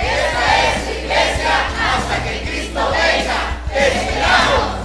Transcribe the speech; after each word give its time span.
Esta 0.00 0.44
es 0.64 0.98
iglesia 1.02 1.54
hasta 1.80 2.24
que 2.24 2.42
Cristo 2.48 2.80
venga. 2.90 3.38
Esperamos. 3.74 4.78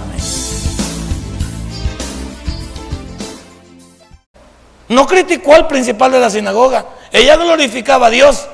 No 4.88 5.06
criticó 5.06 5.54
al 5.54 5.66
principal 5.66 6.12
de 6.12 6.20
la 6.20 6.30
sinagoga. 6.30 6.86
Ella 7.12 7.36
glorificaba 7.36 8.08
a 8.08 8.10
Dios. 8.10 8.48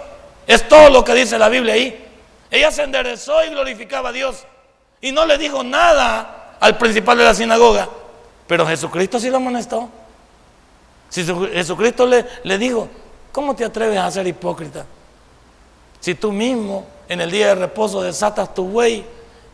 Es 0.47 0.69
todo 0.69 0.91
lo 0.91 1.05
que 1.05 1.15
dice 1.15 1.38
la 1.38 1.49
Biblia 1.49 1.75
ahí. 1.75 2.07
Ella 2.51 2.71
se 2.71 2.83
enderezó 2.83 3.45
y 3.45 3.51
glorificaba 3.51 4.09
a 4.09 4.13
Dios. 4.13 4.45
Y 5.01 5.13
no 5.13 5.24
le 5.24 5.38
dijo 5.38 5.63
nada 5.63 6.57
al 6.61 6.77
principal 6.77 7.16
de 7.19 7.24
la 7.24 7.35
sinagoga. 7.35 7.88
Pero 8.47 8.66
Jesucristo 8.66 9.19
sí 9.19 9.30
lo 9.30 9.37
amonestó. 9.37 9.88
Si 11.09 11.24
Jesucristo 11.24 12.07
le, 12.07 12.27
le 12.45 12.59
dijo, 12.59 12.88
¿cómo 13.33 13.55
te 13.55 13.65
atreves 13.65 13.99
a 13.99 14.11
ser 14.11 14.27
hipócrita? 14.27 14.85
Si 16.01 16.15
tú 16.15 16.33
mismo 16.33 16.87
en 17.09 17.21
el 17.21 17.31
día 17.31 17.49
de 17.49 17.55
reposo 17.57 18.03
desatas 18.03 18.55
tu 18.55 18.65
buey 18.65 19.05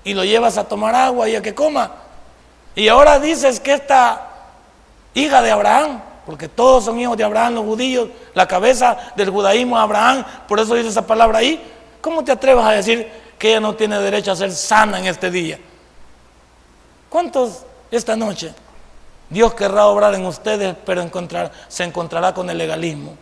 y 0.05 0.15
lo 0.15 0.25
llevas 0.25 0.57
a 0.57 0.65
tomar 0.65 0.95
agua 0.95 1.29
y 1.29 1.35
a 1.35 1.43
que 1.43 1.55
coma. 1.55 1.91
Y 2.75 2.89
ahora 2.89 3.19
dices 3.19 3.59
que 3.59 3.73
esta 3.73 4.29
hija 5.15 5.43
de 5.43 5.51
Abraham, 5.51 6.01
porque 6.25 6.49
todos 6.49 6.85
son 6.85 7.01
hijos 7.01 7.17
de 7.17 7.25
Abraham, 7.25 7.55
los 7.55 7.65
judíos, 7.65 8.09
la 8.35 8.47
cabeza 8.47 9.13
del 9.17 9.31
judaísmo 9.31 9.77
es 9.77 9.83
Abraham, 9.83 10.25
por 10.47 10.61
eso 10.61 10.75
dice 10.75 10.91
esa 10.91 11.07
palabra 11.07 11.39
ahí. 11.39 11.73
¿Cómo 12.01 12.23
te 12.23 12.33
atreves 12.33 12.65
a 12.65 12.73
decir 12.73 13.11
que 13.39 13.49
ella 13.49 13.61
no 13.61 13.75
tiene 13.75 13.99
derecho 13.99 14.31
a 14.31 14.37
ser 14.37 14.53
sana 14.53 14.99
en 14.99 15.07
este 15.07 15.31
día? 15.31 15.59
¿Cuántos 17.09 17.65
esta 17.91 18.15
noche 18.15 18.53
Dios 19.31 19.55
querrá 19.55 19.87
obrar 19.87 20.15
en 20.15 20.27
ustedes, 20.27 20.77
pero 20.85 21.09
se 21.69 21.85
encontrará 21.85 22.35
con 22.35 22.51
el 22.51 22.59
legalismo? 22.59 23.17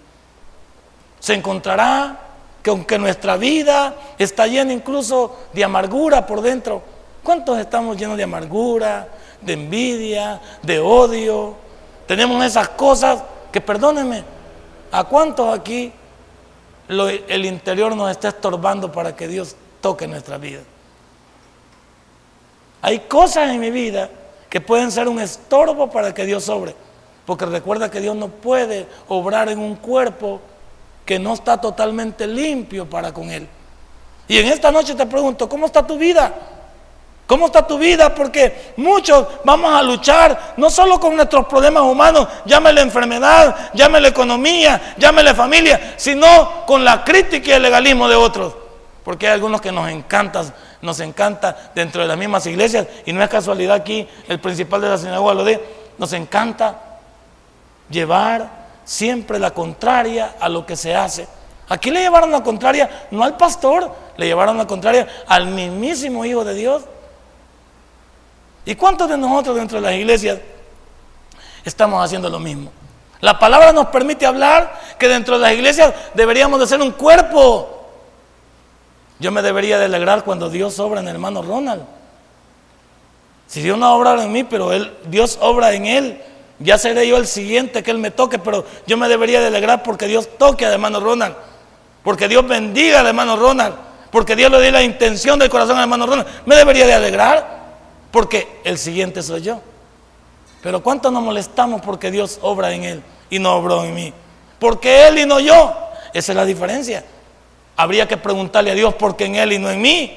Se 1.21 1.35
encontrará 1.35 2.19
que 2.65 2.71
aunque 2.71 2.99
nuestra 2.99 3.37
vida 3.37 3.95
está 4.19 4.47
llena 4.47 4.73
incluso 4.73 5.37
de 5.53 5.63
amargura 5.63 6.27
por 6.27 6.41
dentro, 6.41 6.81
¿cuántos 7.23 7.59
estamos 7.59 7.95
llenos 7.99 8.17
de 8.17 8.23
amargura, 8.23 9.07
de 9.43 9.53
envidia, 9.53 10.41
de 10.63 10.79
odio? 10.79 11.57
Tenemos 12.07 12.43
esas 12.43 12.71
cosas 12.71 13.23
que, 13.53 13.61
perdónenme, 13.61 14.25
¿a 14.91 15.05
cuántos 15.05 15.53
aquí 15.53 15.93
el 16.89 17.45
interior 17.45 17.95
nos 17.95 18.11
está 18.11 18.29
estorbando 18.29 18.91
para 18.91 19.15
que 19.15 19.29
Dios 19.29 19.57
toque 19.83 20.09
nuestra 20.09 20.39
vida? 20.39 20.63
Hay 22.81 23.01
cosas 23.01 23.51
en 23.51 23.61
mi 23.61 23.71
vida 23.71 24.09
que 24.49 24.63
pueden 24.63 24.91
ser 24.91 25.07
un 25.07 25.21
estorbo 25.21 25.91
para 25.91 26.15
que 26.15 26.25
Dios 26.25 26.49
obre, 26.49 26.75
porque 27.27 27.45
recuerda 27.45 27.91
que 27.91 28.01
Dios 28.01 28.17
no 28.17 28.29
puede 28.29 28.87
obrar 29.09 29.51
en 29.51 29.59
un 29.59 29.77
cuerpo 29.77 30.41
que 31.05 31.19
no 31.19 31.35
está 31.35 31.61
totalmente 31.61 32.27
limpio 32.27 32.89
para 32.89 33.13
con 33.13 33.31
Él. 33.31 33.49
Y 34.27 34.39
en 34.39 34.47
esta 34.47 34.71
noche 34.71 34.95
te 34.95 35.07
pregunto, 35.07 35.49
¿cómo 35.49 35.67
está 35.67 35.87
tu 35.87 35.99
vida? 35.99 36.33
¿Cómo 37.27 37.47
está 37.47 37.67
tu 37.67 37.79
vida? 37.79 38.15
Porque 38.15 38.73
muchos 38.77 39.27
vamos 39.45 39.75
a 39.75 39.83
luchar 39.83 40.55
no 40.59 40.69
solo 40.69 41.01
con 41.01 41.17
nuestros 41.17 41.47
problemas 41.47 41.83
humanos, 41.83 42.29
llámele 42.45 42.83
enfermedad, 42.83 43.71
llámele 43.73 44.09
economía, 44.09 44.95
llámele 44.99 45.35
familia, 45.35 45.95
sino 45.97 46.67
con 46.67 46.85
la 46.85 47.03
crítica 47.03 47.51
y 47.51 47.53
el 47.55 47.63
legalismo 47.63 48.09
de 48.09 48.17
otros. 48.17 48.55
Porque 49.03 49.27
hay 49.27 49.35
algunos 49.35 49.61
que 49.61 49.73
nos 49.73 49.89
encanta, 49.91 50.45
nos 50.83 51.01
encanta 51.01 51.71
dentro 51.75 52.03
de 52.03 52.09
las 52.09 52.17
mismas 52.17 52.45
iglesias, 52.47 52.87
y 53.07 53.13
no 53.13 53.23
es 53.23 53.29
casualidad 53.29 53.77
aquí, 53.77 54.07
el 54.29 54.39
principal 54.39 54.81
de 54.83 54.89
la 54.89 54.99
sinagoga 54.99 55.35
lo 55.35 55.45
de, 55.45 55.63
nos 55.99 56.13
encanta 56.13 56.79
llevar 57.89 58.64
siempre 58.85 59.39
la 59.39 59.53
contraria 59.53 60.37
a 60.39 60.49
lo 60.49 60.67
que 60.67 60.77
se 60.77 60.95
hace. 60.95 61.27
Aquí 61.69 61.91
le 61.91 62.01
llevaron 62.01 62.31
la 62.31 62.43
contraria 62.43 63.07
no 63.11 63.25
al 63.25 63.37
pastor, 63.37 63.91
le 64.17 64.27
llevaron 64.27 64.57
la 64.59 64.67
contraria 64.67 65.09
al 65.27 65.47
mismísimo 65.47 66.25
Hijo 66.25 66.45
de 66.45 66.55
Dios. 66.55 66.83
¿Y 68.67 68.75
cuántos 68.75 69.09
de 69.09 69.17
nosotros 69.17 69.57
dentro 69.57 69.81
de 69.81 69.87
las 69.87 69.95
iglesias 69.95 70.39
estamos 71.65 72.05
haciendo 72.05 72.29
lo 72.29 72.39
mismo? 72.39 72.71
La 73.21 73.39
palabra 73.39 73.73
nos 73.73 73.87
permite 73.87 74.27
hablar 74.27 74.81
que 74.99 75.09
dentro 75.09 75.37
de 75.37 75.43
las 75.43 75.53
iglesias 75.53 75.95
deberíamos 76.13 76.61
de 76.61 76.67
ser 76.67 76.81
un 76.83 76.93
cuerpo. 76.93 77.89
Yo 79.19 79.31
me 79.31 79.41
debería 79.41 79.79
de 79.79 79.87
alegrar 79.87 80.25
cuando 80.25 80.51
Dios 80.51 80.79
obra 80.79 81.01
en 81.01 81.09
el 81.09 81.15
hermano 81.15 81.41
Ronald. 81.41 81.85
Si 83.47 83.63
Dios 83.63 83.79
no 83.79 83.95
obra 83.95 84.23
en 84.23 84.33
mí, 84.33 84.45
pero 84.45 84.73
él, 84.73 84.93
Dios 85.07 85.39
obra 85.41 85.73
en 85.73 85.87
él, 85.87 86.23
ya 86.59 86.79
seré 86.79 87.07
yo 87.09 87.17
el 87.17 87.27
siguiente 87.27 87.83
que 87.83 87.91
Él 87.91 87.99
me 87.99 88.11
toque, 88.11 88.39
pero 88.39 88.65
yo 88.87 88.97
me 88.97 89.09
debería 89.09 89.41
de 89.41 89.49
alegrar 89.49 89.83
porque 89.83 90.07
Dios 90.07 90.29
toque 90.39 90.65
a 90.65 90.73
hermano 90.73 91.01
Ronald. 91.01 91.35
Porque 92.03 92.29
Dios 92.29 92.47
bendiga 92.47 93.01
al 93.01 93.07
hermano 93.07 93.37
Ronald. 93.37 93.75
Porque 94.11 94.37
Dios 94.37 94.51
le 94.51 94.61
dé 94.61 94.71
la 94.71 94.83
intención 94.83 95.39
del 95.39 95.49
corazón 95.49 95.77
al 95.77 95.83
hermano 95.83 96.07
Ronald. 96.07 96.29
Me 96.47 96.55
debería 96.55 96.87
de 96.87 96.95
alegrar 96.95 97.65
porque 98.11 98.61
el 98.63 98.79
siguiente 98.79 99.23
soy 99.23 99.43
yo. 99.43 99.61
Pero 100.63 100.83
¿cuánto 100.83 101.11
nos 101.11 101.23
molestamos 101.23 101.81
porque 101.83 102.11
Dios 102.11 102.39
obra 102.43 102.73
en 102.73 102.85
Él 102.85 103.03
y 103.29 103.39
no 103.39 103.55
obró 103.57 103.85
en 103.85 103.95
mí? 103.95 104.13
Porque 104.59 105.09
Él 105.09 105.19
y 105.19 105.27
no 105.27 105.41
yo. 105.41 105.75
Esa 106.13 106.33
es 106.33 106.37
la 106.37 106.45
diferencia. 106.45 107.05
Habría 107.77 108.07
que 108.07 108.17
preguntarle 108.17 108.71
a 108.71 108.75
Dios 108.75 108.95
por 108.95 109.17
qué 109.17 109.25
en 109.25 109.35
Él 109.35 109.53
y 109.55 109.59
no 109.59 109.69
en 109.71 109.83
mí. 109.83 110.17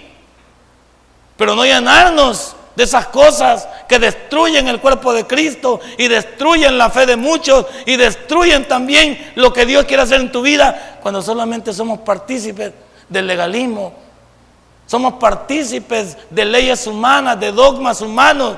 Pero 1.36 1.56
no 1.56 1.66
llenarnos 1.66 2.56
de 2.78 2.84
esas 2.84 3.08
cosas 3.08 3.68
que 3.88 3.98
destruyen 3.98 4.68
el 4.68 4.80
cuerpo 4.80 5.12
de 5.12 5.26
Cristo 5.26 5.80
y 5.98 6.08
destruyen 6.08 6.78
la 6.78 6.92
fe 6.92 7.08
de 7.08 7.16
muchos 7.16 7.66
y 7.88 7.96
destruyen 7.96 8.68
también 8.68 9.32
lo 9.34 9.52
que 9.52 9.66
Dios 9.66 9.86
quiere 9.86 10.04
hacer 10.04 10.22
en 10.22 10.32
tu 10.32 10.44
vida 10.44 11.00
cuando 11.02 11.24
solamente 11.24 11.74
somos 11.74 12.02
partícipes 12.02 12.74
del 13.10 13.26
legalismo. 13.26 13.94
Somos 14.86 15.14
partícipes 15.14 16.18
de 16.30 16.46
leyes 16.46 16.86
humanas, 16.86 17.40
de 17.40 17.52
dogmas 17.52 18.00
humanos. 18.00 18.58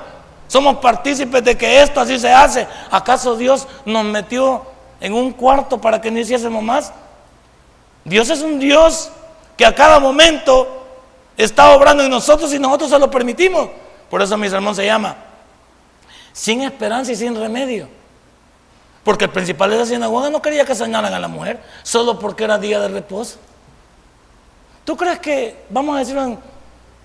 Somos 0.50 0.80
partícipes 0.80 1.41
de 1.41 1.57
que 1.57 1.81
esto 1.81 2.01
así 2.01 2.19
se 2.19 2.30
hace. 2.30 2.68
¿Acaso 2.91 3.38
Dios 3.38 3.69
nos 3.86 4.03
metió 4.03 4.63
en 5.00 5.13
un 5.13 5.31
cuarto 5.31 5.80
para 5.80 6.01
que 6.01 6.12
no 6.12 6.19
hiciésemos 6.19 6.62
más? 6.62 6.91
Dios 8.03 8.30
es 8.30 8.41
un 8.41 8.59
Dios 8.59 9.12
que 9.56 9.66
a 9.66 9.74
cada 9.74 9.97
momento 9.97 10.88
está 11.38 11.74
obrando 11.74 12.03
en 12.03 12.09
nosotros 12.09 12.53
y 12.53 12.59
nosotros 12.59 12.90
se 12.90 13.00
lo 13.00 13.09
permitimos. 13.09 13.69
Por 14.09 14.21
eso 14.21 14.37
mi 14.37 14.49
sermón 14.49 14.75
se 14.75 14.85
llama 14.85 15.15
Sin 16.33 16.61
esperanza 16.61 17.11
y 17.11 17.15
sin 17.15 17.35
remedio. 17.35 17.87
Porque 19.03 19.25
el 19.25 19.31
principal 19.31 19.69
de 19.69 19.77
la 19.77 19.85
sinagoga 19.85 20.29
no 20.29 20.41
quería 20.41 20.65
que 20.65 20.75
señalan 20.75 21.13
a 21.13 21.19
la 21.19 21.27
mujer 21.27 21.61
solo 21.83 22.19
porque 22.19 22.43
era 22.43 22.57
día 22.57 22.79
de 22.79 22.89
reposo. 22.89 23.37
¿Tú 24.83 24.97
crees 24.97 25.19
que, 25.19 25.65
vamos 25.69 25.95
a 25.95 25.99
decirlo, 25.99 26.37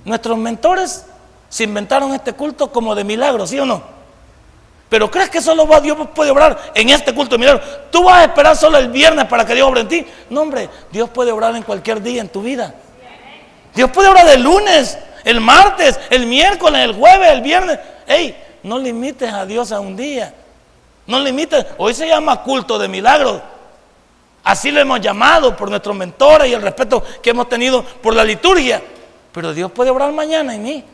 nuestros 0.04 0.38
mentores 0.38 1.06
se 1.48 1.64
inventaron 1.64 2.14
este 2.14 2.32
culto 2.32 2.72
como 2.72 2.94
de 2.94 3.04
milagro, 3.04 3.46
sí 3.46 3.58
o 3.58 3.66
no? 3.66 3.82
Pero 4.88 5.10
crees 5.10 5.30
que 5.30 5.40
solo 5.40 5.66
Dios 5.80 5.96
puede 6.14 6.30
obrar 6.30 6.72
en 6.74 6.90
este 6.90 7.14
culto 7.14 7.34
de 7.34 7.38
milagro. 7.38 7.62
Tú 7.90 8.04
vas 8.04 8.20
a 8.20 8.24
esperar 8.24 8.56
solo 8.56 8.78
el 8.78 8.88
viernes 8.88 9.24
para 9.26 9.44
que 9.44 9.54
Dios 9.54 9.68
obre 9.68 9.80
en 9.80 9.88
ti. 9.88 10.06
No, 10.30 10.42
hombre, 10.42 10.68
Dios 10.92 11.10
puede 11.10 11.32
obrar 11.32 11.54
en 11.56 11.62
cualquier 11.62 12.02
día 12.02 12.20
en 12.20 12.28
tu 12.28 12.42
vida. 12.42 12.74
Dios 13.74 13.90
puede 13.90 14.08
obrar 14.08 14.26
de 14.26 14.38
lunes 14.38 14.96
el 15.24 15.40
martes, 15.40 15.98
el 16.10 16.26
miércoles, 16.26 16.82
el 16.82 16.94
jueves, 16.94 17.32
el 17.32 17.40
viernes. 17.40 17.78
Ey, 18.06 18.36
no 18.62 18.78
limites 18.78 19.32
a 19.32 19.46
Dios 19.46 19.72
a 19.72 19.80
un 19.80 19.96
día. 19.96 20.34
No 21.06 21.20
limites. 21.20 21.66
Hoy 21.78 21.94
se 21.94 22.06
llama 22.06 22.42
culto 22.42 22.78
de 22.78 22.88
milagros. 22.88 23.40
Así 24.44 24.70
lo 24.70 24.80
hemos 24.80 25.00
llamado 25.00 25.56
por 25.56 25.70
nuestros 25.70 25.96
mentores 25.96 26.48
y 26.48 26.52
el 26.52 26.62
respeto 26.62 27.02
que 27.22 27.30
hemos 27.30 27.48
tenido 27.48 27.82
por 27.82 28.14
la 28.14 28.24
liturgia. 28.24 28.82
Pero 29.32 29.54
Dios 29.54 29.72
puede 29.72 29.90
obrar 29.90 30.12
mañana 30.12 30.54
en 30.54 30.62
mí. 30.62 30.84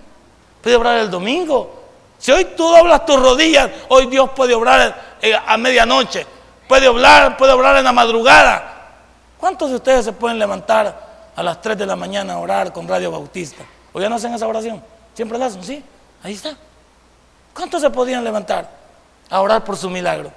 Puede 0.62 0.76
obrar 0.76 0.98
el 0.98 1.10
domingo. 1.10 1.78
Si 2.18 2.30
hoy 2.30 2.44
tú 2.56 2.68
doblas 2.68 3.04
tus 3.04 3.20
rodillas, 3.20 3.68
hoy 3.88 4.06
Dios 4.06 4.30
puede 4.36 4.54
obrar 4.54 5.16
eh, 5.20 5.34
a 5.34 5.56
medianoche. 5.56 6.26
Puede 6.68 6.86
obrar, 6.86 7.36
puede 7.36 7.52
obrar 7.52 7.76
en 7.76 7.84
la 7.84 7.92
madrugada. 7.92 8.70
¿Cuántos 9.38 9.70
de 9.70 9.76
ustedes 9.76 10.04
se 10.04 10.12
pueden 10.12 10.38
levantar 10.38 11.32
a 11.34 11.42
las 11.42 11.60
3 11.60 11.78
de 11.78 11.86
la 11.86 11.96
mañana 11.96 12.34
a 12.34 12.38
orar 12.38 12.72
con 12.72 12.86
Radio 12.86 13.10
Bautista? 13.10 13.64
¿O 13.92 14.00
ya 14.00 14.08
no 14.08 14.16
hacen 14.16 14.34
esa 14.34 14.46
oración? 14.46 14.82
Siempre 15.14 15.38
la 15.38 15.46
hacen, 15.46 15.62
sí. 15.64 15.82
Ahí 16.22 16.34
está. 16.34 16.56
¿Cuántos 17.54 17.82
se 17.82 17.90
podrían 17.90 18.22
levantar 18.25 18.70
a 19.28 19.40
orar 19.40 19.64
por 19.64 19.76
su 19.76 19.90
milagro? 19.90 20.31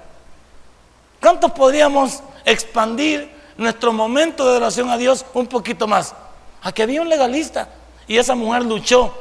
¿Cuántos 1.20 1.52
podríamos 1.52 2.22
expandir 2.44 3.32
nuestro 3.56 3.92
momento 3.92 4.50
de 4.50 4.56
oración 4.56 4.90
a 4.90 4.96
Dios 4.96 5.24
un 5.34 5.46
poquito 5.46 5.86
más? 5.86 6.14
Aquí 6.62 6.82
había 6.82 7.02
un 7.02 7.08
legalista 7.08 7.68
y 8.06 8.18
esa 8.18 8.34
mujer 8.34 8.64
luchó. 8.64 9.14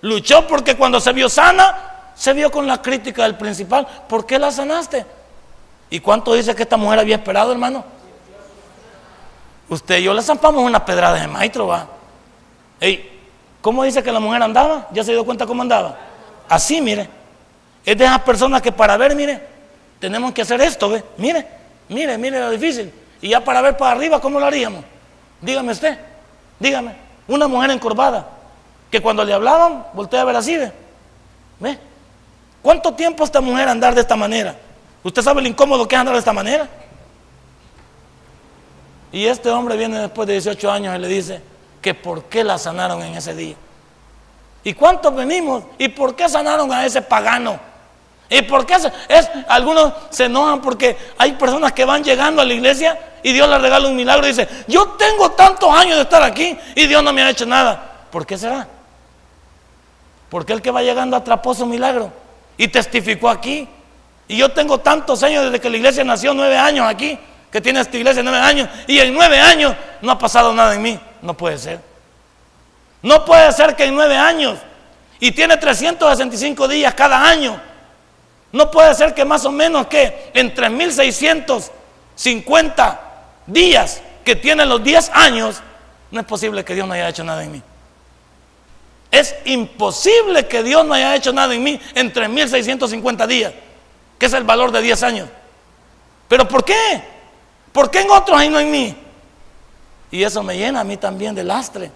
Luchó 0.00 0.46
porque 0.46 0.76
cuando 0.76 1.00
se 1.00 1.12
vio 1.12 1.28
sana, 1.28 2.12
se 2.14 2.32
vio 2.32 2.50
con 2.50 2.66
la 2.66 2.80
crítica 2.80 3.24
del 3.24 3.36
principal. 3.36 3.86
¿Por 4.08 4.26
qué 4.26 4.38
la 4.38 4.50
sanaste? 4.50 5.04
¿Y 5.90 6.00
cuánto 6.00 6.34
dice 6.34 6.54
que 6.54 6.62
esta 6.62 6.76
mujer 6.76 6.98
había 6.98 7.16
esperado, 7.16 7.52
hermano? 7.52 7.84
Usted 9.68 9.98
y 9.98 10.02
yo 10.04 10.14
le 10.14 10.22
zampamos 10.22 10.62
una 10.62 10.84
pedrada 10.84 11.20
de 11.20 11.28
maestro, 11.28 11.68
va. 11.68 11.86
Ey, 12.80 13.13
¿Cómo 13.64 13.82
dice 13.82 14.02
que 14.02 14.12
la 14.12 14.20
mujer 14.20 14.42
andaba? 14.42 14.88
¿Ya 14.92 15.02
se 15.02 15.12
dio 15.12 15.24
cuenta 15.24 15.46
cómo 15.46 15.62
andaba? 15.62 15.96
Así, 16.50 16.82
mire. 16.82 17.08
Es 17.82 17.96
de 17.96 18.04
esas 18.04 18.20
personas 18.20 18.60
que 18.60 18.70
para 18.70 18.94
ver, 18.98 19.16
mire, 19.16 19.40
tenemos 19.98 20.34
que 20.34 20.42
hacer 20.42 20.60
esto, 20.60 20.90
¿ve? 20.90 21.02
Mire, 21.16 21.46
mire, 21.88 22.18
mire 22.18 22.40
lo 22.40 22.50
difícil. 22.50 22.92
Y 23.22 23.30
ya 23.30 23.42
para 23.42 23.62
ver 23.62 23.74
para 23.78 23.92
arriba, 23.92 24.20
¿cómo 24.20 24.38
lo 24.38 24.44
haríamos? 24.44 24.84
Dígame 25.40 25.72
usted, 25.72 25.98
dígame. 26.60 26.94
Una 27.26 27.48
mujer 27.48 27.70
encorvada, 27.70 28.28
que 28.90 29.00
cuando 29.00 29.24
le 29.24 29.32
hablaban, 29.32 29.86
voltea 29.94 30.20
a 30.20 30.24
ver 30.24 30.36
así, 30.36 30.58
¿ve? 30.58 30.70
¿Ve? 31.60 31.78
¿Cuánto 32.60 32.92
tiempo 32.92 33.24
esta 33.24 33.40
mujer 33.40 33.66
andar 33.66 33.94
de 33.94 34.02
esta 34.02 34.14
manera? 34.14 34.54
¿Usted 35.02 35.22
sabe 35.22 35.40
lo 35.40 35.48
incómodo 35.48 35.88
que 35.88 35.94
es 35.94 36.00
andar 36.00 36.12
de 36.12 36.18
esta 36.18 36.34
manera? 36.34 36.68
Y 39.10 39.24
este 39.24 39.48
hombre 39.48 39.78
viene 39.78 40.00
después 40.00 40.28
de 40.28 40.34
18 40.34 40.70
años 40.70 40.94
y 40.94 40.98
le 40.98 41.08
dice 41.08 41.53
que 41.84 41.92
por 41.92 42.24
qué 42.24 42.42
la 42.42 42.56
sanaron 42.56 43.02
en 43.02 43.14
ese 43.14 43.34
día. 43.34 43.56
¿Y 44.62 44.72
cuántos 44.72 45.14
venimos? 45.14 45.64
¿Y 45.76 45.88
por 45.88 46.16
qué 46.16 46.30
sanaron 46.30 46.72
a 46.72 46.86
ese 46.86 47.02
pagano? 47.02 47.60
¿Y 48.30 48.40
por 48.40 48.64
qué 48.64 48.76
es, 48.76 49.30
algunos 49.48 49.92
se 50.08 50.24
enojan 50.24 50.62
porque 50.62 50.96
hay 51.18 51.32
personas 51.32 51.74
que 51.74 51.84
van 51.84 52.02
llegando 52.02 52.40
a 52.40 52.46
la 52.46 52.54
iglesia 52.54 52.98
y 53.22 53.34
Dios 53.34 53.46
les 53.50 53.60
regala 53.60 53.86
un 53.86 53.96
milagro 53.96 54.24
y 54.24 54.30
dice, 54.30 54.48
yo 54.66 54.92
tengo 54.92 55.32
tantos 55.32 55.70
años 55.74 55.96
de 55.96 56.04
estar 56.04 56.22
aquí 56.22 56.58
y 56.74 56.86
Dios 56.86 57.02
no 57.02 57.12
me 57.12 57.22
ha 57.22 57.28
hecho 57.28 57.44
nada. 57.44 58.06
¿Por 58.10 58.24
qué 58.24 58.38
será? 58.38 58.66
Porque 60.30 60.54
el 60.54 60.62
que 60.62 60.70
va 60.70 60.80
llegando 60.80 61.18
atrapó 61.18 61.52
su 61.52 61.66
milagro 61.66 62.10
y 62.56 62.68
testificó 62.68 63.28
aquí. 63.28 63.68
Y 64.26 64.38
yo 64.38 64.50
tengo 64.52 64.78
tantos 64.78 65.22
años 65.22 65.44
desde 65.44 65.60
que 65.60 65.68
la 65.68 65.76
iglesia 65.76 66.02
nació, 66.02 66.32
nueve 66.32 66.56
años 66.56 66.86
aquí, 66.88 67.18
que 67.52 67.60
tiene 67.60 67.80
esta 67.80 67.94
iglesia 67.94 68.22
nueve 68.22 68.38
años, 68.38 68.70
y 68.86 68.98
en 69.00 69.12
nueve 69.12 69.38
años 69.38 69.76
no 70.00 70.12
ha 70.12 70.18
pasado 70.18 70.54
nada 70.54 70.74
en 70.74 70.80
mí. 70.80 70.98
No 71.24 71.36
puede 71.36 71.58
ser. 71.58 71.80
No 73.02 73.24
puede 73.24 73.52
ser 73.52 73.74
que 73.74 73.86
en 73.86 73.96
nueve 73.96 74.16
años 74.16 74.60
y 75.18 75.32
tiene 75.32 75.56
365 75.56 76.68
días 76.68 76.94
cada 76.94 77.28
año 77.28 77.60
no 78.54 78.70
puede 78.70 78.94
ser 78.94 79.12
que 79.14 79.24
más 79.24 79.44
o 79.46 79.50
menos 79.50 79.88
que 79.88 80.30
en 80.32 80.54
3650 80.54 83.00
días 83.48 84.00
que 84.24 84.36
tienen 84.36 84.68
los 84.68 84.84
10 84.84 85.10
años, 85.12 85.60
no 86.12 86.20
es 86.20 86.26
posible 86.26 86.64
que 86.64 86.76
Dios 86.76 86.86
no 86.86 86.94
haya 86.94 87.08
hecho 87.08 87.24
nada 87.24 87.42
en 87.42 87.50
mí. 87.50 87.60
Es 89.10 89.34
imposible 89.46 90.46
que 90.46 90.62
Dios 90.62 90.86
no 90.86 90.94
haya 90.94 91.16
hecho 91.16 91.32
nada 91.32 91.52
en 91.52 91.64
mí 91.64 91.80
en 91.96 92.12
3650 92.12 93.26
días, 93.26 93.52
que 94.20 94.26
es 94.26 94.32
el 94.34 94.44
valor 94.44 94.70
de 94.70 94.82
10 94.82 95.02
años. 95.02 95.28
¿Pero 96.28 96.46
por 96.46 96.64
qué? 96.64 97.02
¿Por 97.72 97.90
qué 97.90 98.02
en 98.02 98.10
otros 98.12 98.40
y 98.40 98.50
no 98.50 98.60
en 98.60 98.70
mí? 98.70 98.96
Y 100.14 100.22
eso 100.22 100.44
me 100.44 100.56
llena 100.56 100.78
a 100.78 100.84
mí 100.84 100.96
también 100.96 101.34
de 101.34 101.42
lastre, 101.42 101.90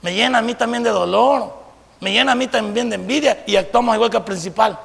me 0.00 0.14
llena 0.14 0.38
a 0.38 0.40
mí 0.40 0.54
también 0.54 0.82
de 0.82 0.88
dolor, 0.88 1.52
me 2.00 2.12
llena 2.12 2.32
a 2.32 2.34
mí 2.34 2.46
también 2.46 2.88
de 2.88 2.94
envidia 2.94 3.44
y 3.46 3.56
actuamos 3.56 3.94
igual 3.94 4.08
que 4.08 4.16
el 4.16 4.22
principal. 4.22 4.78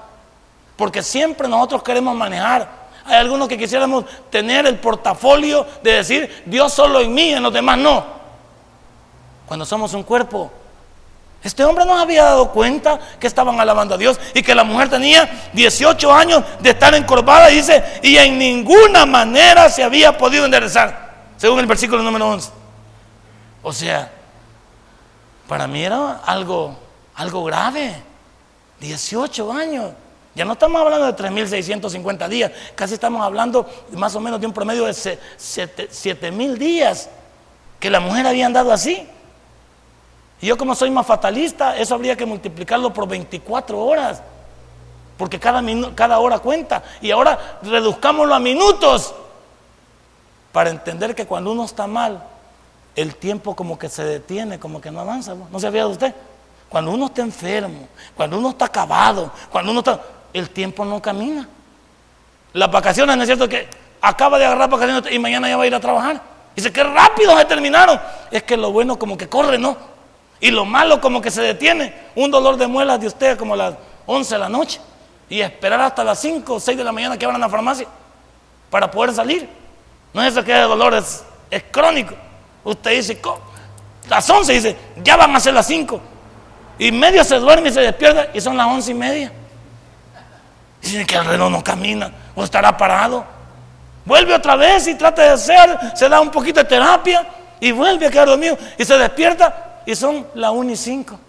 Porque 0.75 1.01
siempre 1.01 1.47
nosotros 1.47 1.81
queremos 1.81 2.13
manejar. 2.13 2.69
Hay 3.05 3.15
algunos 3.15 3.47
que 3.47 3.57
quisiéramos 3.57 4.03
tener 4.29 4.67
el 4.67 4.77
portafolio 4.79 5.65
de 5.81 5.93
decir, 5.93 6.43
Dios 6.45 6.73
solo 6.73 6.99
en 6.99 7.13
mí, 7.13 7.29
en 7.31 7.41
los 7.41 7.53
demás 7.53 7.77
no. 7.77 8.03
Cuando 9.45 9.65
somos 9.65 9.93
un 9.93 10.03
cuerpo. 10.03 10.51
Este 11.41 11.63
hombre 11.63 11.85
no 11.85 11.97
había 11.97 12.25
dado 12.25 12.51
cuenta 12.51 12.99
que 13.17 13.27
estaban 13.27 13.57
alabando 13.61 13.95
a 13.95 13.97
Dios 13.97 14.19
y 14.33 14.43
que 14.43 14.53
la 14.53 14.65
mujer 14.65 14.89
tenía 14.89 15.49
18 15.53 16.13
años 16.13 16.43
de 16.59 16.71
estar 16.71 16.93
encorvada, 16.95 17.47
dice, 17.47 17.81
y 18.03 18.17
en 18.17 18.37
ninguna 18.37 19.05
manera 19.05 19.69
se 19.69 19.85
había 19.85 20.17
podido 20.17 20.43
enderezar, 20.43 21.04
según 21.45 21.59
el 21.59 21.67
versículo 21.67 22.01
número 22.01 22.27
11. 22.27 22.49
O 23.61 23.71
sea, 23.71 24.11
para 25.47 25.67
mí 25.67 25.83
era 25.83 26.21
algo, 26.25 26.75
algo 27.13 27.43
grave. 27.43 28.01
18 28.79 29.53
años. 29.53 29.91
Ya 30.33 30.43
no 30.43 30.53
estamos 30.53 30.81
hablando 30.81 31.05
de 31.05 31.15
3.650 31.15 32.27
días, 32.29 32.51
casi 32.73 32.95
estamos 32.95 33.21
hablando 33.21 33.69
más 33.91 34.15
o 34.15 34.19
menos 34.19 34.41
de 34.41 34.47
un 34.47 34.53
promedio 34.53 34.85
de 34.85 34.91
7.000 34.93 36.57
días 36.57 37.09
que 37.79 37.91
la 37.91 37.99
mujer 37.99 38.25
había 38.25 38.47
andado 38.47 38.71
así. 38.71 39.07
Y 40.41 40.47
yo 40.47 40.57
como 40.57 40.73
soy 40.73 40.89
más 40.89 41.05
fatalista, 41.05 41.77
eso 41.77 41.93
habría 41.93 42.15
que 42.15 42.25
multiplicarlo 42.25 42.91
por 42.91 43.07
24 43.07 43.79
horas, 43.79 44.23
porque 45.15 45.39
cada, 45.39 45.61
cada 45.93 46.17
hora 46.17 46.39
cuenta. 46.39 46.81
Y 47.01 47.11
ahora 47.11 47.59
reduzcámoslo 47.61 48.33
a 48.33 48.39
minutos 48.39 49.13
para 50.55 50.69
entender 50.69 51.13
que 51.13 51.25
cuando 51.25 51.51
uno 51.51 51.65
está 51.65 51.85
mal, 51.85 52.23
el 52.95 53.17
tiempo 53.17 53.57
como 53.57 53.77
que 53.77 53.89
se 53.89 54.05
detiene, 54.05 54.57
como 54.57 54.79
que 54.79 54.89
no 54.89 55.01
avanza. 55.01 55.35
¿No 55.51 55.59
se 55.59 55.67
había 55.67 55.83
de 55.83 55.89
usted? 55.89 56.15
Cuando 56.69 56.91
uno 56.91 57.07
está 57.07 57.23
enfermo, 57.23 57.89
cuando 58.15 58.37
uno 58.37 58.51
está 58.51 58.63
acabado, 58.63 59.33
cuando 59.51 59.71
uno 59.71 59.81
está 59.81 59.99
el 60.31 60.49
tiempo 60.51 60.85
no 60.85 61.01
camina. 61.01 61.45
Las 62.53 62.71
vacaciones, 62.71 63.17
¿no 63.17 63.23
es 63.23 63.27
cierto? 63.27 63.49
Que 63.49 63.67
acaba 63.99 64.39
de 64.39 64.45
agarrar 64.45 64.69
vacaciones 64.69 65.11
y 65.11 65.19
mañana 65.19 65.49
ya 65.49 65.57
va 65.57 65.63
a 65.63 65.67
ir 65.67 65.75
a 65.75 65.79
trabajar. 65.81 66.21
Dice, 66.55 66.71
qué 66.71 66.85
rápido 66.85 67.37
se 67.37 67.43
terminaron. 67.43 67.99
Es 68.31 68.43
que 68.43 68.55
lo 68.55 68.71
bueno 68.71 68.97
como 68.97 69.17
que 69.17 69.27
corre, 69.27 69.57
¿no? 69.57 69.75
Y 70.39 70.51
lo 70.51 70.63
malo 70.63 71.01
como 71.01 71.21
que 71.21 71.31
se 71.31 71.41
detiene. 71.41 71.93
Un 72.15 72.31
dolor 72.31 72.55
de 72.55 72.67
muelas 72.67 73.01
de 73.01 73.07
usted 73.07 73.37
como 73.37 73.55
a 73.55 73.57
las 73.57 73.75
11 74.05 74.35
de 74.35 74.39
la 74.39 74.47
noche. 74.47 74.79
Y 75.27 75.41
esperar 75.41 75.81
hasta 75.81 76.01
las 76.05 76.17
5 76.21 76.53
o 76.53 76.59
6 76.61 76.77
de 76.77 76.83
la 76.85 76.93
mañana 76.93 77.17
que 77.17 77.25
van 77.25 77.35
a 77.35 77.39
la 77.39 77.49
farmacia 77.49 77.87
para 78.69 78.89
poder 78.89 79.13
salir. 79.13 79.64
No 80.15 80.23
es 80.23 80.31
eso 80.31 80.45
que 80.45 80.53
el 80.57 80.69
dolor 80.69 80.93
es, 80.93 81.25
crónico. 81.71 82.15
Usted 82.63 82.91
dice, 82.91 83.21
las 84.07 84.29
11 84.29 84.53
dice, 84.53 84.77
ya 85.03 85.17
van 85.17 85.35
a 85.35 85.41
ser 85.41 85.53
las 85.53 85.67
5. 85.67 85.99
Y 86.79 86.89
medio 86.93 87.21
se 87.25 87.37
duerme 87.37 87.67
y 87.67 87.73
se 87.73 87.81
despierta 87.81 88.27
y 88.33 88.39
son 88.39 88.55
las 88.55 88.65
11 88.65 88.91
y 88.91 88.93
media. 88.93 89.31
Dice 90.81 91.05
que 91.05 91.15
el 91.15 91.25
reloj 91.25 91.51
no 91.51 91.61
camina 91.61 92.13
o 92.33 92.45
estará 92.45 92.77
parado. 92.77 93.25
Vuelve 94.05 94.33
otra 94.33 94.55
vez 94.55 94.87
y 94.87 94.95
trata 94.95 95.21
de 95.21 95.29
hacer, 95.31 95.77
se 95.95 96.07
da 96.07 96.21
un 96.21 96.31
poquito 96.31 96.61
de 96.61 96.65
terapia 96.69 97.27
y 97.59 97.73
vuelve 97.73 98.07
a 98.07 98.09
quedar 98.09 98.29
dormido 98.29 98.57
y 98.77 98.85
se 98.85 98.97
despierta 98.97 99.81
y 99.85 99.95
son 99.95 100.27
las 100.35 100.51
1 100.51 100.71
y 100.71 100.77
5. 100.77 101.19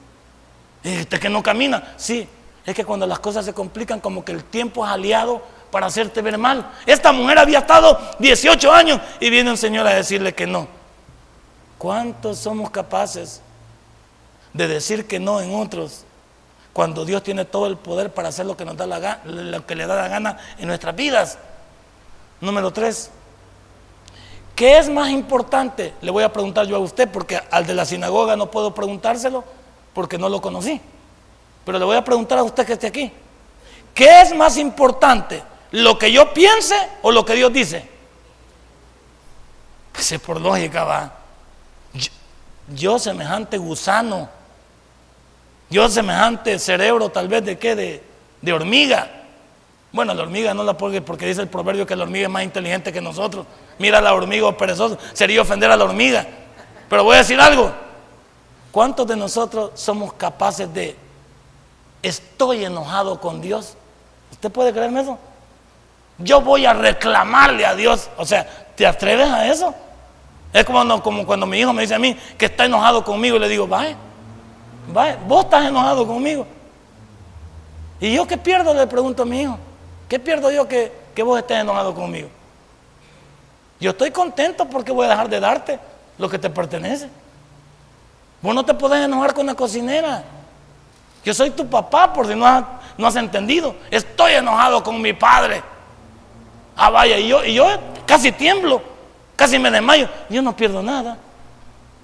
Y 0.85 0.91
dice 0.91 1.19
que 1.19 1.29
no 1.29 1.43
camina. 1.43 1.83
Sí, 1.97 2.29
es 2.65 2.73
que 2.73 2.85
cuando 2.85 3.05
las 3.05 3.19
cosas 3.19 3.45
se 3.45 3.53
complican, 3.53 3.99
como 3.99 4.25
que 4.25 4.31
el 4.31 4.45
tiempo 4.45 4.87
es 4.87 4.93
aliado 4.93 5.43
para 5.77 5.89
hacerte 5.89 6.23
ver 6.23 6.39
mal. 6.39 6.71
Esta 6.87 7.13
mujer 7.13 7.39
había 7.39 7.59
estado 7.59 8.01
18 8.19 8.73
años 8.73 8.99
y 9.21 9.29
viene 9.29 9.51
un 9.51 9.59
señor 9.59 9.87
a 9.87 9.93
decirle 9.93 10.35
que 10.35 10.47
no. 10.47 10.69
¿Cuántos 11.77 12.39
somos 12.39 12.71
capaces 12.71 13.43
de 14.55 14.69
decir 14.69 15.07
que 15.07 15.21
no 15.21 15.39
en 15.39 15.55
otros 15.55 16.07
cuando 16.73 17.05
Dios 17.05 17.23
tiene 17.23 17.45
todo 17.45 17.67
el 17.67 17.77
poder 17.77 18.11
para 18.15 18.31
hacer 18.31 18.47
lo 18.47 18.57
que, 18.57 18.65
nos 18.65 18.75
da 18.79 18.87
la, 18.87 19.21
lo 19.25 19.67
que 19.67 19.75
le 19.75 19.87
da 19.87 19.97
la 19.97 20.09
gana 20.09 20.39
en 20.57 20.67
nuestras 20.67 20.97
vidas. 20.97 21.37
Número 22.41 22.73
tres, 22.73 23.11
¿qué 24.55 24.79
es 24.79 24.89
más 24.89 25.11
importante? 25.11 25.93
Le 26.01 26.11
voy 26.11 26.25
a 26.25 26.33
preguntar 26.33 26.67
yo 26.67 26.77
a 26.77 26.79
usted, 26.79 27.07
porque 27.07 27.39
al 27.51 27.67
de 27.67 27.75
la 27.75 27.85
sinagoga 27.85 28.35
no 28.35 28.51
puedo 28.51 28.73
preguntárselo 28.73 29.45
porque 29.93 30.17
no 30.17 30.31
lo 30.31 30.41
conocí. 30.41 30.81
Pero 31.67 31.79
le 31.79 31.85
voy 31.85 31.99
a 31.99 32.03
preguntar 32.03 32.39
a 32.39 32.45
usted 32.45 32.65
que 32.65 32.73
esté 32.73 32.87
aquí. 32.87 33.13
¿Qué 33.95 34.23
es 34.23 34.35
más 34.35 34.57
importante? 34.57 35.43
¿Lo 35.73 35.99
que 35.99 36.13
yo 36.13 36.33
piense 36.33 36.77
o 37.03 37.11
lo 37.11 37.25
que 37.25 37.35
Dios 37.35 37.53
dice? 37.53 37.89
Que 39.93 40.19
por 40.19 40.41
lógica 40.41 40.85
va. 40.85 41.13
yo 42.69 42.99
semejante 42.99 43.59
gusano 43.59 44.29
yo 45.69 45.89
semejante 45.89 46.59
cerebro 46.59 47.09
tal 47.09 47.29
vez 47.29 47.45
de 47.45 47.59
qué, 47.59 47.75
de, 47.75 48.53
hormiga. 48.53 49.11
Bueno, 49.93 50.15
la 50.15 50.23
hormiga 50.23 50.55
no 50.55 50.63
la 50.63 50.77
ponga 50.77 51.01
porque 51.01 51.27
dice 51.27 51.41
el 51.41 51.49
proverbio 51.49 51.87
que 51.87 51.97
la 51.97 52.05
hormiga 52.05 52.27
es 52.27 52.33
más 52.33 52.45
inteligente 52.45 52.93
que 52.93 53.01
nosotros. 53.01 53.47
Mira 53.79 54.01
la 54.01 54.15
hormiga 54.15 54.47
o 54.47 54.57
perezoso, 54.57 54.99
sería 55.13 55.43
ofender 55.43 55.71
a 55.71 55.77
la 55.77 55.85
hormiga. 55.85 56.27
Pero 56.89 57.03
voy 57.03 57.17
a 57.17 57.19
decir 57.19 57.41
algo. 57.41 57.73
¿Cuántos 58.71 59.07
de 59.07 59.17
nosotros 59.17 59.73
somos 59.75 60.13
capaces 60.13 60.73
de, 60.73 60.97
estoy 62.03 62.65
enojado 62.65 63.21
con 63.21 63.41
Dios? 63.41 63.75
¿Usted 64.31 64.51
puede 64.53 64.73
creerme 64.73 65.01
eso? 65.01 65.19
Yo 66.19 66.41
voy 66.41 66.65
a 66.65 66.73
reclamarle 66.73 67.67
a 67.67 67.75
Dios. 67.75 68.09
O 68.17 68.25
sea, 68.25 68.47
¿te 68.75 68.87
atreves 68.87 69.29
a 69.31 69.47
eso? 69.47 69.75
Es 70.53 70.65
como, 70.65 71.27
cuando 71.27 71.47
mi 71.47 71.59
hijo 71.59 71.73
me 71.73 71.83
dice 71.83 71.95
a 71.95 71.99
mí 71.99 72.17
que 72.39 72.47
está 72.47 72.65
enojado 72.65 73.05
conmigo 73.05 73.37
y 73.37 73.41
le 73.41 73.49
digo, 73.49 73.67
vaya, 73.67 73.97
vos 75.27 75.45
estás 75.45 75.67
enojado 75.67 76.07
conmigo. 76.07 76.47
¿Y 78.01 78.15
yo 78.15 78.27
qué 78.27 78.37
pierdo? 78.37 78.73
Le 78.73 78.87
pregunto 78.87 79.23
a 79.23 79.27
mi 79.27 79.43
hijo. 79.43 79.59
¿Qué 80.09 80.19
pierdo 80.19 80.51
yo 80.51 80.67
que, 80.69 80.93
vos 81.23 81.39
estés 81.39 81.59
enojado 81.59 81.95
conmigo? 81.95 82.29
Yo 83.81 83.91
estoy 83.91 84.11
contento 84.11 84.67
porque 84.67 84.93
voy 84.93 85.07
a 85.07 85.11
dejar 85.11 85.29
de 85.29 85.41
darte 85.41 85.79
lo 86.17 86.29
que 86.29 86.39
te 86.39 86.49
pertenece. 86.49 87.11
Vos 88.41 88.55
no 88.55 88.65
te 88.65 88.73
podés 88.75 89.05
enojar 89.05 89.35
con 89.35 89.47
la 89.47 89.55
cocinera. 89.55 90.23
Yo 91.25 91.35
soy 91.35 91.51
tu 91.51 91.67
papá, 91.67 92.13
por 92.13 92.27
si 92.27 92.35
no 92.35 92.47
has 92.47 93.17
entendido. 93.17 93.75
Estoy 93.91 94.33
enojado 94.33 94.83
con 94.83 95.03
mi 95.03 95.13
padre. 95.13 95.63
Ah, 96.77 96.91
vaya, 96.91 97.19
y 97.19 97.29
yo, 97.29 97.45
y 97.45 97.55
yo 97.55 97.67
casi 98.07 98.33
tiemblo, 98.33 98.83
casi 99.35 99.59
me 99.59 99.71
desmayo. 99.71 100.09
Yo 100.29 100.43
no 100.43 100.55
pierdo 100.55 100.83
nada. 100.83 101.17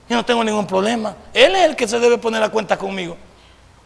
Yo 0.09 0.17
no 0.17 0.25
tengo 0.25 0.43
ningún 0.43 0.67
problema. 0.67 1.15
Él 1.33 1.55
es 1.55 1.65
el 1.65 1.77
que 1.77 1.87
se 1.87 2.01
debe 2.01 2.19
poner 2.19 2.43
a 2.43 2.49
cuenta 2.49 2.77
conmigo. 2.77 3.17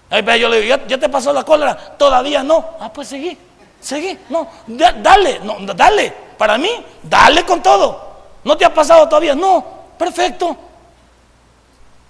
Ahí 0.08 0.22
yo 0.40 0.48
le 0.48 0.60
digo, 0.60 0.76
¿ya, 0.86 0.98
te 0.98 1.08
pasó 1.08 1.32
la 1.32 1.44
cólera? 1.44 1.76
Todavía 1.96 2.42
no. 2.42 2.64
Ah, 2.80 2.92
pues 2.92 3.08
seguí, 3.08 3.36
seguí. 3.80 4.16
No, 4.28 4.48
dale, 4.66 5.40
no, 5.40 5.58
dale. 5.74 6.12
Para 6.38 6.56
mí, 6.58 6.70
dale 7.02 7.44
con 7.44 7.62
todo. 7.62 8.06
¿No 8.44 8.56
te 8.56 8.64
ha 8.64 8.72
pasado 8.72 9.08
todavía? 9.08 9.34
No, 9.34 9.64
perfecto. 9.98 10.56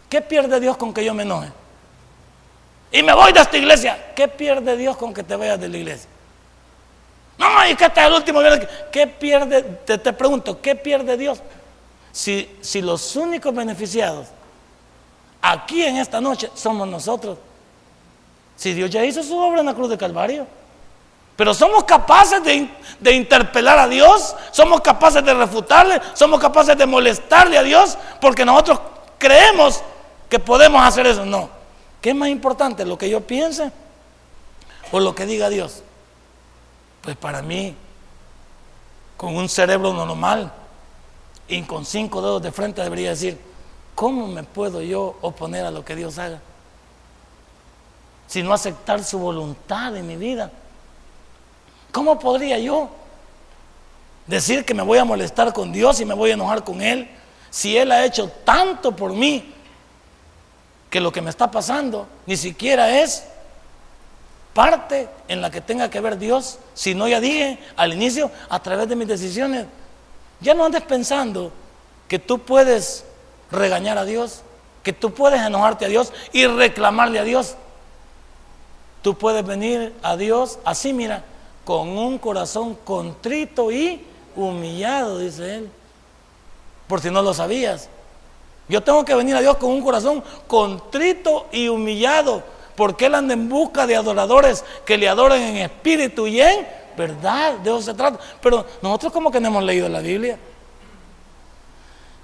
¿Qué 0.09 0.21
pierde 0.21 0.61
Dios 0.61 0.77
con 0.77 0.93
que 0.93 1.05
yo 1.05 1.15
me 1.15 1.23
enoje? 1.23 1.51
Y 2.93 3.03
me 3.03 3.15
voy 3.15 3.33
de 3.33 3.41
esta 3.41 3.57
iglesia. 3.57 4.13
¿Qué 4.15 4.29
pierde 4.29 4.77
Dios 4.77 4.97
con 4.97 5.15
que 5.15 5.23
te 5.23 5.35
vayas 5.35 5.59
de 5.59 5.69
la 5.69 5.77
iglesia? 5.79 6.09
No, 7.39 7.69
y 7.69 7.75
que 7.75 7.85
este 7.85 8.01
es 8.01 8.07
el 8.07 8.13
último 8.13 8.41
viernes. 8.41 8.69
¿Qué 8.91 9.07
pierde? 9.07 9.63
Te, 9.63 9.99
te 9.99 10.13
pregunto, 10.13 10.61
¿qué 10.61 10.75
pierde 10.75 11.17
Dios? 11.17 11.43
Si, 12.13 12.57
si 12.63 12.81
los 12.81 13.15
únicos 13.17 13.55
beneficiados 13.55 14.29
aquí 15.43 15.83
en 15.83 15.97
esta 15.97 16.21
noche 16.21 16.51
somos 16.55 16.89
nosotros. 16.89 17.39
Si 18.57 18.73
Dios 18.73 18.91
ya 18.91 19.05
hizo 19.05 19.23
su 19.23 19.39
obra 19.39 19.61
en 19.61 19.67
la 19.67 19.75
cruz 19.75 19.91
de 19.91 19.99
Calvario. 19.99 20.47
Pero 21.37 21.53
somos 21.53 21.85
capaces 21.85 22.43
de, 22.43 22.71
de, 22.99 23.13
interpelar 23.13 23.79
a 23.79 23.87
Dios, 23.87 24.35
somos 24.53 24.81
capaces 24.81 25.23
de 25.23 25.35
refutarle, 25.35 26.01
somos 26.15 26.41
capaces 26.41 26.79
de 26.79 26.87
molestarle 26.87 27.59
a 27.59 27.63
Dios, 27.63 27.99
porque 28.23 28.43
nosotros 28.43 28.81
creemos 29.19 29.83
que 30.31 30.39
podemos 30.39 30.83
hacer 30.83 31.07
eso. 31.07 31.27
No. 31.27 31.51
¿Qué 32.01 32.11
es 32.11 32.17
más 32.17 32.31
importante, 32.31 32.87
lo 32.87 32.97
que 32.97 33.11
yo 33.11 33.21
piense 33.21 33.71
o 34.91 34.99
lo 34.99 35.15
que 35.15 35.27
diga 35.27 35.51
Dios? 35.51 35.83
Pues 37.07 37.17
para 37.17 37.41
mí, 37.41 37.73
con 39.17 39.37
un 39.37 39.49
cerebro 39.49 39.93
normal 39.93 40.53
y 41.47 41.63
con 41.63 41.87
cinco 41.87 42.21
dedos 42.21 42.43
de 42.43 42.51
frente, 42.51 42.83
debería 42.83 43.11
decir, 43.11 43.41
¿cómo 43.95 44.27
me 44.27 44.43
puedo 44.43 44.83
yo 44.83 45.17
oponer 45.21 45.65
a 45.65 45.71
lo 45.71 45.85
que 45.85 45.95
Dios 45.95 46.19
haga? 46.19 46.41
Si 48.27 48.43
no 48.43 48.53
aceptar 48.53 49.05
su 49.05 49.21
voluntad 49.21 49.97
en 49.97 50.05
mi 50.05 50.17
vida. 50.17 50.51
¿Cómo 51.93 52.19
podría 52.19 52.59
yo 52.59 52.91
decir 54.27 54.65
que 54.65 54.75
me 54.75 54.83
voy 54.83 54.99
a 54.99 55.05
molestar 55.05 55.53
con 55.53 55.71
Dios 55.71 56.01
y 56.01 56.05
me 56.05 56.13
voy 56.13 56.33
a 56.33 56.35
enojar 56.35 56.65
con 56.65 56.83
Él 56.83 57.09
si 57.51 57.79
Él 57.79 57.93
ha 57.93 58.05
hecho 58.05 58.29
tanto 58.45 58.97
por 58.97 59.13
mí 59.13 59.55
que 60.91 60.99
lo 60.99 61.13
que 61.13 61.23
me 61.23 61.31
está 61.31 61.53
pasando 61.53 62.09
ni 62.27 62.37
siquiera 62.37 63.01
es 63.01 63.29
parte 64.57 65.07
en 65.29 65.43
la 65.43 65.51
que 65.51 65.61
tenga 65.61 65.91
que 65.91 66.01
ver 66.01 66.17
Dios, 66.17 66.59
si 66.73 66.95
no 66.95 67.07
ya 67.07 67.21
dije 67.21 67.59
al 67.77 67.93
inicio, 67.93 68.31
a 68.49 68.63
través 68.63 68.89
de 68.89 68.97
mis 68.97 69.07
decisiones. 69.07 69.67
Ya 70.41 70.55
no 70.55 70.65
andes 70.65 70.81
pensando 70.81 71.53
que 72.09 72.19
tú 72.19 72.39
puedes 72.39 73.05
regañar 73.51 73.99
a 73.99 74.07
Dios, 74.07 74.41
que 74.83 74.95
tú 74.95 75.13
puedes 75.13 75.43
enojarte 75.43 75.85
a 75.85 75.89
Dios 75.89 76.11
y 76.33 76.47
reclamarle 76.47 77.19
a 77.19 77.25
Dios. 77.25 77.55
Tú 79.03 79.19
puedes 79.19 79.47
venir 79.47 79.95
a 80.03 80.17
Dios 80.17 80.59
así, 80.65 80.95
mira, 80.95 81.23
con 81.67 81.91
un 81.91 82.17
corazón 82.17 82.77
contrito 82.77 83.71
y 83.71 84.07
humillado, 84.35 85.19
dice 85.19 85.57
él. 85.57 85.71
Por 86.89 87.03
si 87.03 87.11
no 87.11 87.21
lo 87.21 87.35
sabías. 87.35 87.91
Yo 88.71 88.83
tengo 88.83 89.05
que 89.05 89.15
venir 89.15 89.37
a 89.37 89.43
Dios 89.43 89.59
con 89.59 89.71
un 89.71 89.83
corazón 89.83 90.25
contrito 90.47 91.47
y 91.53 91.69
humillado, 91.69 92.43
porque 92.77 93.07
Él 93.07 93.15
anda 93.15 93.35
en 93.35 93.49
busca 93.49 93.87
de 93.87 93.97
adoradores 93.97 94.65
que 94.85 94.97
le 94.97 95.09
adoren 95.09 95.43
en 95.43 95.57
espíritu 95.57 96.27
y 96.27 96.41
en 96.41 96.67
verdad. 96.97 97.55
De 97.59 97.71
eso 97.71 97.83
se 97.83 97.95
trata. 97.95 98.19
Pero 98.41 98.67
nosotros 98.83 99.13
como 99.13 99.31
que 99.31 99.41
no 99.41 99.49
hemos 99.49 99.65
leído 99.65 99.89
la 99.89 100.01
Biblia. 100.01 100.39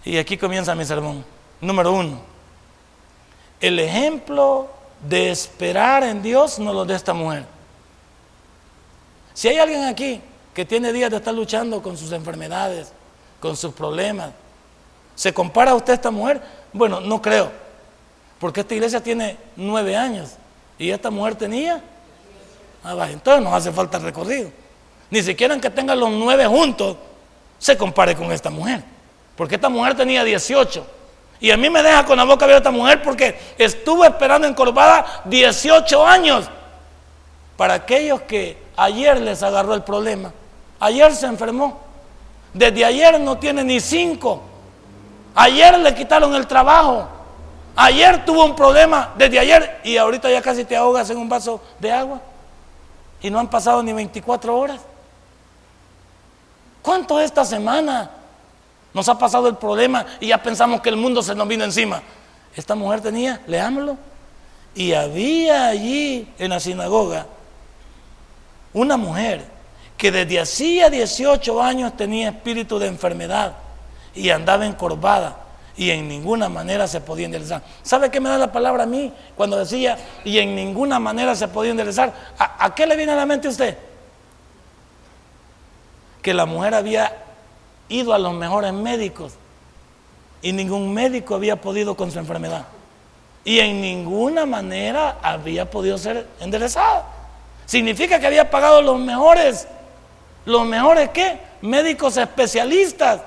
Y 0.05 0.19
aquí 0.19 0.37
comienza 0.37 0.75
mi 0.75 0.85
sermón. 0.85 1.25
Número 1.61 1.93
uno, 1.93 2.21
el 3.61 3.79
ejemplo 3.79 4.69
de 5.09 5.31
esperar 5.31 6.03
en 6.03 6.23
Dios 6.23 6.59
nos 6.59 6.75
lo 6.75 6.85
de 6.85 6.95
esta 6.95 7.15
mujer. 7.15 7.45
Si 9.33 9.49
hay 9.49 9.59
alguien 9.59 9.85
aquí 9.85 10.21
que 10.53 10.65
tiene 10.65 10.93
días 10.93 11.11
de 11.11 11.17
estar 11.17 11.33
luchando 11.33 11.81
con 11.83 11.97
sus 11.97 12.13
enfermedades, 12.13 12.93
con 13.41 13.57
sus 13.57 13.73
problemas, 13.73 14.31
¿Se 15.15 15.33
compara 15.33 15.75
usted 15.75 15.93
a 15.93 15.97
esta 15.97 16.11
mujer? 16.11 16.41
Bueno, 16.73 17.01
no 17.01 17.21
creo, 17.21 17.51
porque 18.39 18.61
esta 18.61 18.75
iglesia 18.75 19.03
tiene 19.03 19.37
nueve 19.57 19.97
años 19.97 20.37
y 20.79 20.91
esta 20.91 21.11
mujer 21.11 21.35
tenía. 21.35 21.83
Ah, 22.85 23.09
entonces 23.11 23.43
no 23.43 23.55
hace 23.55 23.71
falta 23.71 23.99
recorrido. 23.99 24.51
Ni 25.11 25.23
siquiera 25.23 25.59
que 25.61 25.71
tengan 25.71 25.99
los 26.01 26.11
nueve 26.11 26.47
juntos 26.47 26.97
se 27.59 27.77
compare 27.77 28.17
con 28.17 28.33
esta 28.33 28.51
mujer, 28.51 28.83
porque 29.37 29.55
esta 29.55 29.69
mujer 29.69 29.97
tenía 29.97 30.25
18. 30.25 30.87
Y 31.41 31.51
a 31.51 31.57
mí 31.57 31.69
me 31.69 31.83
deja 31.83 32.05
con 32.05 32.17
la 32.17 32.25
boca 32.25 32.45
abierta 32.45 32.69
esta 32.69 32.79
mujer 32.79 33.03
porque 33.03 33.39
estuvo 33.59 34.05
esperando 34.05 34.47
encorvada 34.47 35.23
18 35.25 36.07
años. 36.07 36.49
Para 37.57 37.75
aquellos 37.75 38.23
que 38.23 38.57
ayer 38.77 39.21
les 39.21 39.43
agarró 39.43 39.75
el 39.75 39.83
problema, 39.83 40.33
ayer 40.81 41.15
se 41.15 41.27
enfermó, 41.27 41.81
desde 42.55 42.85
ayer 42.85 43.21
no 43.21 43.39
tiene 43.39 43.63
ni 43.63 43.81
cinco 43.81 44.43
Ayer 45.35 45.79
le 45.79 45.95
quitaron 45.95 46.35
el 46.35 46.47
trabajo. 46.47 47.09
Ayer 47.75 48.25
tuvo 48.25 48.45
un 48.45 48.55
problema 48.55 49.13
desde 49.17 49.39
ayer 49.39 49.81
y 49.83 49.97
ahorita 49.97 50.31
ya 50.31 50.43
casi 50.43 50.65
te 50.65 50.77
ahogas 50.77 51.09
en 51.11 51.17
un 51.17 51.29
vaso 51.29 51.61
de 51.79 51.91
agua. 51.91 52.21
Y 53.21 53.31
no 53.31 53.39
han 53.39 53.49
pasado 53.49 53.83
ni 53.83 53.93
24 53.93 54.57
horas. 54.57 54.81
¿Cuánto 56.83 57.21
esta 57.21 57.45
semana 57.45 58.11
nos 58.93 59.09
ha 59.09 59.17
pasado 59.17 59.49
el 59.49 59.57
problema 59.57 60.05
y 60.21 60.29
ya 60.29 60.43
pensamos 60.43 60.81
que 60.81 60.89
el 60.89 60.97
mundo 60.97 61.23
se 61.23 61.35
nos 61.35 61.49
vino 61.49 61.65
encima? 61.65 62.03
Esta 62.55 62.75
mujer 62.75 63.01
tenía, 63.01 63.41
leámoslo, 63.47 63.97
y 64.75 64.93
había 64.93 65.69
allí 65.69 66.29
en 66.39 66.51
la 66.51 66.61
sinagoga 66.61 67.27
una 68.75 68.97
mujer 68.97 69.45
que 69.97 70.11
desde 70.11 70.41
hacía 70.41 70.91
18 70.91 71.63
años 71.63 71.97
tenía 71.97 72.31
espíritu 72.31 72.79
de 72.79 72.89
enfermedad 72.89 73.55
y 74.15 74.31
andaba 74.31 74.67
encorvada 74.67 75.37
y 75.77 75.91
en 75.91 76.09
ninguna 76.09 76.49
manera 76.49 76.87
se 76.87 77.01
podía 77.01 77.27
enderezar. 77.27 77.63
¿Sabe 77.83 78.11
qué 78.11 78.21
me 78.21 78.29
da 78.29 78.39
la 78.39 78.53
palabra 78.53 78.83
a 78.85 78.87
mí 78.87 79.13
cuando 79.37 79.59
decía 79.59 79.99
y 80.25 80.39
en 80.39 80.55
ninguna 80.55 80.99
manera 80.99 81.35
se 81.35 81.49
podía 81.49 81.71
enderezar? 81.71 82.13
¿A, 82.39 82.75
qué 82.75 82.87
le 82.87 82.97
viene 82.97 83.13
a 83.13 83.17
la 83.17 83.27
mente 83.27 83.49
usted? 83.49 83.79
Que 86.21 86.35
la 86.35 86.47
mujer 86.47 86.75
había 86.75 87.13
ido 87.89 88.13
a 88.13 88.19
los 88.19 88.35
mejores 88.35 88.73
médicos 88.73 89.35
y 90.43 90.53
ningún 90.53 90.93
médico 90.93 91.35
había 91.35 91.61
podido 91.61 91.97
con 91.97 92.11
su 92.11 92.19
enfermedad. 92.19 92.67
Y 93.45 93.59
en 93.59 93.81
ninguna 93.81 94.47
manera 94.47 95.19
había 95.23 95.71
podido 95.71 95.99
ser 95.99 96.29
enderezada. 96.41 97.07
Significa 97.67 98.21
que 98.21 98.27
había 98.27 98.51
pagado 98.51 98.83
los 98.83 98.99
mejores, 99.01 99.67
los 100.45 100.67
mejores 100.67 101.09
qué? 101.11 101.41
Médicos 101.63 102.17
especialistas 102.17 103.21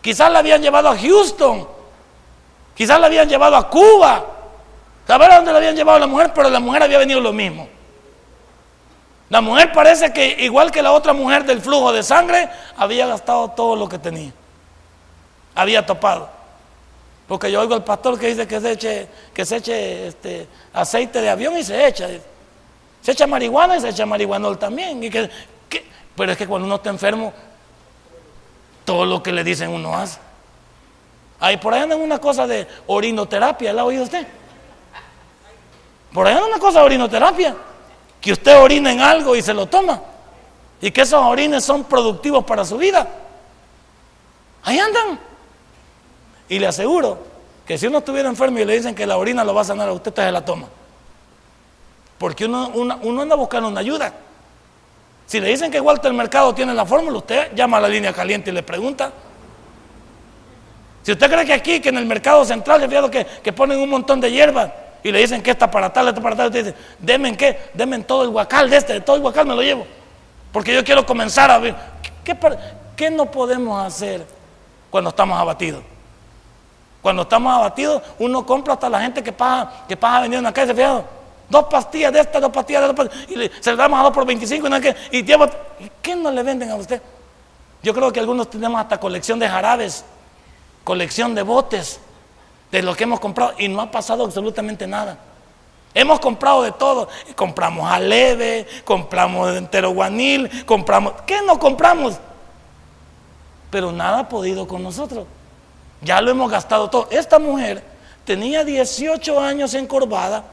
Quizás 0.00 0.30
la 0.32 0.38
habían 0.38 0.62
llevado 0.62 0.88
a 0.88 0.96
Houston. 0.96 1.68
Quizás 2.74 2.98
la 2.98 3.06
habían 3.06 3.28
llevado 3.28 3.56
a 3.56 3.68
Cuba. 3.68 4.24
Saber 5.06 5.30
a 5.30 5.36
dónde 5.36 5.52
la 5.52 5.58
habían 5.58 5.76
llevado 5.76 5.98
la 5.98 6.06
mujer, 6.06 6.32
pero 6.34 6.48
la 6.48 6.60
mujer 6.60 6.82
había 6.82 6.98
venido 6.98 7.20
lo 7.20 7.32
mismo. 7.32 7.68
La 9.28 9.40
mujer 9.40 9.72
parece 9.72 10.12
que, 10.12 10.36
igual 10.44 10.70
que 10.70 10.82
la 10.82 10.92
otra 10.92 11.12
mujer 11.12 11.44
del 11.44 11.60
flujo 11.60 11.92
de 11.92 12.02
sangre, 12.02 12.48
había 12.76 13.06
gastado 13.06 13.48
todo 13.50 13.76
lo 13.76 13.88
que 13.88 13.98
tenía. 13.98 14.32
Había 15.54 15.84
topado. 15.84 16.28
Porque 17.28 17.50
yo 17.50 17.60
oigo 17.60 17.74
al 17.74 17.84
pastor 17.84 18.18
que 18.18 18.28
dice 18.28 18.46
que 18.46 18.60
se 18.60 18.72
eche, 18.72 19.08
que 19.32 19.44
se 19.44 19.56
eche 19.56 20.06
este, 20.08 20.48
aceite 20.72 21.20
de 21.20 21.30
avión 21.30 21.56
y 21.56 21.62
se 21.62 21.86
echa. 21.86 22.08
Se 23.02 23.12
echa 23.12 23.26
marihuana 23.26 23.76
y 23.76 23.80
se 23.80 23.90
echa 23.90 24.04
marihuanol 24.04 24.58
también. 24.58 25.02
Y 25.04 25.10
que, 25.10 25.30
pero 26.16 26.32
es 26.32 26.38
que 26.38 26.46
cuando 26.46 26.66
uno 26.66 26.76
está 26.76 26.90
enfermo, 26.90 27.32
todo 28.84 29.04
lo 29.04 29.22
que 29.22 29.32
le 29.32 29.44
dicen 29.44 29.70
uno 29.70 29.94
hace. 29.94 30.18
Ahí 31.38 31.56
por 31.56 31.72
ahí 31.72 31.82
anda 31.82 31.96
una 31.96 32.18
cosa 32.18 32.46
de 32.46 32.68
orinoterapia, 32.86 33.72
¿la 33.72 33.82
ha 33.82 33.84
oído 33.84 34.04
usted? 34.04 34.26
Por 36.12 36.26
ahí 36.26 36.34
anda 36.34 36.46
una 36.46 36.58
cosa 36.58 36.80
de 36.80 36.86
orinoterapia, 36.86 37.56
que 38.20 38.32
usted 38.32 38.58
orina 38.58 38.92
en 38.92 39.00
algo 39.00 39.34
y 39.34 39.42
se 39.42 39.54
lo 39.54 39.66
toma, 39.66 40.02
y 40.80 40.90
que 40.90 41.02
esos 41.02 41.22
orines 41.22 41.64
son 41.64 41.84
productivos 41.84 42.44
para 42.44 42.64
su 42.64 42.76
vida. 42.76 43.08
Ahí 44.64 44.78
andan. 44.78 45.18
Y 46.48 46.58
le 46.58 46.66
aseguro 46.66 47.18
que 47.64 47.78
si 47.78 47.86
uno 47.86 47.98
estuviera 47.98 48.28
enfermo 48.28 48.58
y 48.58 48.64
le 48.64 48.74
dicen 48.74 48.94
que 48.94 49.06
la 49.06 49.16
orina 49.16 49.44
lo 49.44 49.54
va 49.54 49.62
a 49.62 49.64
sanar 49.64 49.88
a 49.88 49.92
usted, 49.92 50.14
se 50.14 50.30
la 50.30 50.44
toma. 50.44 50.66
Porque 52.18 52.44
uno, 52.44 52.70
uno 52.74 53.22
anda 53.22 53.36
buscando 53.36 53.68
una 53.68 53.80
ayuda. 53.80 54.12
Si 55.30 55.38
le 55.38 55.46
dicen 55.46 55.70
que 55.70 55.80
Walter 55.80 56.12
Mercado 56.12 56.52
tiene 56.52 56.74
la 56.74 56.84
fórmula, 56.84 57.18
usted 57.18 57.54
llama 57.54 57.76
a 57.76 57.82
la 57.82 57.88
línea 57.88 58.12
caliente 58.12 58.50
y 58.50 58.52
le 58.52 58.64
pregunta. 58.64 59.12
Si 61.04 61.12
usted 61.12 61.30
cree 61.30 61.46
que 61.46 61.52
aquí, 61.52 61.78
que 61.78 61.90
en 61.90 61.98
el 61.98 62.04
mercado 62.04 62.44
central, 62.44 62.80
fijado 62.88 63.08
que, 63.08 63.24
que 63.24 63.52
ponen 63.52 63.78
un 63.78 63.88
montón 63.88 64.20
de 64.20 64.32
hierbas 64.32 64.72
y 65.04 65.12
le 65.12 65.20
dicen 65.20 65.40
que 65.40 65.52
está 65.52 65.70
para 65.70 65.92
tal, 65.92 66.08
está 66.08 66.20
para 66.20 66.34
tal, 66.34 66.46
usted 66.48 66.64
dice, 66.64 66.76
denme 66.98 67.36
qué, 67.36 67.70
denme 67.74 68.00
todo 68.00 68.24
el 68.24 68.30
guacal 68.30 68.68
de 68.68 68.76
este, 68.76 68.94
de 68.94 69.00
todo 69.02 69.14
el 69.14 69.22
guacal 69.22 69.46
me 69.46 69.54
lo 69.54 69.62
llevo. 69.62 69.86
Porque 70.50 70.74
yo 70.74 70.82
quiero 70.82 71.06
comenzar 71.06 71.48
a 71.48 71.58
ver, 71.60 71.76
¿qué, 72.24 72.36
qué 72.96 73.08
no 73.08 73.30
podemos 73.30 73.80
hacer 73.86 74.26
cuando 74.90 75.10
estamos 75.10 75.38
abatidos? 75.38 75.84
Cuando 77.02 77.22
estamos 77.22 77.54
abatidos, 77.54 78.02
uno 78.18 78.44
compra 78.44 78.74
hasta 78.74 78.88
la 78.88 79.00
gente 79.00 79.22
que 79.22 79.30
pasa, 79.30 79.84
que 79.86 79.96
pasa 79.96 80.22
vendiendo 80.22 80.48
en 80.48 80.52
la 80.52 80.52
calle, 80.52 80.74
fijado, 80.74 81.19
dos 81.50 81.64
pastillas 81.64 82.12
de 82.12 82.20
esta, 82.20 82.40
dos 82.40 82.50
pastillas 82.50 82.82
de 82.82 82.88
esta, 82.88 83.16
y 83.28 83.50
se 83.60 83.70
le 83.72 83.76
damos 83.76 84.00
a 84.00 84.04
dos 84.04 84.12
por 84.12 84.24
25 84.24 84.66
y, 84.66 84.70
no 84.70 84.80
que, 84.80 84.96
y 85.10 85.90
¿qué 86.00 86.16
no 86.16 86.30
le 86.30 86.42
venden 86.42 86.70
a 86.70 86.76
usted? 86.76 87.02
Yo 87.82 87.92
creo 87.92 88.10
que 88.12 88.20
algunos 88.20 88.48
tenemos 88.48 88.80
hasta 88.80 88.98
colección 88.98 89.38
de 89.38 89.48
jarabes 89.48 90.04
colección 90.84 91.34
de 91.34 91.42
botes 91.42 92.00
de 92.70 92.82
lo 92.82 92.94
que 92.94 93.04
hemos 93.04 93.20
comprado 93.20 93.54
y 93.58 93.68
no 93.68 93.80
ha 93.80 93.90
pasado 93.90 94.24
absolutamente 94.24 94.86
nada. 94.86 95.18
Hemos 95.92 96.20
comprado 96.20 96.62
de 96.62 96.72
todo. 96.72 97.08
Compramos 97.34 97.90
aleve, 97.90 98.66
compramos 98.84 99.56
entero 99.56 99.90
guanil, 99.90 100.64
compramos. 100.64 101.14
¿Qué 101.26 101.42
no 101.42 101.58
compramos? 101.58 102.16
Pero 103.70 103.90
nada 103.92 104.20
ha 104.20 104.28
podido 104.28 104.68
con 104.68 104.82
nosotros. 104.82 105.26
Ya 106.02 106.20
lo 106.20 106.30
hemos 106.30 106.50
gastado 106.50 106.88
todo. 106.88 107.08
Esta 107.10 107.38
mujer 107.38 107.82
tenía 108.24 108.64
18 108.64 109.40
años 109.40 109.74
encorvada 109.74 110.44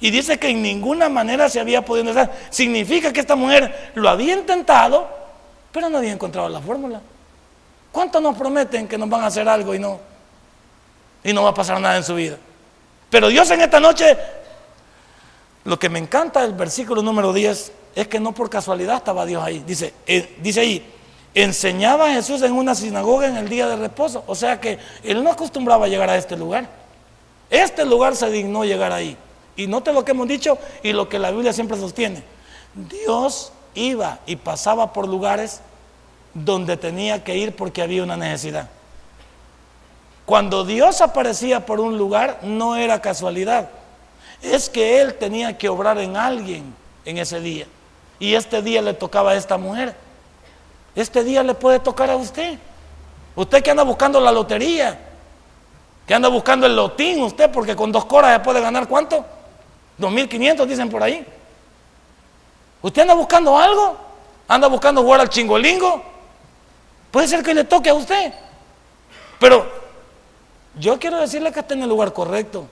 y 0.00 0.10
dice 0.10 0.38
que 0.38 0.48
en 0.48 0.62
ninguna 0.62 1.08
manera 1.08 1.48
se 1.48 1.58
había 1.58 1.84
podido 1.84 2.10
hacer. 2.10 2.30
Significa 2.50 3.12
que 3.12 3.20
esta 3.20 3.34
mujer 3.34 3.92
lo 3.94 4.08
había 4.08 4.34
intentado, 4.34 5.08
pero 5.72 5.88
no 5.88 5.98
había 5.98 6.12
encontrado 6.12 6.48
la 6.48 6.60
fórmula. 6.60 7.00
¿Cuántos 7.90 8.22
nos 8.22 8.36
prometen 8.36 8.86
que 8.86 8.96
nos 8.96 9.08
van 9.08 9.22
a 9.22 9.26
hacer 9.26 9.48
algo 9.48 9.74
y 9.74 9.78
no? 9.78 9.98
Y 11.24 11.32
no 11.32 11.42
va 11.42 11.50
a 11.50 11.54
pasar 11.54 11.80
nada 11.80 11.96
en 11.96 12.04
su 12.04 12.14
vida. 12.14 12.36
Pero 13.10 13.28
Dios 13.28 13.50
en 13.50 13.60
esta 13.60 13.80
noche, 13.80 14.16
lo 15.64 15.78
que 15.78 15.88
me 15.88 15.98
encanta 15.98 16.42
del 16.42 16.52
versículo 16.52 17.02
número 17.02 17.32
10 17.32 17.72
es 17.96 18.06
que 18.06 18.20
no 18.20 18.32
por 18.32 18.48
casualidad 18.48 18.96
estaba 18.96 19.26
Dios 19.26 19.42
ahí. 19.42 19.64
Dice, 19.66 19.94
eh, 20.06 20.36
dice 20.40 20.60
ahí, 20.60 20.94
enseñaba 21.34 22.06
a 22.06 22.12
Jesús 22.12 22.42
en 22.42 22.52
una 22.52 22.74
sinagoga 22.76 23.26
en 23.26 23.36
el 23.36 23.48
día 23.48 23.66
de 23.66 23.76
reposo. 23.76 24.22
O 24.28 24.36
sea 24.36 24.60
que 24.60 24.78
él 25.02 25.24
no 25.24 25.30
acostumbraba 25.30 25.86
a 25.86 25.88
llegar 25.88 26.08
a 26.08 26.16
este 26.16 26.36
lugar. 26.36 26.68
Este 27.50 27.84
lugar 27.84 28.14
se 28.14 28.30
dignó 28.30 28.64
llegar 28.64 28.92
ahí. 28.92 29.16
Y 29.58 29.66
note 29.66 29.92
lo 29.92 30.04
que 30.04 30.12
hemos 30.12 30.28
dicho 30.28 30.56
y 30.84 30.92
lo 30.92 31.08
que 31.08 31.18
la 31.18 31.32
Biblia 31.32 31.52
siempre 31.52 31.76
sostiene. 31.76 32.22
Dios 32.74 33.52
iba 33.74 34.20
y 34.24 34.36
pasaba 34.36 34.92
por 34.92 35.08
lugares 35.08 35.62
donde 36.32 36.76
tenía 36.76 37.24
que 37.24 37.36
ir 37.36 37.56
porque 37.56 37.82
había 37.82 38.04
una 38.04 38.16
necesidad. 38.16 38.68
Cuando 40.24 40.64
Dios 40.64 41.00
aparecía 41.00 41.66
por 41.66 41.80
un 41.80 41.98
lugar, 41.98 42.38
no 42.42 42.76
era 42.76 43.02
casualidad. 43.02 43.68
Es 44.42 44.70
que 44.70 45.00
Él 45.00 45.14
tenía 45.14 45.58
que 45.58 45.68
obrar 45.68 45.98
en 45.98 46.16
alguien 46.16 46.72
en 47.04 47.18
ese 47.18 47.40
día. 47.40 47.66
Y 48.20 48.34
este 48.34 48.62
día 48.62 48.80
le 48.80 48.94
tocaba 48.94 49.32
a 49.32 49.34
esta 49.34 49.58
mujer. 49.58 49.96
Este 50.94 51.24
día 51.24 51.42
le 51.42 51.54
puede 51.54 51.80
tocar 51.80 52.10
a 52.10 52.16
usted. 52.16 52.60
Usted 53.34 53.60
que 53.60 53.72
anda 53.72 53.82
buscando 53.82 54.20
la 54.20 54.30
lotería, 54.30 55.00
que 56.06 56.14
anda 56.14 56.28
buscando 56.28 56.64
el 56.64 56.76
lotín, 56.76 57.22
usted, 57.22 57.50
porque 57.50 57.74
con 57.74 57.90
dos 57.90 58.04
coras 58.04 58.34
se 58.34 58.44
puede 58.44 58.60
ganar 58.60 58.86
cuánto? 58.86 59.24
2.500 60.00 60.66
dicen 60.66 60.88
por 60.88 61.02
ahí. 61.02 61.26
¿Usted 62.82 63.02
anda 63.02 63.14
buscando 63.14 63.58
algo? 63.58 63.96
¿Anda 64.46 64.68
buscando 64.68 65.02
jugar 65.02 65.20
al 65.20 65.28
chingolingo? 65.28 66.02
Puede 67.10 67.28
ser 67.28 67.42
que 67.42 67.54
le 67.54 67.64
toque 67.64 67.90
a 67.90 67.94
usted. 67.94 68.32
Pero 69.38 69.66
yo 70.78 70.98
quiero 70.98 71.20
decirle 71.20 71.52
que 71.52 71.60
está 71.60 71.74
en 71.74 71.82
el 71.82 71.88
lugar 71.88 72.12
correcto. 72.12 72.66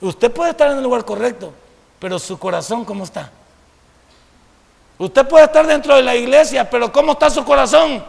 Usted 0.00 0.30
puede 0.30 0.50
estar 0.50 0.70
en 0.70 0.78
el 0.78 0.82
lugar 0.82 1.04
correcto, 1.04 1.52
pero 1.98 2.18
su 2.18 2.38
corazón, 2.38 2.84
¿cómo 2.84 3.04
está? 3.04 3.30
Usted 4.98 5.26
puede 5.26 5.44
estar 5.44 5.66
dentro 5.66 5.94
de 5.96 6.02
la 6.02 6.14
iglesia, 6.14 6.68
pero 6.68 6.92
¿cómo 6.92 7.12
está 7.12 7.28
su 7.30 7.44
corazón? 7.44 8.04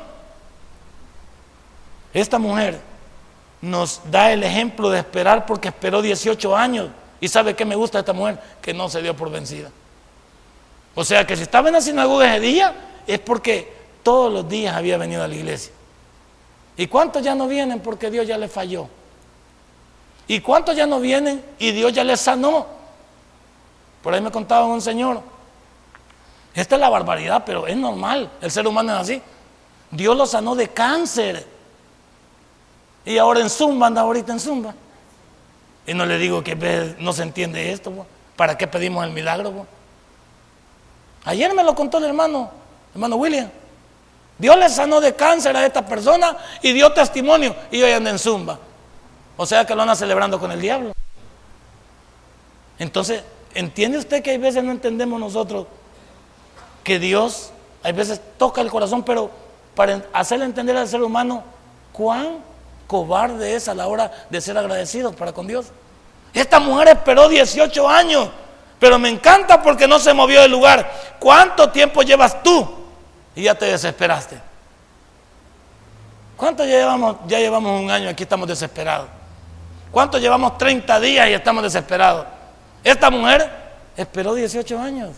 Esta 2.13 2.37
mujer 2.37 2.79
nos 3.61 4.01
da 4.09 4.31
el 4.31 4.43
ejemplo 4.43 4.89
de 4.89 4.99
esperar 4.99 5.45
porque 5.45 5.69
esperó 5.69 6.01
18 6.01 6.55
años. 6.55 6.89
¿Y 7.21 7.29
sabe 7.29 7.55
qué 7.55 7.63
me 7.63 7.75
gusta 7.75 7.99
de 7.99 8.01
esta 8.01 8.13
mujer? 8.13 8.39
Que 8.61 8.73
no 8.73 8.89
se 8.89 9.01
dio 9.01 9.15
por 9.15 9.29
vencida. 9.29 9.69
O 10.95 11.05
sea 11.05 11.25
que 11.25 11.37
si 11.37 11.43
estaba 11.43 11.69
en 11.69 11.75
la 11.75 11.81
sinagoga 11.81 12.35
ese 12.35 12.45
día, 12.45 12.75
es 13.07 13.19
porque 13.19 13.73
todos 14.03 14.33
los 14.33 14.49
días 14.49 14.75
había 14.75 14.97
venido 14.97 15.23
a 15.23 15.27
la 15.27 15.35
iglesia. 15.35 15.71
¿Y 16.75 16.87
cuántos 16.87 17.23
ya 17.23 17.35
no 17.35 17.47
vienen 17.47 17.79
porque 17.79 18.09
Dios 18.09 18.27
ya 18.27 18.37
les 18.37 18.51
falló? 18.51 18.87
¿Y 20.27 20.39
cuántos 20.41 20.75
ya 20.75 20.87
no 20.87 20.99
vienen 20.99 21.43
y 21.59 21.71
Dios 21.71 21.93
ya 21.93 22.03
les 22.03 22.19
sanó? 22.19 22.65
Por 24.01 24.13
ahí 24.13 24.21
me 24.21 24.31
contaba 24.31 24.65
un 24.65 24.81
señor. 24.81 25.21
Esta 26.55 26.75
es 26.75 26.81
la 26.81 26.89
barbaridad, 26.89 27.43
pero 27.45 27.67
es 27.67 27.77
normal. 27.77 28.31
El 28.41 28.49
ser 28.49 28.67
humano 28.67 28.93
es 28.95 28.99
así. 28.99 29.21
Dios 29.91 30.17
lo 30.17 30.25
sanó 30.25 30.55
de 30.55 30.69
cáncer. 30.69 31.45
Y 33.05 33.17
ahora 33.17 33.41
en 33.41 33.49
Zumba, 33.49 33.87
anda 33.87 34.01
ahorita 34.01 34.33
en 34.33 34.39
Zumba. 34.39 34.73
Y 35.85 35.93
no 35.93 36.05
le 36.05 36.17
digo 36.17 36.43
que 36.43 36.55
no 36.99 37.13
se 37.13 37.23
entiende 37.23 37.71
esto. 37.71 38.05
¿Para 38.35 38.57
qué 38.57 38.67
pedimos 38.67 39.03
el 39.05 39.11
milagro? 39.11 39.65
Ayer 41.25 41.53
me 41.53 41.63
lo 41.63 41.75
contó 41.75 41.97
el 41.97 42.05
hermano, 42.05 42.51
hermano 42.93 43.15
William. 43.15 43.49
Dios 44.37 44.57
le 44.57 44.69
sanó 44.69 44.99
de 44.99 45.15
cáncer 45.15 45.55
a 45.55 45.65
esta 45.65 45.85
persona 45.85 46.35
y 46.61 46.73
dio 46.73 46.91
testimonio 46.93 47.55
y 47.69 47.81
hoy 47.81 47.91
anda 47.91 48.09
en 48.09 48.17
zumba. 48.17 48.57
O 49.37 49.45
sea 49.45 49.65
que 49.65 49.75
lo 49.75 49.83
anda 49.83 49.95
celebrando 49.95 50.39
con 50.39 50.51
el 50.51 50.59
diablo. 50.59 50.93
Entonces, 52.79 53.23
¿entiende 53.53 53.99
usted 53.99 54.23
que 54.23 54.31
hay 54.31 54.37
veces 54.37 54.63
no 54.63 54.71
entendemos 54.71 55.19
nosotros 55.19 55.67
que 56.83 56.97
Dios, 56.97 57.51
hay 57.83 57.93
veces 57.93 58.19
toca 58.37 58.61
el 58.61 58.71
corazón, 58.71 59.03
pero 59.03 59.29
para 59.75 60.03
hacerle 60.13 60.45
entender 60.45 60.75
al 60.75 60.87
ser 60.87 61.03
humano 61.03 61.43
cuán 61.93 62.37
cobarde 62.91 63.55
es 63.55 63.69
a 63.69 63.73
la 63.73 63.87
hora 63.87 64.11
de 64.29 64.41
ser 64.41 64.57
agradecido 64.57 65.13
para 65.13 65.31
con 65.31 65.47
Dios? 65.47 65.67
Esta 66.33 66.59
mujer 66.59 66.89
esperó 66.89 67.29
18 67.29 67.87
años, 67.87 68.27
pero 68.81 68.99
me 68.99 69.07
encanta 69.07 69.63
porque 69.63 69.87
no 69.87 69.97
se 69.97 70.13
movió 70.13 70.41
del 70.41 70.51
lugar. 70.51 70.91
¿Cuánto 71.17 71.69
tiempo 71.69 72.01
llevas 72.01 72.43
tú 72.43 72.67
y 73.33 73.43
ya 73.43 73.55
te 73.55 73.67
desesperaste. 73.67 74.37
¿Cuánto 76.35 76.65
llevamos? 76.65 77.15
Ya 77.27 77.39
llevamos 77.39 77.81
un 77.81 77.89
año 77.89 78.09
aquí, 78.09 78.23
estamos 78.23 78.45
desesperados. 78.45 79.07
¿Cuánto 79.89 80.17
llevamos 80.17 80.57
30 80.57 80.99
días 80.99 81.29
y 81.29 81.33
estamos 81.33 81.63
desesperados? 81.63 82.25
Esta 82.83 83.09
mujer 83.09 83.49
esperó 83.95 84.33
18 84.33 84.77
años. 84.77 85.11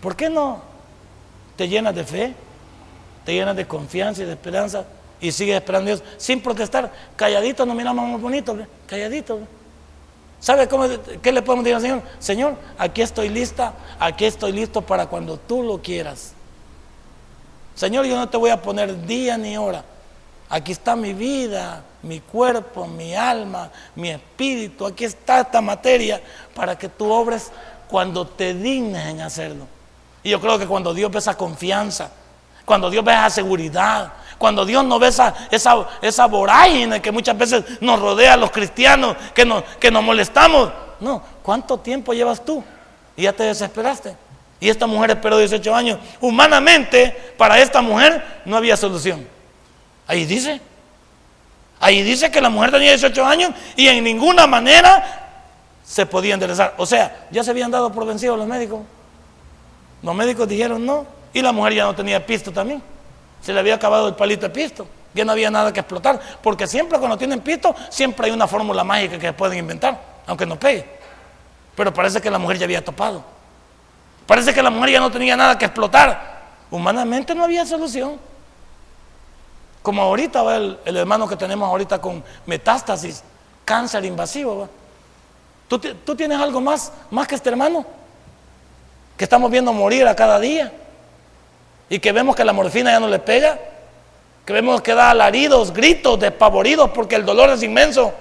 ¿Por 0.00 0.14
qué 0.14 0.30
no 0.30 0.62
te 1.56 1.68
llenas 1.68 1.96
de 1.96 2.04
fe, 2.04 2.32
te 3.24 3.32
llenas 3.32 3.56
de 3.56 3.66
confianza 3.66 4.22
y 4.22 4.26
de 4.26 4.34
esperanza 4.34 4.84
y 5.20 5.32
sigues 5.32 5.56
esperando 5.56 5.90
a 5.90 5.94
Dios 5.94 6.08
sin 6.16 6.40
protestar? 6.40 6.92
Calladito 7.16 7.64
nos 7.64 7.76
miramos 7.76 8.08
más 8.08 8.20
bonito, 8.20 8.56
calladito. 8.86 9.40
¿Sabe 10.40 10.68
cómo, 10.68 10.86
qué 11.22 11.32
le 11.32 11.42
podemos 11.42 11.64
decir 11.64 11.76
al 11.76 11.82
Señor? 11.82 12.02
Señor, 12.18 12.56
aquí 12.78 13.02
estoy 13.02 13.28
lista, 13.28 13.72
aquí 13.98 14.26
estoy 14.26 14.52
listo 14.52 14.82
para 14.82 15.06
cuando 15.06 15.38
tú 15.38 15.62
lo 15.62 15.80
quieras. 15.80 16.32
Señor, 17.74 18.06
yo 18.06 18.16
no 18.16 18.28
te 18.28 18.36
voy 18.36 18.50
a 18.50 18.60
poner 18.60 19.06
día 19.06 19.36
ni 19.36 19.56
hora. 19.56 19.84
Aquí 20.48 20.72
está 20.72 20.94
mi 20.94 21.12
vida, 21.12 21.82
mi 22.02 22.20
cuerpo, 22.20 22.86
mi 22.86 23.14
alma, 23.14 23.70
mi 23.94 24.10
espíritu. 24.10 24.86
Aquí 24.86 25.04
está 25.04 25.40
esta 25.40 25.60
materia 25.60 26.22
para 26.54 26.78
que 26.78 26.88
tú 26.88 27.10
obres 27.10 27.50
cuando 27.88 28.26
te 28.26 28.54
dignes 28.54 29.06
en 29.06 29.20
hacerlo. 29.20 29.66
Y 30.22 30.30
yo 30.30 30.40
creo 30.40 30.58
que 30.58 30.66
cuando 30.66 30.94
Dios 30.94 31.10
ve 31.10 31.18
esa 31.18 31.36
confianza, 31.36 32.10
cuando 32.64 32.90
Dios 32.90 33.04
ve 33.04 33.12
esa 33.12 33.30
seguridad, 33.30 34.12
cuando 34.38 34.64
Dios 34.64 34.84
no 34.84 34.98
ve 34.98 35.08
esa, 35.08 35.34
esa, 35.50 35.86
esa 36.02 36.26
vorágine 36.26 37.00
que 37.00 37.10
muchas 37.10 37.36
veces 37.36 37.64
nos 37.80 38.00
rodea 38.00 38.34
a 38.34 38.36
los 38.36 38.50
cristianos, 38.50 39.16
que 39.34 39.44
nos, 39.44 39.62
que 39.80 39.90
nos 39.90 40.02
molestamos. 40.02 40.70
No, 41.00 41.22
¿cuánto 41.42 41.78
tiempo 41.78 42.12
llevas 42.12 42.44
tú? 42.44 42.62
Y 43.16 43.22
ya 43.22 43.32
te 43.32 43.44
desesperaste. 43.44 44.16
Y 44.60 44.68
esta 44.68 44.86
mujer 44.86 45.10
esperó 45.10 45.38
18 45.38 45.74
años. 45.74 45.98
Humanamente, 46.20 47.34
para 47.36 47.60
esta 47.60 47.82
mujer 47.82 48.42
no 48.44 48.56
había 48.56 48.76
solución. 48.76 49.26
Ahí 50.06 50.24
dice. 50.24 50.60
Ahí 51.80 52.02
dice 52.02 52.30
que 52.30 52.40
la 52.40 52.48
mujer 52.48 52.70
tenía 52.70 52.90
18 52.90 53.24
años 53.24 53.50
y 53.76 53.86
en 53.88 54.02
ninguna 54.02 54.46
manera 54.46 55.26
se 55.84 56.06
podía 56.06 56.34
enderezar. 56.34 56.74
O 56.78 56.86
sea, 56.86 57.26
ya 57.30 57.44
se 57.44 57.50
habían 57.50 57.70
dado 57.70 57.92
por 57.92 58.06
vencidos 58.06 58.38
los 58.38 58.46
médicos. 58.46 58.80
Los 60.02 60.14
médicos 60.14 60.48
dijeron 60.48 60.84
no. 60.84 61.06
Y 61.34 61.42
la 61.42 61.52
mujer 61.52 61.74
ya 61.74 61.84
no 61.84 61.94
tenía 61.94 62.24
pisto 62.24 62.50
también. 62.50 62.82
Se 63.42 63.52
le 63.52 63.60
había 63.60 63.74
acabado 63.74 64.08
el 64.08 64.14
palito 64.14 64.42
de 64.48 64.50
pisto. 64.50 64.86
Ya 65.14 65.24
no 65.24 65.32
había 65.32 65.50
nada 65.50 65.72
que 65.72 65.80
explotar. 65.80 66.20
Porque 66.42 66.66
siempre 66.66 66.98
cuando 66.98 67.16
tienen 67.16 67.40
pisto, 67.40 67.74
siempre 67.88 68.26
hay 68.26 68.32
una 68.32 68.46
fórmula 68.46 68.84
mágica 68.84 69.18
que 69.18 69.32
pueden 69.32 69.58
inventar, 69.58 69.98
aunque 70.26 70.44
no 70.44 70.58
pegue. 70.58 70.86
Pero 71.74 71.92
parece 71.92 72.20
que 72.20 72.30
la 72.30 72.38
mujer 72.38 72.58
ya 72.58 72.64
había 72.64 72.84
topado. 72.84 73.24
Parece 74.26 74.52
que 74.52 74.62
la 74.62 74.70
mujer 74.70 74.90
ya 74.90 75.00
no 75.00 75.10
tenía 75.10 75.36
nada 75.36 75.56
que 75.56 75.64
explotar. 75.64 76.36
Humanamente 76.70 77.34
no 77.34 77.44
había 77.44 77.64
solución. 77.64 78.18
Como 79.82 80.02
ahorita 80.02 80.42
va 80.42 80.56
el, 80.56 80.96
hermano 80.96 81.28
que 81.28 81.36
tenemos 81.36 81.68
ahorita 81.68 82.00
con 82.00 82.24
metástasis, 82.44 83.22
cáncer 83.64 84.04
invasivo. 84.04 84.68
¿Tú, 85.68 85.78
¿Tú, 85.78 86.16
tienes 86.16 86.40
algo 86.40 86.60
más, 86.60 86.92
más 87.10 87.28
que 87.28 87.36
este 87.36 87.50
hermano? 87.50 87.86
Que 89.16 89.24
estamos 89.24 89.50
viendo 89.50 89.72
morir 89.72 90.06
a 90.08 90.16
cada 90.16 90.40
día. 90.40 90.72
Y 91.88 91.98
que 91.98 92.12
vemos 92.12 92.34
que 92.34 92.44
la 92.44 92.52
morfina 92.52 92.90
ya 92.90 93.00
no 93.00 93.08
le 93.08 93.18
pega. 93.18 93.58
Que 94.44 94.52
vemos 94.52 94.80
que 94.80 94.94
da 94.94 95.10
alaridos, 95.10 95.72
gritos, 95.72 96.18
despavoridos 96.18 96.90
porque 96.90 97.16
el 97.16 97.24
dolor 97.24 97.50
es 97.50 97.62
inmenso. 97.62 98.12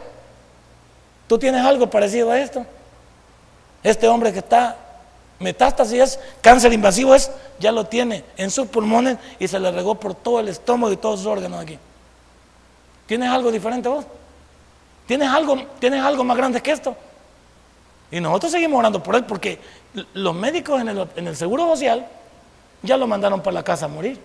¿Tú 1.28 1.38
tienes 1.38 1.63
algo 1.63 1.89
parecido 1.89 2.32
a 2.32 2.39
esto? 2.39 2.65
Este 3.84 4.08
hombre 4.08 4.34
que 4.34 4.39
está 4.39 4.78
metástasis 5.39 6.01
es 6.01 6.19
cáncer 6.41 6.73
invasivo, 6.73 7.13
es, 7.13 7.32
ya 7.60 7.71
lo 7.71 7.86
tiene 7.86 8.23
en 8.38 8.49
sus 8.49 8.67
pulmones 8.67 9.17
y 9.39 9.47
se 9.47 9.60
le 9.60 9.71
regó 9.71 9.95
por 9.95 10.15
todo 10.15 10.39
el 10.39 10.47
estómago 10.47 10.93
y 10.93 10.97
todos 10.97 11.19
sus 11.19 11.28
órganos 11.28 11.62
aquí. 11.62 11.78
¿Tienes 13.06 13.30
algo 13.30 13.51
diferente 13.51 13.89
vos? 13.89 14.06
¿Tienes 15.06 15.30
algo, 15.30 15.58
¿Tienes 15.80 16.04
algo 16.04 16.23
más 16.23 16.38
grande 16.38 16.62
que 16.62 16.71
esto? 16.71 16.95
Y 18.10 18.19
nosotros 18.19 18.51
seguimos 18.51 18.80
orando 18.80 19.01
por 19.04 19.15
él 19.15 19.25
porque 19.25 19.60
los 20.13 20.34
médicos 20.34 20.82
en 20.82 20.89
el, 20.89 21.08
en 21.15 21.28
el 21.28 21.36
Seguro 21.36 21.67
Social 21.67 22.08
ya 22.82 22.98
lo 22.98 23.08
mandaron 23.08 23.42
para 23.42 23.56
la 23.56 23.64
casa 23.64 23.86
a 23.86 23.90
morir. 23.90 24.20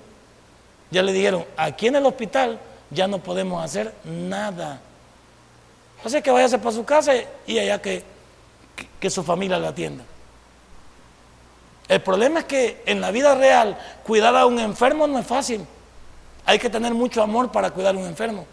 Ya 0.91 1.03
le 1.03 1.13
dijeron, 1.13 1.45
aquí 1.57 1.87
en 1.87 1.97
el 1.97 2.07
hospital 2.07 2.59
ya 2.91 3.07
no 3.07 3.19
podemos 3.19 3.65
hacer 3.65 3.95
nada. 4.05 4.81
Así 6.05 6.21
que 6.23 6.31
váyase 6.31 6.59
para 6.59 6.73
su 6.73 6.85
casa 6.85 7.13
y 7.47 7.59
allá 7.59 7.81
que, 7.81 8.03
que 8.99 9.11
su 9.11 9.23
familia 9.23 9.59
lo 9.59 9.69
atienda. 9.69 10.05
El 11.89 12.01
problema 12.03 12.41
es 12.41 12.45
que 12.47 12.83
en 12.87 13.01
la 13.01 13.11
vida 13.11 13.35
real 13.35 13.77
cuidar 14.05 14.35
a 14.37 14.47
un 14.47 14.59
enfermo 14.59 15.07
no 15.07 15.19
es 15.19 15.27
fácil. 15.27 15.67
Hay 16.47 16.59
que 16.59 16.71
tener 16.71 16.95
mucho 16.95 17.23
amor 17.23 17.51
para 17.51 17.71
cuidar 17.71 17.95
a 17.95 17.99
un 17.99 18.07
enfermo. 18.07 18.47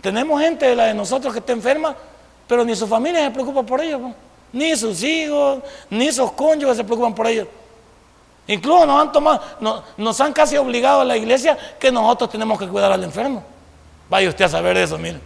Tenemos 0.00 0.40
gente 0.40 0.66
de 0.66 0.76
la 0.76 0.84
de 0.84 0.94
nosotros 0.94 1.32
que 1.32 1.40
está 1.40 1.52
enferma, 1.52 1.96
pero 2.46 2.64
ni 2.64 2.76
su 2.76 2.86
familia 2.86 3.24
se 3.24 3.30
preocupa 3.30 3.62
por 3.62 3.80
ellos, 3.80 4.00
ni 4.52 4.76
sus 4.76 5.02
hijos, 5.02 5.62
ni 5.90 6.12
sus 6.12 6.32
cónyuges 6.32 6.76
se 6.76 6.84
preocupan 6.84 7.14
por 7.14 7.26
ellos. 7.26 7.48
Incluso 8.48 8.86
nos 8.86 9.02
han 9.02 9.12
tomado, 9.12 9.42
nos, 9.96 10.20
han 10.20 10.32
casi 10.32 10.56
obligado 10.56 11.00
a 11.00 11.04
la 11.04 11.16
iglesia 11.16 11.58
que 11.78 11.90
nosotros 11.90 12.30
tenemos 12.30 12.58
que 12.58 12.68
cuidar 12.68 12.92
al 12.92 13.02
enfermo. 13.02 13.42
Vaya 14.08 14.28
usted 14.28 14.44
a 14.44 14.48
saber 14.48 14.76
eso, 14.76 14.96
mire. 14.98 15.20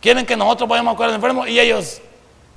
Quieren 0.00 0.26
que 0.26 0.36
nosotros 0.36 0.68
vayamos 0.68 0.94
a 0.94 0.96
cuidar 0.96 1.10
al 1.10 1.16
enfermo 1.16 1.46
y 1.46 1.58
ellos 1.60 2.00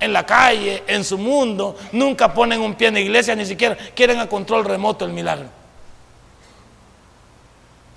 en 0.00 0.12
la 0.12 0.26
calle, 0.26 0.82
en 0.86 1.04
su 1.04 1.16
mundo, 1.16 1.76
nunca 1.92 2.32
ponen 2.32 2.60
un 2.60 2.74
pie 2.74 2.88
en 2.88 2.94
la 2.94 3.00
iglesia, 3.00 3.34
ni 3.34 3.46
siquiera 3.46 3.76
quieren 3.94 4.18
a 4.18 4.28
control 4.28 4.64
remoto 4.64 5.04
el 5.04 5.12
milagro. 5.12 5.48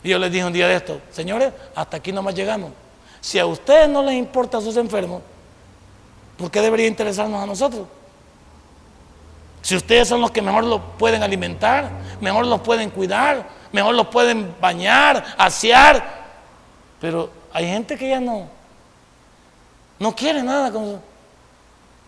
Y 0.04 0.10
yo 0.10 0.20
les 0.20 0.32
dije 0.32 0.46
un 0.46 0.54
día 0.54 0.68
de 0.68 0.76
esto, 0.76 1.00
señores, 1.12 1.54
hasta 1.76 1.98
aquí 1.98 2.12
nomás 2.12 2.34
llegamos. 2.34 2.72
Si 3.20 3.38
a 3.38 3.46
ustedes 3.46 3.88
no 3.88 4.02
les 4.04 4.16
importa 4.16 4.58
a 4.58 4.62
sus 4.62 4.78
enfermos, 4.78 5.22
¿por 6.38 6.50
qué 6.50 6.62
debería 6.62 6.88
interesarnos 6.88 7.42
a 7.42 7.46
nosotros? 7.46 7.88
Si 9.62 9.76
ustedes 9.76 10.08
son 10.08 10.22
los 10.22 10.32
que 10.32 10.42
mejor 10.42 10.64
los 10.64 10.82
pueden 10.98 11.22
alimentar, 11.24 11.90
mejor 12.20 12.48
los 12.48 12.62
pueden 12.62 12.90
cuidar, 12.90 13.48
mejor 13.72 13.96
los 13.96 14.08
pueden 14.08 14.56
bañar, 14.60 15.24
asear, 15.38 16.22
pero 17.00 17.30
hay 17.54 17.68
gente 17.68 17.98
que 17.98 18.10
ya 18.10 18.20
no, 18.20 18.48
no 20.00 20.16
quiere 20.16 20.42
nada 20.42 20.72
con 20.72 20.84
eso. 20.84 21.00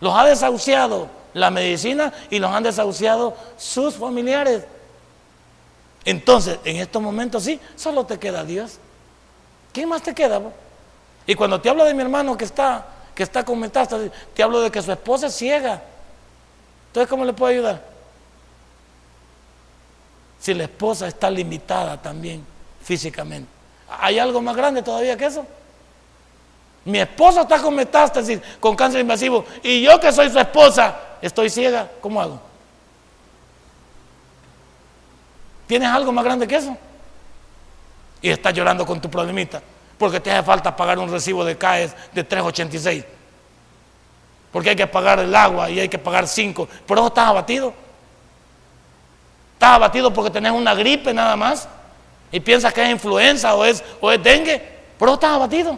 Los 0.01 0.13
ha 0.15 0.25
desahuciado 0.25 1.09
la 1.33 1.49
medicina 1.49 2.11
y 2.29 2.39
los 2.39 2.51
han 2.51 2.63
desahuciado 2.63 3.35
sus 3.57 3.95
familiares. 3.95 4.65
Entonces, 6.05 6.59
en 6.65 6.77
estos 6.77 7.01
momentos 7.01 7.43
sí, 7.43 7.59
solo 7.75 8.05
te 8.05 8.19
queda 8.19 8.43
Dios. 8.43 8.79
¿Qué 9.71 9.85
más 9.85 10.01
te 10.01 10.13
queda? 10.13 10.41
Y 11.25 11.35
cuando 11.35 11.61
te 11.61 11.69
hablo 11.69 11.85
de 11.85 11.93
mi 11.93 12.01
hermano 12.01 12.37
que 12.37 12.45
está, 12.45 12.85
que 13.15 13.23
está 13.23 13.43
con 13.45 13.59
metástasis, 13.59 14.11
te 14.33 14.43
hablo 14.43 14.61
de 14.61 14.69
que 14.69 14.81
su 14.81 14.91
esposa 14.91 15.27
es 15.27 15.35
ciega. 15.35 15.81
Entonces, 16.93 17.09
¿cómo 17.09 17.25
le 17.25 17.33
puedo 17.33 17.51
ayudar? 17.51 17.83
Si 20.39 20.53
la 20.53 20.65
esposa 20.65 21.07
está 21.07 21.27
limitada 21.27 21.99
también 21.99 22.45
físicamente. 22.83 23.49
¿Hay 23.99 24.19
algo 24.19 24.39
más 24.43 24.55
grande 24.55 24.83
todavía 24.83 25.17
que 25.17 25.25
eso? 25.25 25.43
Mi 26.85 26.99
esposa 26.99 27.41
está 27.41 27.59
con 27.59 27.73
metástasis, 27.73 28.39
con 28.59 28.75
cáncer 28.75 29.01
invasivo, 29.01 29.43
y 29.63 29.81
yo 29.81 29.99
que 29.99 30.11
soy 30.11 30.29
su 30.29 30.37
esposa, 30.37 30.95
estoy 31.19 31.49
ciega. 31.49 31.89
¿Cómo 31.99 32.21
hago? 32.21 32.39
¿Tienes 35.65 35.89
algo 35.89 36.11
más 36.11 36.23
grande 36.23 36.47
que 36.47 36.57
eso? 36.57 36.77
Y 38.21 38.29
estás 38.29 38.53
llorando 38.53 38.85
con 38.85 39.01
tu 39.01 39.09
problemita, 39.09 39.63
porque 39.97 40.19
te 40.19 40.29
hace 40.29 40.43
falta 40.43 40.75
pagar 40.75 40.99
un 40.99 41.09
recibo 41.09 41.43
de 41.43 41.57
CAES 41.57 41.95
de 42.13 42.23
386. 42.23 43.03
Porque 44.53 44.69
hay 44.69 44.75
que 44.75 44.87
pagar 44.87 45.19
el 45.19 45.35
agua 45.35 45.69
y 45.69 45.79
hay 45.81 45.89
que 45.89 45.97
pagar 45.97 46.27
5. 46.27 46.69
¿Por 46.85 46.97
eso 46.97 47.07
estás 47.07 47.27
abatido? 47.27 47.73
¿Estás 49.55 49.71
abatido 49.71 50.13
porque 50.13 50.29
tenés 50.29 50.51
una 50.51 50.75
gripe 50.75 51.13
nada 51.13 51.35
más? 51.35 51.67
Y 52.31 52.39
piensas 52.39 52.71
que 52.71 52.83
es 52.83 52.89
influenza 52.89 53.55
o 53.55 53.65
es, 53.65 53.83
o 53.99 54.11
es 54.11 54.23
dengue. 54.23 54.61
¿Por 54.97 55.09
eso 55.09 55.15
estás 55.15 55.31
abatido? 55.31 55.77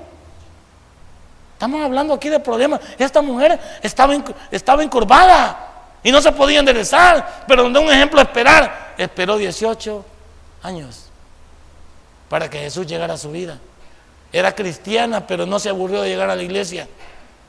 Estamos 1.53 1.81
hablando 1.81 2.13
aquí 2.13 2.27
de 2.29 2.39
problemas. 2.39 2.81
Esta 2.99 3.21
mujer 3.21 3.59
estaba, 3.81 4.13
estaba 4.51 4.83
encurvada 4.83 5.57
y 6.03 6.11
no 6.11 6.21
se 6.21 6.33
podía 6.33 6.59
enderezar, 6.59 7.45
pero 7.47 7.63
donde 7.63 7.79
un 7.79 7.89
ejemplo 7.89 8.21
esperar, 8.21 8.93
esperó 8.97 9.37
18 9.37 10.05
años 10.63 11.05
para 12.29 12.49
que 12.49 12.59
Jesús 12.59 12.85
llegara 12.85 13.13
a 13.13 13.17
su 13.17 13.31
vida. 13.31 13.57
Era 14.33 14.53
cristiana, 14.53 15.25
pero 15.25 15.45
no 15.45 15.59
se 15.59 15.69
aburrió 15.69 16.01
de 16.01 16.09
llegar 16.09 16.29
a 16.29 16.35
la 16.35 16.43
iglesia. 16.43 16.87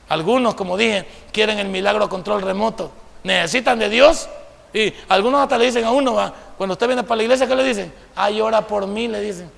Algunos, 0.09 0.55
como 0.55 0.77
dije, 0.77 1.05
quieren 1.31 1.59
el 1.59 1.67
milagro 1.67 2.05
a 2.05 2.09
control 2.09 2.41
remoto. 2.41 2.91
Necesitan 3.23 3.79
de 3.79 3.89
Dios. 3.89 4.29
Y 4.73 4.93
algunos 5.09 5.41
hasta 5.41 5.57
le 5.57 5.65
dicen 5.65 5.85
a 5.85 5.91
uno, 5.91 6.15
cuando 6.57 6.73
usted 6.73 6.87
viene 6.87 7.03
para 7.03 7.17
la 7.17 7.23
iglesia, 7.23 7.47
¿qué 7.47 7.55
le 7.55 7.63
dicen? 7.63 7.93
Ay, 8.15 8.39
ora 8.41 8.61
por 8.61 8.87
mí, 8.87 9.07
le 9.07 9.19
dicen. 9.21 9.49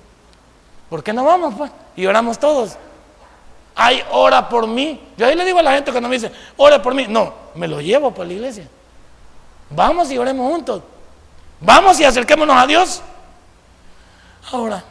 ¿Por 0.88 1.02
qué 1.02 1.12
no 1.12 1.24
vamos? 1.24 1.54
Pues? 1.56 1.70
Y 1.96 2.06
oramos 2.06 2.38
todos. 2.38 2.76
Ay, 3.74 4.02
ora 4.10 4.48
por 4.48 4.66
mí. 4.66 5.00
Yo 5.16 5.26
ahí 5.26 5.34
le 5.34 5.44
digo 5.44 5.58
a 5.58 5.62
la 5.62 5.72
gente 5.72 5.92
que 5.92 6.00
no 6.00 6.08
me 6.08 6.16
dice, 6.16 6.32
ora 6.56 6.82
por 6.82 6.94
mí. 6.94 7.06
No, 7.08 7.32
me 7.54 7.68
lo 7.68 7.80
llevo 7.80 8.12
por 8.12 8.26
la 8.26 8.32
iglesia. 8.32 8.68
Vamos 9.70 10.10
y 10.10 10.18
oremos 10.18 10.50
juntos. 10.50 10.82
Vamos 11.60 12.00
y 12.00 12.04
acerquémonos 12.04 12.56
a 12.56 12.66
Dios. 12.66 13.02
Ahora, 14.50 14.82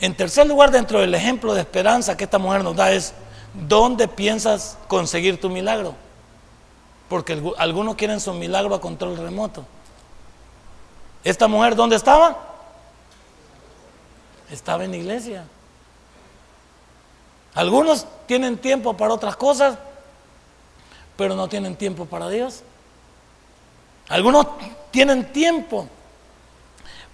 en 0.00 0.14
tercer 0.14 0.46
lugar, 0.46 0.70
dentro 0.70 1.00
del 1.00 1.14
ejemplo 1.14 1.54
de 1.54 1.60
esperanza 1.60 2.16
que 2.16 2.24
esta 2.24 2.38
mujer 2.38 2.62
nos 2.62 2.76
da 2.76 2.92
es, 2.92 3.14
¿dónde 3.54 4.08
piensas 4.08 4.78
conseguir 4.88 5.40
tu 5.40 5.48
milagro? 5.48 5.94
Porque 7.08 7.42
algunos 7.58 7.96
quieren 7.96 8.20
su 8.20 8.32
milagro 8.32 8.74
a 8.74 8.80
control 8.80 9.16
remoto. 9.16 9.64
¿Esta 11.24 11.48
mujer 11.48 11.74
dónde 11.74 11.96
estaba? 11.96 12.38
Estaba 14.50 14.84
en 14.84 14.94
iglesia. 14.94 15.44
Algunos 17.54 18.06
tienen 18.26 18.58
tiempo 18.58 18.96
para 18.96 19.12
otras 19.12 19.36
cosas, 19.36 19.76
pero 21.16 21.34
no 21.34 21.48
tienen 21.48 21.76
tiempo 21.76 22.06
para 22.06 22.28
Dios. 22.28 22.62
Algunos 24.08 24.46
tienen 24.90 25.32
tiempo 25.32 25.88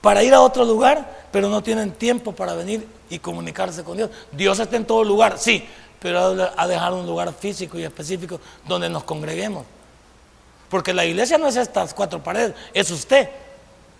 para 0.01 0.22
ir 0.22 0.35
a 0.35 0.40
otro 0.40 0.64
lugar, 0.64 1.27
pero 1.33 1.49
no 1.49 1.62
tienen 1.62 1.92
tiempo 1.92 2.33
para 2.33 2.55
venir 2.55 2.87
y 3.11 3.18
comunicarse 3.18 3.83
con 3.83 3.96
Dios. 3.96 4.11
Dios 4.33 4.59
está 4.59 4.77
en 4.77 4.87
todo 4.87 5.05
lugar, 5.05 5.38
sí, 5.38 5.66
pero 6.00 6.50
ha 6.56 6.66
dejado 6.66 6.98
un 6.98 7.06
lugar 7.06 7.32
físico 7.32 7.78
y 7.78 7.85
específico 7.85 8.40
donde 8.66 8.88
nos 8.88 9.04
congreguemos. 9.04 9.64
Porque 10.68 10.92
la 10.92 11.04
iglesia 11.04 11.38
no 11.38 11.46
es 11.46 11.56
estas 11.56 11.94
cuatro 11.94 12.22
paredes, 12.22 12.54
es 12.74 12.90
usted. 12.90 13.30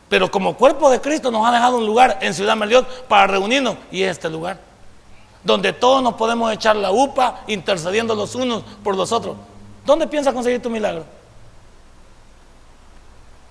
Pero 0.09 0.31
como 0.31 0.57
cuerpo 0.57 0.91
de 0.91 1.01
Cristo 1.01 1.31
nos 1.31 1.47
ha 1.47 1.53
dejado 1.53 1.79
un 1.79 1.87
lugar 1.87 2.19
en 2.21 2.33
Ciudad 2.35 2.57
Merliot 2.57 3.07
para 3.07 3.27
reunirnos 3.27 3.77
y 3.91 4.03
es 4.03 4.13
este 4.13 4.31
lugar 4.31 4.59
donde 5.47 5.73
todos 5.73 6.03
nos 6.03 6.15
podemos 6.15 6.53
echar 6.53 6.75
la 6.75 6.91
upa 6.91 7.43
intercediendo 7.47 8.17
los 8.17 8.35
unos 8.35 8.65
por 8.83 8.97
los 8.97 9.13
otros. 9.13 9.37
¿Dónde 9.85 10.09
piensas 10.09 10.35
conseguir 10.35 10.61
tu 10.61 10.69
milagro? 10.69 11.05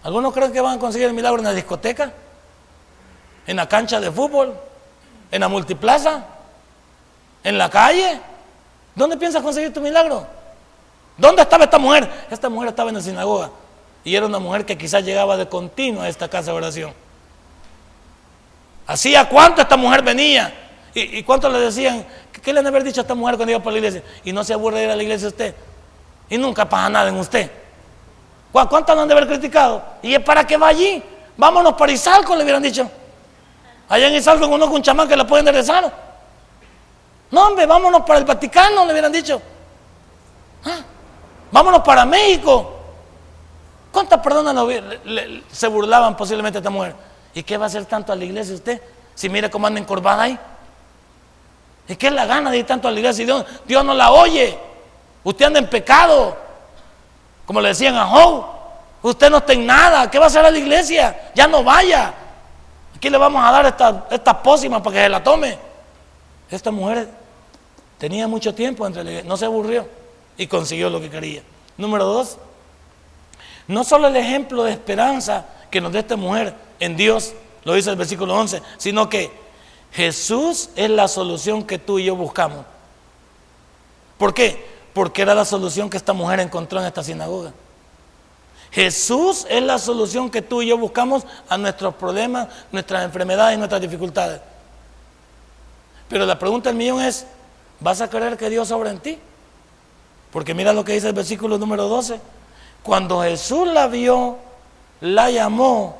¿Algunos 0.03 0.33
creen 0.33 0.51
que 0.51 0.59
van 0.59 0.75
a 0.75 0.79
conseguir 0.79 1.07
el 1.07 1.13
milagro 1.13 1.39
en 1.39 1.45
la 1.45 1.53
discoteca? 1.53 2.11
¿En 3.47 3.55
la 3.55 3.69
cancha 3.69 4.01
de 4.01 4.11
fútbol? 4.11 4.53
¿En 5.31 5.39
la 5.39 5.47
multiplaza? 5.47 6.25
¿En 7.45 7.57
la 7.57 7.69
calle? 7.69 8.19
¿Dónde 8.95 9.17
piensas 9.17 9.43
conseguir 9.43 9.73
tu 9.73 9.81
milagro? 9.81 10.25
¿Dónde 11.17 11.41
estaba 11.41 11.65
esta 11.65 11.77
mujer? 11.77 12.09
Esta 12.29 12.49
mujer 12.49 12.69
estaba 12.69 12.89
en 12.89 12.95
la 12.95 13.01
sinagoga 13.01 13.51
y 14.03 14.15
era 14.15 14.25
una 14.25 14.39
mujer 14.39 14.65
que 14.65 14.77
quizás 14.77 15.03
llegaba 15.03 15.35
de 15.35 15.49
continuo 15.49 16.03
a 16.03 16.07
esta 16.07 16.29
casa 16.29 16.51
de 16.51 16.57
oración. 16.57 16.93
¿Hacía 18.87 19.27
cuánto 19.27 19.61
esta 19.61 19.75
mujer 19.75 20.03
venía? 20.03 20.53
¿Y, 20.93 21.23
cuántos 21.23 21.51
le 21.51 21.59
decían? 21.59 22.05
¿Qué, 22.31 22.53
le 22.53 22.59
han 22.59 22.67
haber 22.67 22.83
dicho 22.83 23.01
a 23.01 23.03
esta 23.03 23.15
mujer 23.15 23.35
cuando 23.35 23.51
iba 23.51 23.61
por 23.61 23.73
la 23.73 23.79
iglesia? 23.79 24.03
Y 24.23 24.31
no 24.31 24.43
se 24.43 24.53
aburre 24.53 24.77
de 24.77 24.83
ir 24.85 24.89
a 24.91 24.95
la 24.95 25.03
iglesia 25.03 25.27
usted. 25.27 25.55
Y 26.29 26.37
nunca 26.37 26.69
pasa 26.69 26.89
nada 26.89 27.09
en 27.09 27.17
usted. 27.17 27.51
¿Cuántos 28.51 28.95
le 28.95 29.01
han 29.01 29.07
de 29.07 29.13
haber 29.15 29.27
criticado? 29.27 29.83
Y 30.01 30.13
es 30.13 30.21
para 30.21 30.45
que 30.45 30.55
va 30.55 30.67
allí. 30.67 31.03
Vámonos 31.35 31.73
para 31.73 31.91
Izalco, 31.91 32.35
le 32.35 32.43
hubieran 32.43 32.61
dicho. 32.61 32.89
Allá 33.89 34.07
en 34.07 34.15
Izalco 34.15 34.47
conozco 34.49 34.75
un 34.75 34.81
chamán 34.81 35.07
que 35.07 35.17
la 35.17 35.25
puede 35.25 35.39
enderezar. 35.39 36.04
No, 37.35 37.47
hombre, 37.47 37.65
vámonos 37.65 38.03
para 38.03 38.19
el 38.19 38.23
Vaticano, 38.23 38.85
le 38.85 38.93
hubieran 38.93 39.11
dicho. 39.11 39.41
Ah, 40.63 40.79
vámonos 41.51 41.81
para 41.81 42.05
México. 42.05 42.77
¿Cuántas 43.91 44.21
personas 44.21 44.55
se 45.51 45.67
burlaban 45.67 46.15
posiblemente 46.15 46.59
de 46.59 46.59
esta 46.59 46.69
mujer? 46.69 46.95
¿Y 47.33 47.43
qué 47.43 47.57
va 47.57 47.65
a 47.65 47.67
hacer 47.67 47.83
tanto 47.87 48.13
a 48.13 48.15
la 48.15 48.23
iglesia 48.23 48.55
usted? 48.55 48.81
Si 49.15 49.27
mire 49.27 49.49
cómo 49.49 49.67
anda 49.67 49.81
encorvada 49.81 50.23
ahí. 50.23 50.39
¿Y 51.89 51.97
qué 51.97 52.07
es 52.07 52.13
la 52.13 52.25
gana 52.25 52.51
de 52.51 52.59
ir 52.59 52.65
tanto 52.65 52.87
a 52.87 52.91
la 52.91 52.99
iglesia? 52.99 53.17
Si 53.17 53.25
Dios, 53.25 53.45
Dios 53.65 53.83
no 53.83 53.93
la 53.93 54.13
oye. 54.13 54.57
Usted 55.25 55.47
anda 55.47 55.59
en 55.59 55.69
pecado. 55.69 56.37
Como 57.45 57.59
le 57.59 57.67
decían 57.67 57.97
a 57.97 58.05
Job. 58.05 58.45
Usted 59.01 59.29
no 59.29 59.39
está 59.39 59.51
en 59.51 59.65
nada. 59.65 60.09
¿Qué 60.09 60.19
va 60.19 60.23
a 60.23 60.27
hacer 60.27 60.45
a 60.45 60.51
la 60.51 60.57
iglesia? 60.57 61.31
Ya 61.35 61.47
no 61.47 61.65
vaya. 61.65 62.13
Aquí 62.95 63.09
le 63.09 63.17
vamos 63.17 63.43
a 63.45 63.51
dar 63.51 63.65
esta, 63.65 64.05
esta 64.09 64.41
pócima 64.41 64.81
para 64.81 64.93
que 64.93 65.01
se 65.01 65.09
la 65.09 65.21
tome. 65.21 65.59
Esta 66.49 66.71
mujer 66.71 67.24
tenía 67.97 68.27
mucho 68.27 68.53
tiempo 68.53 68.85
entre 68.85 69.23
no 69.23 69.37
se 69.37 69.45
aburrió 69.45 69.87
y 70.37 70.47
consiguió 70.47 70.89
lo 70.89 70.99
que 70.99 71.09
quería. 71.09 71.43
Número 71.77 72.05
dos, 72.05 72.37
no 73.67 73.83
solo 73.83 74.07
el 74.07 74.15
ejemplo 74.15 74.63
de 74.63 74.71
esperanza 74.71 75.45
que 75.69 75.81
nos 75.81 75.91
da 75.91 75.99
esta 75.99 76.15
mujer 76.15 76.55
en 76.79 76.95
Dios, 76.95 77.33
lo 77.63 77.73
dice 77.73 77.89
el 77.89 77.95
versículo 77.95 78.35
11, 78.35 78.61
sino 78.77 79.09
que 79.09 79.31
Jesús 79.91 80.69
es 80.75 80.89
la 80.89 81.07
solución 81.07 81.63
que 81.63 81.79
tú 81.79 81.99
y 81.99 82.05
yo 82.05 82.15
buscamos. 82.15 82.65
¿Por 84.17 84.33
qué? 84.33 84.65
Porque 84.93 85.21
era 85.21 85.33
la 85.33 85.45
solución 85.45 85.89
que 85.89 85.97
esta 85.97 86.13
mujer 86.13 86.39
encontró 86.39 86.79
en 86.79 86.85
esta 86.85 87.03
sinagoga. 87.03 87.53
Jesús 88.71 89.47
es 89.49 89.63
la 89.63 89.79
solución 89.79 90.29
que 90.29 90.41
tú 90.41 90.61
y 90.61 90.67
yo 90.67 90.77
buscamos 90.77 91.25
a 91.47 91.57
nuestros 91.57 91.95
problemas, 91.95 92.49
nuestras 92.71 93.05
enfermedades 93.05 93.55
y 93.55 93.57
nuestras 93.57 93.81
dificultades. 93.81 94.41
Pero 96.09 96.25
la 96.25 96.37
pregunta 96.37 96.69
del 96.69 96.77
millón 96.77 97.01
es, 97.01 97.25
¿vas 97.79 98.01
a 98.01 98.09
creer 98.09 98.37
que 98.37 98.49
Dios 98.49 98.71
obra 98.71 98.91
en 98.91 98.99
ti? 98.99 99.17
Porque 100.31 100.53
mira 100.53 100.73
lo 100.73 100.83
que 100.83 100.93
dice 100.93 101.07
el 101.07 101.13
versículo 101.13 101.57
número 101.57 101.87
12. 101.87 102.19
Cuando 102.83 103.21
Jesús 103.21 103.67
la 103.67 103.87
vio, 103.87 104.37
la 105.01 105.31
llamó 105.31 105.97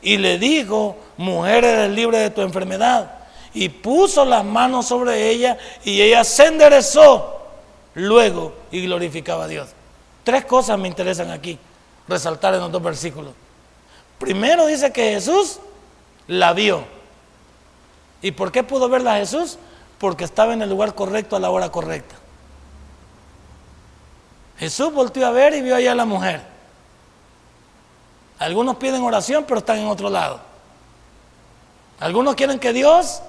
y 0.00 0.18
le 0.18 0.38
dijo, 0.38 0.96
mujer 1.16 1.64
eres 1.64 1.90
libre 1.90 2.18
de 2.18 2.30
tu 2.30 2.42
enfermedad. 2.42 3.10
Y 3.52 3.68
puso 3.68 4.24
las 4.24 4.44
manos 4.44 4.86
sobre 4.86 5.30
ella 5.30 5.58
y 5.84 6.00
ella 6.00 6.24
se 6.24 6.46
enderezó 6.46 7.42
luego 7.94 8.54
y 8.70 8.82
glorificaba 8.82 9.44
a 9.44 9.48
Dios. 9.48 9.70
Tres 10.24 10.44
cosas 10.44 10.78
me 10.78 10.88
interesan 10.88 11.30
aquí 11.30 11.58
resaltar 12.08 12.54
en 12.54 12.60
los 12.60 12.72
dos 12.72 12.82
versículos. 12.82 13.32
Primero 14.18 14.66
dice 14.66 14.92
que 14.92 15.12
Jesús 15.12 15.58
la 16.26 16.52
vio. 16.52 16.84
¿Y 18.22 18.30
por 18.30 18.50
qué 18.50 18.62
pudo 18.62 18.88
verla 18.88 19.16
Jesús? 19.16 19.58
Porque 19.98 20.24
estaba 20.24 20.52
en 20.52 20.62
el 20.62 20.70
lugar 20.70 20.94
correcto 20.94 21.36
a 21.36 21.40
la 21.40 21.50
hora 21.50 21.70
correcta. 21.70 22.16
Jesús 24.58 24.92
volvió 24.92 25.26
a 25.26 25.30
ver 25.30 25.54
y 25.54 25.62
vio 25.62 25.76
allá 25.76 25.92
a 25.92 25.96
la 25.96 26.04
mujer. 26.04 26.42
Algunos 28.38 28.76
piden 28.76 29.02
oración, 29.02 29.44
pero 29.46 29.58
están 29.58 29.78
en 29.78 29.86
otro 29.86 30.10
lado. 30.10 30.40
Algunos 32.00 32.34
quieren 32.34 32.58
que 32.58 32.72
Dios 32.72 33.22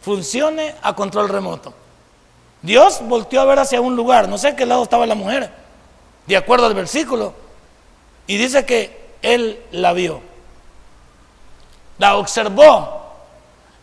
funcione 0.00 0.74
a 0.82 0.94
control 0.94 1.28
remoto. 1.28 1.74
Dios 2.62 3.00
volteó 3.02 3.42
a 3.42 3.44
ver 3.44 3.58
hacia 3.58 3.80
un 3.80 3.94
lugar, 3.94 4.28
no 4.28 4.38
sé 4.38 4.56
qué 4.56 4.64
lado 4.64 4.82
estaba 4.82 5.06
la 5.06 5.14
mujer, 5.14 5.50
de 6.26 6.36
acuerdo 6.36 6.64
al 6.64 6.74
versículo, 6.74 7.34
y 8.26 8.38
dice 8.38 8.64
que 8.64 9.16
él 9.20 9.62
la 9.70 9.92
vio, 9.92 10.22
la 11.98 12.16
observó, 12.16 13.03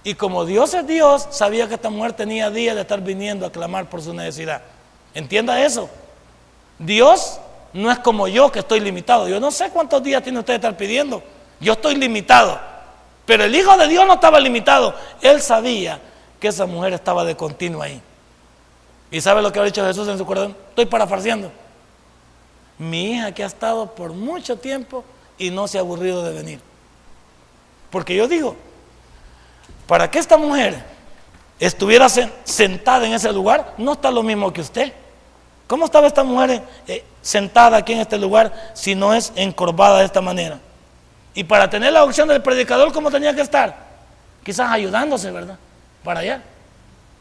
y 0.04 0.16
como 0.16 0.46
Dios 0.46 0.74
es 0.74 0.88
Dios, 0.88 1.28
sabía 1.30 1.68
que 1.68 1.76
esta 1.76 1.90
mujer 1.90 2.14
tenía 2.14 2.50
días 2.50 2.76
de 2.76 2.82
estar 2.82 3.02
viniendo 3.02 3.46
a 3.46 3.52
clamar 3.52 3.90
por 3.90 4.02
su 4.02 4.14
necesidad. 4.14 4.62
Entienda 5.14 5.64
eso. 5.64 5.90
Dios 6.80 7.40
no 7.74 7.92
es 7.92 8.00
como 8.00 8.28
yo 8.28 8.52
que 8.52 8.60
estoy 8.60 8.80
limitado. 8.80 9.28
Yo 9.28 9.40
no 9.40 9.52
sé 9.52 9.70
cuántos 9.70 10.02
días 10.02 10.24
tiene 10.24 10.40
usted 10.40 10.54
de 10.54 10.58
estar 10.58 10.76
pidiendo. 10.76 11.22
Yo 11.60 11.74
estoy 11.74 11.96
limitado. 11.96 12.60
Pero 13.26 13.44
el 13.44 13.54
Hijo 13.54 13.78
de 13.78 13.88
Dios 13.88 14.08
no 14.08 14.14
estaba 14.14 14.40
limitado. 14.40 14.96
Él 15.22 15.42
sabía 15.42 16.00
que 16.40 16.48
esa 16.48 16.66
mujer 16.66 16.94
estaba 16.94 17.24
de 17.24 17.36
continuo 17.36 17.84
ahí. 17.84 18.02
¿Y 19.12 19.22
sabe 19.22 19.42
lo 19.42 19.52
que 19.52 19.60
ha 19.60 19.64
dicho 19.64 19.86
Jesús 19.86 20.08
en 20.08 20.18
su 20.18 20.26
corazón? 20.26 20.56
Estoy 20.70 20.86
parafarseando 20.88 21.52
mi 22.82 23.12
hija 23.12 23.32
que 23.32 23.44
ha 23.44 23.48
estado 23.48 23.94
por 23.94 24.14
mucho 24.14 24.58
tiempo 24.58 25.04
y 25.38 25.52
no 25.52 25.68
se 25.68 25.78
ha 25.78 25.82
aburrido 25.82 26.24
de 26.24 26.34
venir. 26.34 26.60
Porque 27.92 28.16
yo 28.16 28.28
digo, 28.28 28.56
para 29.92 30.10
que 30.10 30.20
esta 30.20 30.38
mujer 30.38 30.82
estuviera 31.60 32.08
sentada 32.08 33.06
en 33.06 33.12
ese 33.12 33.30
lugar, 33.34 33.74
no 33.78 33.92
está 33.92 34.10
lo 34.10 34.24
mismo 34.24 34.54
que 34.54 34.62
usted. 34.62 34.94
¿Cómo 35.68 35.84
estaba 35.84 36.08
esta 36.08 36.24
mujer 36.24 36.64
eh, 36.88 37.04
sentada 37.22 37.76
aquí 37.76 37.92
en 37.92 38.00
este 38.00 38.18
lugar 38.18 38.72
si 38.74 38.96
no 38.96 39.14
es 39.14 39.34
encorvada 39.36 40.00
de 40.00 40.06
esta 40.06 40.22
manera? 40.22 40.60
Y 41.34 41.44
para 41.44 41.70
tener 41.70 41.92
la 41.92 42.06
opción 42.06 42.30
del 42.30 42.42
predicador, 42.42 42.94
¿cómo 42.94 43.12
tenía 43.12 43.36
que 43.36 43.42
estar? 43.42 43.76
Quizás 44.46 44.72
ayudándose, 44.72 45.30
¿verdad? 45.30 45.58
Para 46.06 46.22
allá. 46.22 46.42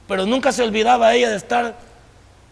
Pero 0.06 0.24
nunca 0.24 0.52
se 0.52 0.62
olvidaba 0.62 1.12
ella 1.12 1.28
de 1.30 1.36
estar 1.38 1.74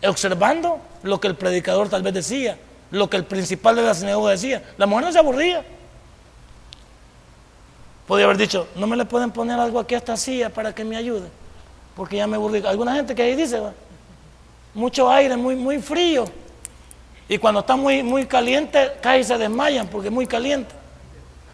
observando 0.05 0.81
lo 1.05 1.21
que 1.21 1.29
el 1.29 1.37
predicador 1.37 1.89
tal 1.89 2.03
vez 2.03 2.15
decía 2.15 2.59
lo 2.91 3.09
que 3.09 3.19
el 3.19 3.25
principal 3.25 3.77
de 3.77 3.83
la 3.83 3.95
sinagoga 3.95 4.33
decía. 4.33 4.65
La 4.79 4.87
mujer 4.87 5.05
no 5.05 5.13
se 5.13 5.19
aburría. 5.21 5.65
Podía 8.09 8.25
haber 8.25 8.39
dicho, 8.39 8.67
no 8.75 8.87
me 8.87 8.97
le 8.97 9.05
pueden 9.05 9.31
poner 9.31 9.61
algo 9.61 9.79
aquí 9.79 9.95
a 9.95 9.99
esta 9.99 10.17
silla 10.17 10.49
para 10.49 10.75
que 10.75 10.83
me 10.83 10.97
ayude, 10.97 11.29
porque 11.95 12.17
ya 12.17 12.27
me 12.27 12.37
aburrí. 12.37 12.67
Alguna 12.67 12.95
gente 12.95 13.15
que 13.15 13.21
ahí 13.21 13.37
dice, 13.37 13.61
mucho 14.73 15.11
aire, 15.11 15.37
muy, 15.37 15.55
muy 15.55 15.79
frío. 15.79 16.25
Y 17.29 17.37
cuando 17.37 17.61
está 17.61 17.77
muy, 17.77 18.03
muy 18.03 18.25
caliente, 18.25 18.95
cae 19.03 19.21
y 19.21 19.25
se 19.25 19.37
desmayan 19.37 19.89
porque 19.89 20.09
es 20.09 20.15
muy 20.15 20.27
caliente. 20.27 20.75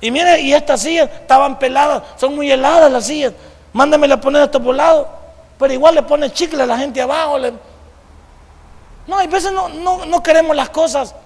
Y 0.01 0.13
mire, 0.13 0.41
y 0.43 0.55
estas 0.55 0.83
sillas 0.83 1.11
estaban 1.23 1.59
peladas, 1.59 2.05
son 2.17 2.37
muy 2.37 2.49
heladas 2.49 2.91
las 2.93 3.05
sillas. 3.05 3.33
Mándame 3.73 4.13
a 4.13 4.21
poner 4.21 4.43
esto 4.43 4.63
por 4.63 4.77
lado. 4.77 5.09
Pero 5.59 5.73
igual 5.73 5.97
le 5.97 6.03
pone 6.03 6.31
chicle 6.31 6.63
a 6.63 6.67
la 6.67 6.79
gente 6.79 7.01
abajo. 7.01 7.37
No, 9.09 9.19
hay 9.19 9.27
veces 9.27 9.51
no, 9.51 9.69
no 9.69 10.23
queremos 10.23 10.55
las 10.55 10.71
cosas 10.71 11.17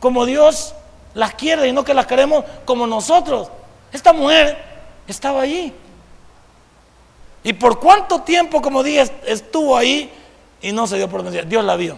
como 0.00 0.24
Dios 0.24 0.74
las 1.12 1.34
quiere 1.34 1.68
y 1.68 1.72
no 1.72 1.84
que 1.84 1.92
las 1.92 2.06
queremos 2.06 2.42
como 2.64 2.86
nosotros. 2.86 3.50
Esta 3.92 4.14
mujer 4.14 4.67
estaba 5.08 5.42
allí. 5.42 5.72
¿Y 7.42 7.52
por 7.52 7.80
cuánto 7.80 8.22
tiempo, 8.22 8.60
como 8.60 8.82
dije, 8.82 9.10
estuvo 9.26 9.76
ahí 9.76 10.12
y 10.60 10.72
no 10.72 10.86
se 10.86 10.96
dio 10.96 11.08
por 11.08 11.22
vencida? 11.22 11.42
Dios 11.42 11.64
la 11.64 11.76
vio. 11.76 11.96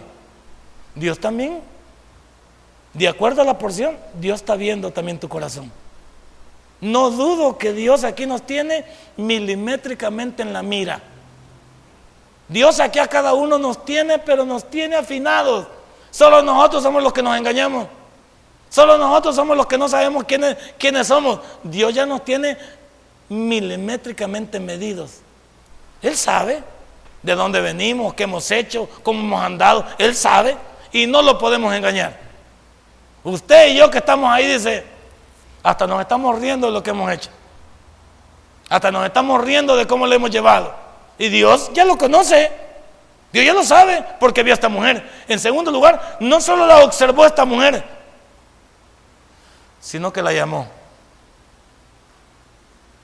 Dios 0.95 1.19
también, 1.19 1.61
de 2.93 3.07
acuerdo 3.07 3.41
a 3.41 3.45
la 3.45 3.57
porción, 3.57 3.97
Dios 4.13 4.41
está 4.41 4.55
viendo 4.55 4.91
también 4.91 5.19
tu 5.19 5.29
corazón. 5.29 5.71
No 6.81 7.11
dudo 7.11 7.57
que 7.57 7.73
Dios 7.73 8.03
aquí 8.03 8.25
nos 8.25 8.41
tiene 8.41 8.85
milimétricamente 9.17 10.41
en 10.41 10.51
la 10.51 10.63
mira. 10.63 11.01
Dios 12.47 12.79
aquí 12.79 12.99
a 12.99 13.07
cada 13.07 13.33
uno 13.33 13.57
nos 13.57 13.85
tiene, 13.85 14.19
pero 14.19 14.45
nos 14.45 14.69
tiene 14.69 14.95
afinados. 14.95 15.67
Solo 16.09 16.41
nosotros 16.41 16.83
somos 16.83 17.01
los 17.01 17.13
que 17.13 17.23
nos 17.23 17.37
engañamos. 17.37 17.87
Solo 18.69 18.97
nosotros 18.97 19.35
somos 19.35 19.55
los 19.55 19.67
que 19.67 19.77
no 19.77 19.87
sabemos 19.87 20.23
quiénes, 20.23 20.57
quiénes 20.77 21.07
somos. 21.07 21.39
Dios 21.63 21.93
ya 21.93 22.05
nos 22.05 22.25
tiene 22.25 22.57
milimétricamente 23.31 24.59
medidos. 24.59 25.21
Él 26.01 26.17
sabe 26.17 26.61
de 27.23 27.33
dónde 27.33 27.61
venimos, 27.61 28.13
qué 28.13 28.23
hemos 28.23 28.51
hecho, 28.51 28.89
cómo 29.03 29.21
hemos 29.21 29.41
andado. 29.41 29.85
Él 29.97 30.13
sabe 30.15 30.57
y 30.91 31.07
no 31.07 31.21
lo 31.21 31.37
podemos 31.37 31.73
engañar. 31.73 32.19
Usted 33.23 33.69
y 33.69 33.77
yo 33.77 33.89
que 33.89 33.99
estamos 33.99 34.29
ahí, 34.29 34.47
dice, 34.47 34.83
hasta 35.63 35.87
nos 35.87 36.01
estamos 36.01 36.39
riendo 36.39 36.67
de 36.67 36.73
lo 36.73 36.83
que 36.83 36.89
hemos 36.89 37.09
hecho. 37.09 37.29
Hasta 38.67 38.91
nos 38.91 39.05
estamos 39.05 39.41
riendo 39.41 39.77
de 39.77 39.87
cómo 39.87 40.05
le 40.07 40.17
hemos 40.17 40.29
llevado. 40.29 40.75
Y 41.17 41.29
Dios 41.29 41.71
ya 41.73 41.85
lo 41.85 41.97
conoce. 41.97 42.51
Dios 43.31 43.45
ya 43.45 43.53
lo 43.53 43.63
sabe 43.63 44.03
porque 44.19 44.43
vio 44.43 44.51
a 44.51 44.55
esta 44.55 44.67
mujer. 44.67 45.09
En 45.29 45.39
segundo 45.39 45.71
lugar, 45.71 46.17
no 46.19 46.41
solo 46.41 46.65
la 46.65 46.83
observó 46.83 47.25
esta 47.25 47.45
mujer, 47.45 47.81
sino 49.79 50.11
que 50.11 50.21
la 50.21 50.33
llamó. 50.33 50.80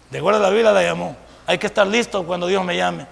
De 0.10 0.20
acuerdo 0.20 0.40
a 0.40 0.44
la 0.44 0.50
Biblia 0.50 0.72
la 0.72 0.84
llamó. 0.84 1.16
Hay 1.46 1.58
que 1.58 1.68
estar 1.68 1.88
listo 1.88 2.26
cuando 2.26 2.48
Dios 2.48 2.64
me 2.64 2.76
llame. 2.76 3.06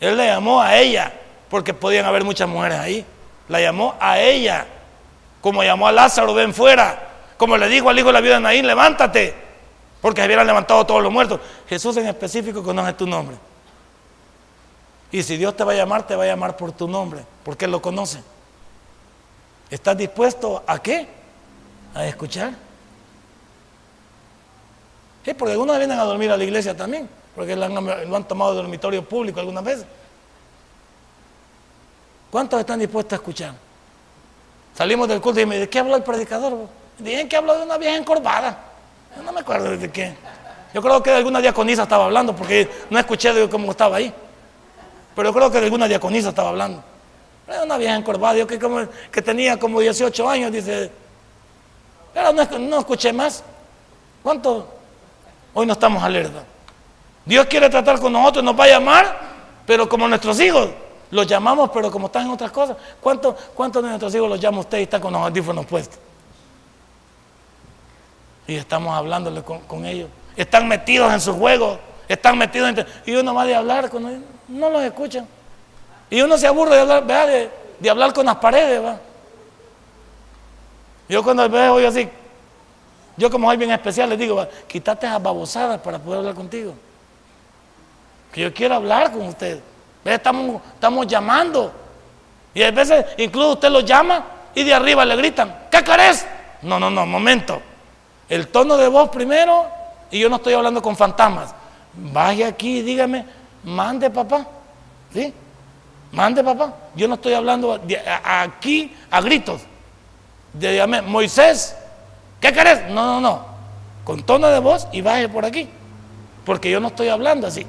Él 0.00 0.16
le 0.16 0.26
llamó 0.26 0.60
a 0.60 0.76
ella, 0.76 1.12
porque 1.48 1.72
podían 1.72 2.04
haber 2.04 2.24
muchas 2.24 2.48
mujeres 2.48 2.78
ahí. 2.78 3.06
La 3.48 3.60
llamó 3.60 3.94
a 4.00 4.18
ella, 4.18 4.66
como 5.40 5.62
llamó 5.62 5.86
a 5.86 5.92
Lázaro, 5.92 6.34
ven 6.34 6.54
fuera. 6.54 7.10
Como 7.36 7.56
le 7.56 7.68
dijo 7.68 7.88
al 7.88 7.98
hijo 7.98 8.08
de 8.08 8.12
la 8.12 8.20
vida 8.20 8.34
de 8.34 8.40
Naín, 8.40 8.66
levántate, 8.66 9.34
porque 10.00 10.20
se 10.20 10.26
hubieran 10.26 10.46
levantado 10.46 10.84
todos 10.86 11.02
los 11.02 11.12
muertos. 11.12 11.40
Jesús 11.68 11.96
en 11.96 12.06
específico 12.06 12.62
conoce 12.62 12.92
tu 12.94 13.06
nombre. 13.06 13.36
Y 15.10 15.22
si 15.22 15.36
Dios 15.36 15.56
te 15.56 15.62
va 15.62 15.72
a 15.72 15.76
llamar, 15.76 16.06
te 16.06 16.16
va 16.16 16.24
a 16.24 16.26
llamar 16.26 16.56
por 16.56 16.72
tu 16.72 16.88
nombre, 16.88 17.24
porque 17.44 17.66
Él 17.66 17.70
lo 17.70 17.80
conoce. 17.80 18.22
¿Estás 19.70 19.96
dispuesto 19.96 20.62
a 20.66 20.78
qué? 20.80 21.06
A 21.94 22.04
escuchar. 22.06 22.63
Sí, 25.24 25.34
porque 25.34 25.52
algunos 25.52 25.78
vienen 25.78 25.98
a 25.98 26.04
dormir 26.04 26.30
a 26.30 26.36
la 26.36 26.44
iglesia 26.44 26.76
también, 26.76 27.08
porque 27.34 27.56
lo 27.56 27.64
han, 27.64 28.24
tomado 28.24 28.50
de 28.52 28.56
dormitorio 28.58 29.02
público 29.08 29.40
algunas 29.40 29.64
veces. 29.64 29.86
¿Cuántos 32.30 32.60
están 32.60 32.80
dispuestos 32.80 33.12
a 33.12 33.16
escuchar? 33.16 33.54
Salimos 34.74 35.08
del 35.08 35.20
culto 35.20 35.40
y 35.40 35.46
me 35.46 35.58
¿de 35.58 35.68
qué 35.68 35.78
habló 35.78 35.96
el 35.96 36.02
predicador? 36.02 36.68
Dicen 36.98 37.28
que 37.28 37.36
habló 37.36 37.56
de 37.56 37.64
una 37.64 37.78
vieja 37.78 37.96
encorvada. 37.96 38.58
Yo 39.16 39.22
no 39.22 39.32
me 39.32 39.40
acuerdo 39.40 39.76
de 39.76 39.90
qué. 39.90 40.14
Yo 40.74 40.82
creo 40.82 41.00
que 41.02 41.10
de 41.10 41.16
alguna 41.16 41.40
diaconisa 41.40 41.84
estaba 41.84 42.06
hablando, 42.06 42.34
porque 42.34 42.68
no 42.90 42.98
escuché 42.98 43.32
de 43.32 43.48
cómo 43.48 43.70
estaba 43.70 43.96
ahí. 43.96 44.12
Pero 45.14 45.32
creo 45.32 45.50
que 45.50 45.58
de 45.58 45.66
alguna 45.66 45.86
diaconisa 45.86 46.30
estaba 46.30 46.48
hablando. 46.48 46.82
Era 47.46 47.62
una 47.62 47.76
vieja 47.76 47.94
encorvada, 47.94 48.38
yo 48.38 48.46
que, 48.46 49.22
tenía 49.22 49.58
como 49.58 49.80
18 49.80 50.28
años, 50.28 50.50
dice. 50.50 50.90
Pero 52.12 52.32
no, 52.32 52.78
escuché 52.78 53.12
más. 53.12 53.44
¿Cuánto? 54.22 54.73
Hoy 55.54 55.66
no 55.66 55.72
estamos 55.72 56.02
alerta. 56.02 56.42
Dios 57.24 57.46
quiere 57.46 57.70
tratar 57.70 58.00
con 58.00 58.12
nosotros, 58.12 58.44
nos 58.44 58.58
va 58.58 58.64
a 58.64 58.68
llamar, 58.68 59.18
pero 59.64 59.88
como 59.88 60.06
nuestros 60.08 60.38
hijos. 60.40 60.68
Los 61.10 61.26
llamamos, 61.26 61.70
pero 61.72 61.90
como 61.90 62.06
están 62.06 62.26
en 62.26 62.32
otras 62.32 62.50
cosas. 62.50 62.76
¿Cuántos 63.00 63.36
cuánto 63.54 63.80
de 63.80 63.88
nuestros 63.88 64.14
hijos 64.14 64.28
los 64.28 64.40
llama 64.40 64.60
usted 64.60 64.78
y 64.78 64.82
está 64.82 65.00
con 65.00 65.12
los 65.12 65.22
audífonos 65.22 65.64
puestos? 65.64 65.98
Y 68.46 68.56
estamos 68.56 68.94
hablándole 68.94 69.42
con, 69.42 69.86
ellos. 69.86 70.08
Están 70.36 70.66
metidos 70.66 71.12
en 71.12 71.20
sus 71.20 71.36
juegos. 71.36 71.78
Están 72.08 72.36
metidos 72.36 72.70
en... 72.70 72.86
Y 73.06 73.14
uno 73.14 73.32
va 73.32 73.46
de 73.46 73.54
hablar 73.54 73.88
con 73.88 74.08
ellos. 74.08 74.22
No 74.48 74.68
los 74.68 74.82
escuchan. 74.82 75.26
Y 76.10 76.20
uno 76.20 76.36
se 76.36 76.46
aburre 76.46 76.74
de 76.74 76.80
hablar, 76.80 77.28
de, 77.78 77.90
hablar 77.90 78.12
con 78.12 78.26
las 78.26 78.36
paredes. 78.36 78.84
¿va? 78.84 78.98
Yo 81.08 81.22
cuando 81.22 81.48
veo 81.48 81.74
hoy 81.74 81.84
así, 81.86 82.08
yo 83.16 83.30
como 83.30 83.48
soy 83.48 83.56
bien 83.56 83.70
especial 83.70 84.10
les 84.10 84.18
digo, 84.18 84.46
quítate 84.66 85.06
esas 85.06 85.22
babosadas 85.22 85.80
para 85.80 85.98
poder 85.98 86.18
hablar 86.18 86.34
contigo. 86.34 86.74
Que 88.32 88.42
yo 88.42 88.52
quiero 88.52 88.74
hablar 88.74 89.12
con 89.12 89.22
usted. 89.22 89.60
Estamos, 90.04 90.60
estamos 90.74 91.06
llamando. 91.06 91.72
Y 92.52 92.62
a 92.62 92.70
veces 92.70 93.04
incluso 93.16 93.52
usted 93.52 93.70
lo 93.70 93.80
llama 93.80 94.24
y 94.54 94.64
de 94.64 94.74
arriba 94.74 95.04
le 95.04 95.16
gritan, 95.16 95.66
¿qué 95.70 95.82
querés? 95.82 96.26
No, 96.62 96.78
no, 96.80 96.90
no, 96.90 97.06
momento. 97.06 97.60
El 98.28 98.48
tono 98.48 98.76
de 98.76 98.88
voz 98.88 99.10
primero 99.10 99.66
y 100.10 100.18
yo 100.20 100.28
no 100.28 100.36
estoy 100.36 100.54
hablando 100.54 100.82
con 100.82 100.96
fantasmas. 100.96 101.54
Vaya 101.92 102.48
aquí 102.48 102.78
y 102.78 102.82
dígame, 102.82 103.24
mande 103.62 104.10
papá. 104.10 104.46
¿Sí? 105.12 105.32
Mande 106.10 106.42
papá. 106.42 106.74
Yo 106.94 107.06
no 107.06 107.14
estoy 107.14 107.34
hablando 107.34 107.80
aquí 108.26 108.94
a 109.10 109.20
gritos. 109.20 109.62
De, 110.52 111.02
Moisés, 111.06 111.76
¿qué 112.44 112.52
querés? 112.52 112.90
No, 112.90 113.06
no, 113.06 113.20
no. 113.20 113.46
Con 114.04 114.22
tono 114.22 114.48
de 114.48 114.58
voz 114.58 114.86
y 114.92 115.00
baje 115.00 115.30
por 115.30 115.46
aquí. 115.46 115.66
Porque 116.44 116.70
yo 116.70 116.78
no 116.78 116.88
estoy 116.88 117.08
hablando 117.08 117.46
así. 117.46 117.66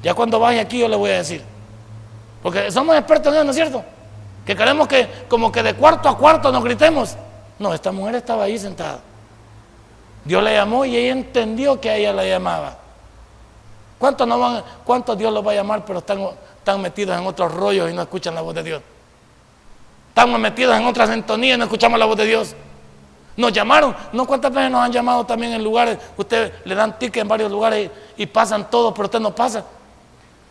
Ya 0.00 0.14
cuando 0.14 0.38
baje 0.38 0.60
aquí 0.60 0.78
yo 0.78 0.86
le 0.86 0.94
voy 0.94 1.10
a 1.10 1.18
decir. 1.18 1.42
Porque 2.40 2.70
somos 2.70 2.96
expertos 2.96 3.32
en 3.32 3.34
eso, 3.34 3.44
¿no 3.44 3.50
es 3.50 3.56
cierto? 3.56 3.84
Que 4.44 4.54
queremos 4.54 4.86
que 4.86 5.08
como 5.28 5.50
que 5.50 5.60
de 5.60 5.74
cuarto 5.74 6.08
a 6.08 6.16
cuarto 6.16 6.52
nos 6.52 6.62
gritemos. 6.62 7.16
No, 7.58 7.74
esta 7.74 7.90
mujer 7.90 8.14
estaba 8.14 8.44
ahí 8.44 8.56
sentada. 8.56 9.00
Dios 10.24 10.40
la 10.40 10.52
llamó 10.52 10.84
y 10.84 10.96
ella 10.96 11.12
entendió 11.12 11.80
que 11.80 11.90
a 11.90 11.96
ella 11.96 12.12
la 12.12 12.24
llamaba. 12.24 12.76
¿Cuántos, 13.98 14.28
no 14.28 14.38
van, 14.38 14.62
cuántos 14.84 15.18
Dios 15.18 15.32
los 15.32 15.44
va 15.44 15.50
a 15.50 15.54
llamar 15.56 15.84
pero 15.84 15.98
están, 15.98 16.20
están 16.58 16.80
metidos 16.80 17.18
en 17.18 17.26
otros 17.26 17.52
rollos 17.52 17.90
y 17.90 17.94
no 17.94 18.02
escuchan 18.02 18.36
la 18.36 18.42
voz 18.42 18.54
de 18.54 18.62
Dios? 18.62 18.82
Estamos 20.10 20.38
metidos 20.38 20.76
en 20.76 20.86
otra 20.86 21.08
sintonía 21.08 21.54
y 21.54 21.58
no 21.58 21.64
escuchamos 21.64 21.98
la 21.98 22.04
voz 22.04 22.16
de 22.16 22.26
Dios. 22.26 22.54
Nos 23.36 23.52
llamaron, 23.52 23.94
no 24.12 24.26
cuántas 24.26 24.52
veces 24.52 24.70
nos 24.70 24.82
han 24.82 24.90
llamado 24.90 25.24
también 25.26 25.52
en 25.52 25.62
lugares, 25.62 25.98
usted 26.16 26.52
le 26.64 26.74
dan 26.74 26.98
ticket 26.98 27.22
en 27.22 27.28
varios 27.28 27.50
lugares 27.50 27.90
y, 28.16 28.26
pasan 28.26 28.70
todos, 28.70 28.94
pero 28.94 29.04
usted 29.04 29.20
no 29.20 29.34
pasa. 29.34 29.62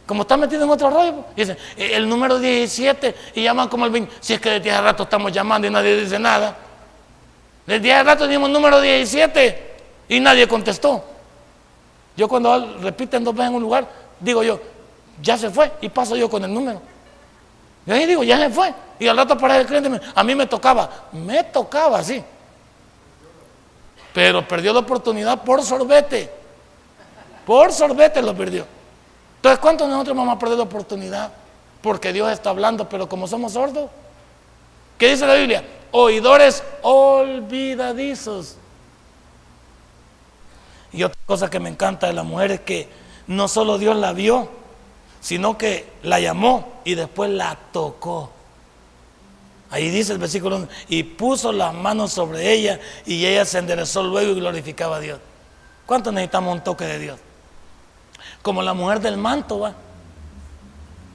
Como 0.05 0.21
está 0.21 0.37
metido 0.37 0.63
en 0.63 0.69
otro 0.69 0.91
rollo, 0.91 1.13
pues. 1.13 1.35
dicen, 1.35 1.57
eh, 1.77 1.95
el 1.95 2.07
número 2.07 2.37
17, 2.37 3.15
y 3.33 3.41
llaman 3.41 3.69
como 3.69 3.85
el 3.85 3.91
20. 3.91 4.13
Si 4.19 4.33
es 4.33 4.39
que 4.39 4.51
desde 4.51 4.71
hace 4.71 4.81
rato 4.81 5.03
estamos 5.03 5.31
llamando 5.31 5.67
y 5.67 5.71
nadie 5.71 5.99
dice 5.99 6.19
nada. 6.19 6.55
Desde 7.65 7.91
hace 7.91 8.03
rato 8.03 8.27
dimos 8.27 8.51
número 8.51 8.79
17 8.79 9.75
y 10.09 10.19
nadie 10.19 10.47
contestó. 10.47 11.03
Yo 12.15 12.27
cuando 12.27 12.77
repiten 12.81 13.23
dos 13.23 13.33
veces 13.33 13.49
en 13.49 13.55
un 13.55 13.63
lugar, 13.63 13.87
digo 14.19 14.43
yo, 14.43 14.59
ya 15.21 15.37
se 15.37 15.49
fue, 15.49 15.71
y 15.81 15.89
paso 15.89 16.15
yo 16.15 16.29
con 16.29 16.43
el 16.43 16.53
número. 16.53 16.79
Y 17.87 17.91
ahí 17.91 18.05
digo, 18.05 18.23
ya 18.23 18.37
se 18.37 18.49
fue. 18.51 18.71
Y 18.99 19.07
al 19.07 19.17
rato 19.17 19.33
aparece 19.33 19.61
el 19.61 19.67
cliente, 19.67 20.01
a 20.13 20.23
mí 20.23 20.35
me 20.35 20.45
tocaba, 20.45 21.07
me 21.11 21.43
tocaba, 21.45 22.03
sí. 22.03 22.23
Pero 24.15 24.47
perdió 24.47 24.71
la 24.71 24.79
oportunidad 24.79 25.43
por 25.43 25.61
sorbete. 25.61 26.31
Por 27.45 27.73
sorbete 27.73 28.21
lo 28.21 28.33
perdió. 28.33 28.65
Entonces, 29.35 29.59
¿cuántos 29.59 29.87
de 29.87 29.91
nosotros 29.91 30.15
vamos 30.15 30.37
a 30.37 30.39
perder 30.39 30.57
la 30.57 30.63
oportunidad? 30.63 31.33
Porque 31.81 32.13
Dios 32.13 32.31
está 32.31 32.51
hablando, 32.51 32.87
pero 32.87 33.09
como 33.09 33.27
somos 33.27 33.51
sordos. 33.51 33.89
¿Qué 34.97 35.09
dice 35.09 35.27
la 35.27 35.33
Biblia? 35.33 35.65
Oidores 35.91 36.63
olvidadizos. 36.81 38.55
Y 40.93 41.03
otra 41.03 41.19
cosa 41.25 41.49
que 41.49 41.59
me 41.59 41.67
encanta 41.67 42.07
de 42.07 42.13
la 42.13 42.23
mujer 42.23 42.51
es 42.51 42.61
que 42.61 42.87
no 43.27 43.49
solo 43.49 43.77
Dios 43.77 43.97
la 43.97 44.13
vio, 44.13 44.47
sino 45.19 45.57
que 45.57 45.91
la 46.03 46.21
llamó 46.21 46.79
y 46.85 46.95
después 46.95 47.29
la 47.31 47.57
tocó. 47.73 48.31
Ahí 49.75 49.89
dice 49.89 50.13
el 50.13 50.19
versículo 50.19 50.55
1, 50.55 50.67
y 50.87 51.03
puso 51.03 51.51
las 51.51 51.73
manos 51.73 52.13
sobre 52.13 52.53
ella 52.53 52.79
y 53.05 53.25
ella 53.25 53.43
se 53.43 53.57
enderezó 53.57 54.03
luego 54.03 54.31
y 54.31 54.35
glorificaba 54.35 54.95
a 54.95 54.99
Dios. 55.01 55.19
¿Cuánto 55.85 56.13
necesitamos 56.13 56.55
un 56.55 56.63
toque 56.63 56.85
de 56.85 56.99
Dios? 56.99 57.19
como 58.45 58.61
la 58.61 58.75
mujer 58.75 58.99
del 58.99 59.17
manto, 59.17 59.61
va. 59.61 59.73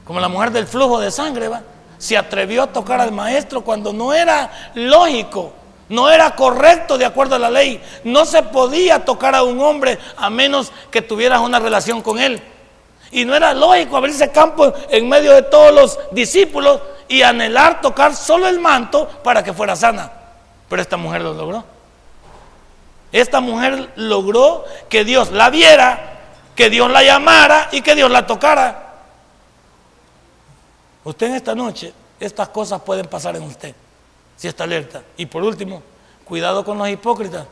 Como 0.05 0.19
la 0.19 0.27
mujer 0.27 0.51
del 0.51 0.67
flujo 0.67 0.99
de 0.99 1.13
sangre, 1.13 1.47
va. 1.47 1.63
Se 1.97 2.17
atrevió 2.17 2.65
a 2.65 2.67
tocar 2.67 3.01
al 3.01 3.13
maestro 3.13 3.61
cuando 3.61 3.93
no 3.93 4.13
era 4.13 4.51
lógico, 4.75 5.53
no 5.89 6.11
era 6.11 6.35
correcto 6.35 6.99
de 6.99 7.05
acuerdo 7.05 7.37
a 7.37 7.39
la 7.39 7.49
ley. 7.49 7.81
No 8.03 8.25
se 8.25 8.43
podía 8.43 9.05
tocar 9.05 9.37
a 9.37 9.45
un 9.45 9.61
hombre 9.61 9.97
a 10.17 10.29
menos 10.29 10.73
que 10.91 11.03
tuvieras 11.03 11.41
una 11.41 11.61
relación 11.61 12.03
con 12.03 12.19
él. 12.19 12.43
Y 13.11 13.25
no 13.25 13.35
era 13.35 13.53
lógico 13.55 13.97
abrirse 13.97 14.31
campo 14.31 14.73
en 14.89 15.09
medio 15.09 15.33
de 15.33 15.43
todos 15.43 15.75
los 15.75 15.99
discípulos 16.13 16.81
y 17.09 17.23
anhelar 17.23 17.81
tocar 17.81 18.15
solo 18.15 18.47
el 18.47 18.61
manto 18.61 19.09
para 19.23 19.43
que 19.43 19.53
fuera 19.53 19.75
sana. 19.75 20.13
Pero 20.69 20.81
esta 20.81 20.97
mujer 20.97 21.23
lo 21.23 21.35
logró. 21.35 21.65
Esta 23.13 23.41
mujer 23.41 23.91
logró 23.97 24.65
que 24.89 25.05
Dios 25.05 25.33
la 25.33 25.51
viera 25.51 26.11
que 26.61 26.69
Dios 26.69 26.91
la 26.91 27.03
llamara 27.03 27.71
y 27.73 27.81
que 27.81 27.95
Dios 27.95 28.11
la 28.11 28.27
tocara. 28.27 28.97
Usted 31.05 31.29
en 31.29 31.35
esta 31.37 31.55
noche, 31.55 31.91
estas 32.21 32.51
cosas 32.51 32.83
pueden 32.83 33.07
pasar 33.07 33.35
en 33.35 33.45
usted, 33.45 33.75
si 34.37 34.47
está 34.47 34.65
alerta. 34.65 35.03
Y 35.17 35.25
por 35.25 35.43
último, 35.43 35.83
cuidado 36.23 36.63
con 36.63 36.77
los 36.77 36.87
hipócritas. 36.91 37.47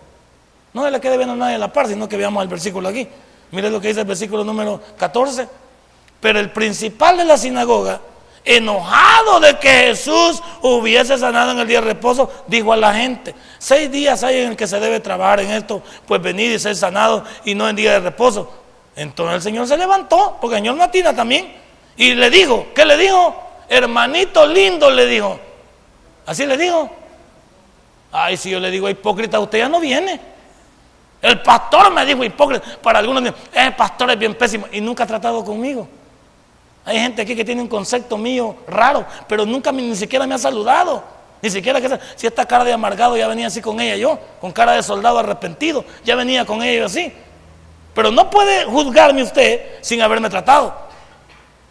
No 0.74 0.84
se 0.84 0.90
le 0.90 1.00
quede 1.00 1.16
viendo 1.16 1.32
a 1.32 1.36
nadie 1.38 1.54
en 1.54 1.60
la 1.60 1.72
par, 1.72 1.86
sino 1.86 2.06
que 2.06 2.18
veamos 2.18 2.42
el 2.42 2.50
versículo 2.50 2.86
aquí. 2.88 3.08
Mire 3.50 3.70
lo 3.70 3.80
que 3.80 3.88
dice 3.88 4.00
el 4.00 4.06
versículo 4.06 4.44
número 4.44 4.80
14. 4.98 5.48
Pero 6.20 6.40
el 6.40 6.50
principal 6.50 7.16
de 7.16 7.24
la 7.24 7.38
sinagoga, 7.38 8.00
enojado 8.44 9.40
de 9.40 9.58
que 9.58 9.68
Jesús 9.68 10.42
hubiese 10.62 11.16
sanado 11.18 11.52
en 11.52 11.58
el 11.60 11.68
día 11.68 11.80
de 11.80 11.88
reposo, 11.88 12.30
dijo 12.46 12.72
a 12.72 12.76
la 12.76 12.94
gente, 12.94 13.34
seis 13.58 13.90
días 13.90 14.22
hay 14.24 14.38
en 14.38 14.50
el 14.50 14.56
que 14.56 14.66
se 14.66 14.80
debe 14.80 15.00
trabajar 15.00 15.40
en 15.40 15.50
esto, 15.50 15.82
pues 16.06 16.20
venid 16.20 16.52
y 16.52 16.58
ser 16.58 16.74
sanado 16.74 17.24
y 17.44 17.54
no 17.54 17.68
en 17.68 17.76
día 17.76 17.92
de 17.92 18.00
reposo. 18.00 18.50
Entonces 18.96 19.36
el 19.36 19.42
Señor 19.42 19.68
se 19.68 19.76
levantó, 19.76 20.38
porque 20.40 20.56
el 20.56 20.62
Señor 20.62 20.76
matina 20.76 21.14
también, 21.14 21.54
y 21.96 22.14
le 22.14 22.30
dijo, 22.30 22.66
¿qué 22.74 22.84
le 22.84 22.96
dijo? 22.96 23.42
Hermanito 23.68 24.46
lindo 24.46 24.90
le 24.90 25.06
dijo. 25.06 25.38
Así 26.26 26.46
le 26.46 26.56
dijo. 26.56 26.90
Ay, 28.10 28.36
si 28.36 28.50
yo 28.50 28.60
le 28.60 28.70
digo 28.70 28.88
hipócrita, 28.88 29.38
usted 29.38 29.58
ya 29.58 29.68
no 29.68 29.80
viene. 29.80 30.20
El 31.20 31.40
pastor 31.42 31.92
me 31.92 32.04
dijo 32.06 32.22
hipócrita. 32.24 32.64
Para 32.80 33.00
algunos, 33.00 33.34
el 33.52 33.74
pastor 33.74 34.10
es 34.10 34.18
bien 34.18 34.34
pésimo 34.34 34.66
y 34.72 34.80
nunca 34.80 35.04
ha 35.04 35.06
tratado 35.06 35.44
conmigo. 35.44 35.88
Hay 36.84 36.98
gente 36.98 37.22
aquí 37.22 37.36
que 37.36 37.44
tiene 37.44 37.60
un 37.60 37.68
concepto 37.68 38.16
mío 38.16 38.56
raro, 38.66 39.04
pero 39.28 39.44
nunca 39.44 39.72
ni 39.72 39.94
siquiera 39.94 40.26
me 40.26 40.34
ha 40.34 40.38
saludado. 40.38 41.02
Ni 41.42 41.50
siquiera 41.50 41.80
que 41.80 41.98
si 42.16 42.26
esta 42.26 42.46
cara 42.46 42.64
de 42.64 42.72
amargado 42.72 43.16
ya 43.16 43.28
venía 43.28 43.46
así 43.46 43.60
con 43.60 43.80
ella 43.80 43.96
yo, 43.96 44.18
con 44.40 44.50
cara 44.52 44.72
de 44.72 44.82
soldado 44.82 45.18
arrepentido, 45.18 45.84
ya 46.04 46.16
venía 46.16 46.44
con 46.44 46.62
ella 46.62 46.86
así. 46.86 47.12
Pero 47.94 48.10
no 48.10 48.30
puede 48.30 48.64
juzgarme 48.64 49.22
usted 49.22 49.78
sin 49.80 50.00
haberme 50.02 50.30
tratado. 50.30 50.74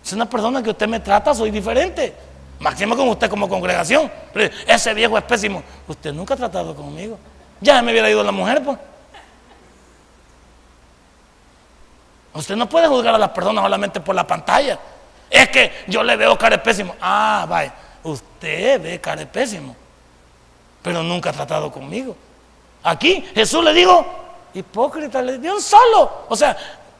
Es 0.04 0.14
una 0.14 0.30
persona 0.30 0.62
que 0.62 0.70
usted 0.70 0.88
me 0.88 1.00
trata, 1.00 1.34
soy 1.34 1.52
diferente. 1.52 2.14
Máximo 2.60 2.96
con 2.96 3.10
usted 3.10 3.30
como 3.30 3.48
congregación. 3.48 4.12
ese 4.68 4.94
viejo 4.94 5.18
es 5.18 5.24
pésimo. 5.24 5.64
Usted 5.88 6.14
nunca 6.14 6.34
ha 6.34 6.38
tratado 6.38 6.76
conmigo. 6.76 7.18
Ya 7.60 7.82
me 7.82 7.92
hubiera 7.92 8.10
ido 8.10 8.24
la 8.24 8.32
mujer, 8.32 8.64
pues. 8.64 8.78
Usted 12.38 12.56
no 12.56 12.70
puede 12.70 12.88
juzgar 12.88 13.16
a 13.16 13.18
las 13.18 13.32
personas 13.32 13.64
solamente 13.64 14.00
por 14.00 14.14
la 14.14 14.26
pantalla. 14.26 14.78
Es 15.28 15.50
que 15.50 15.72
yo 15.88 16.04
le 16.04 16.16
veo 16.16 16.38
cara 16.38 16.62
pésimo. 16.62 16.96
Ah, 17.02 17.48
vaya. 17.50 17.74
Usted 18.04 18.80
ve 18.80 19.02
cara 19.02 19.26
pésimo. 19.26 19.76
Pero 20.84 21.02
nunca 21.02 21.32
ha 21.32 21.34
tratado 21.34 21.72
conmigo. 21.72 22.16
Aquí 22.84 23.26
Jesús 23.34 23.64
le 23.64 23.74
dijo, 23.74 24.06
hipócrita, 24.54 25.20
le 25.22 25.40
dio 25.40 25.56
un 25.56 25.62
solo. 25.62 26.26
O 26.30 26.36
sea, 26.36 26.56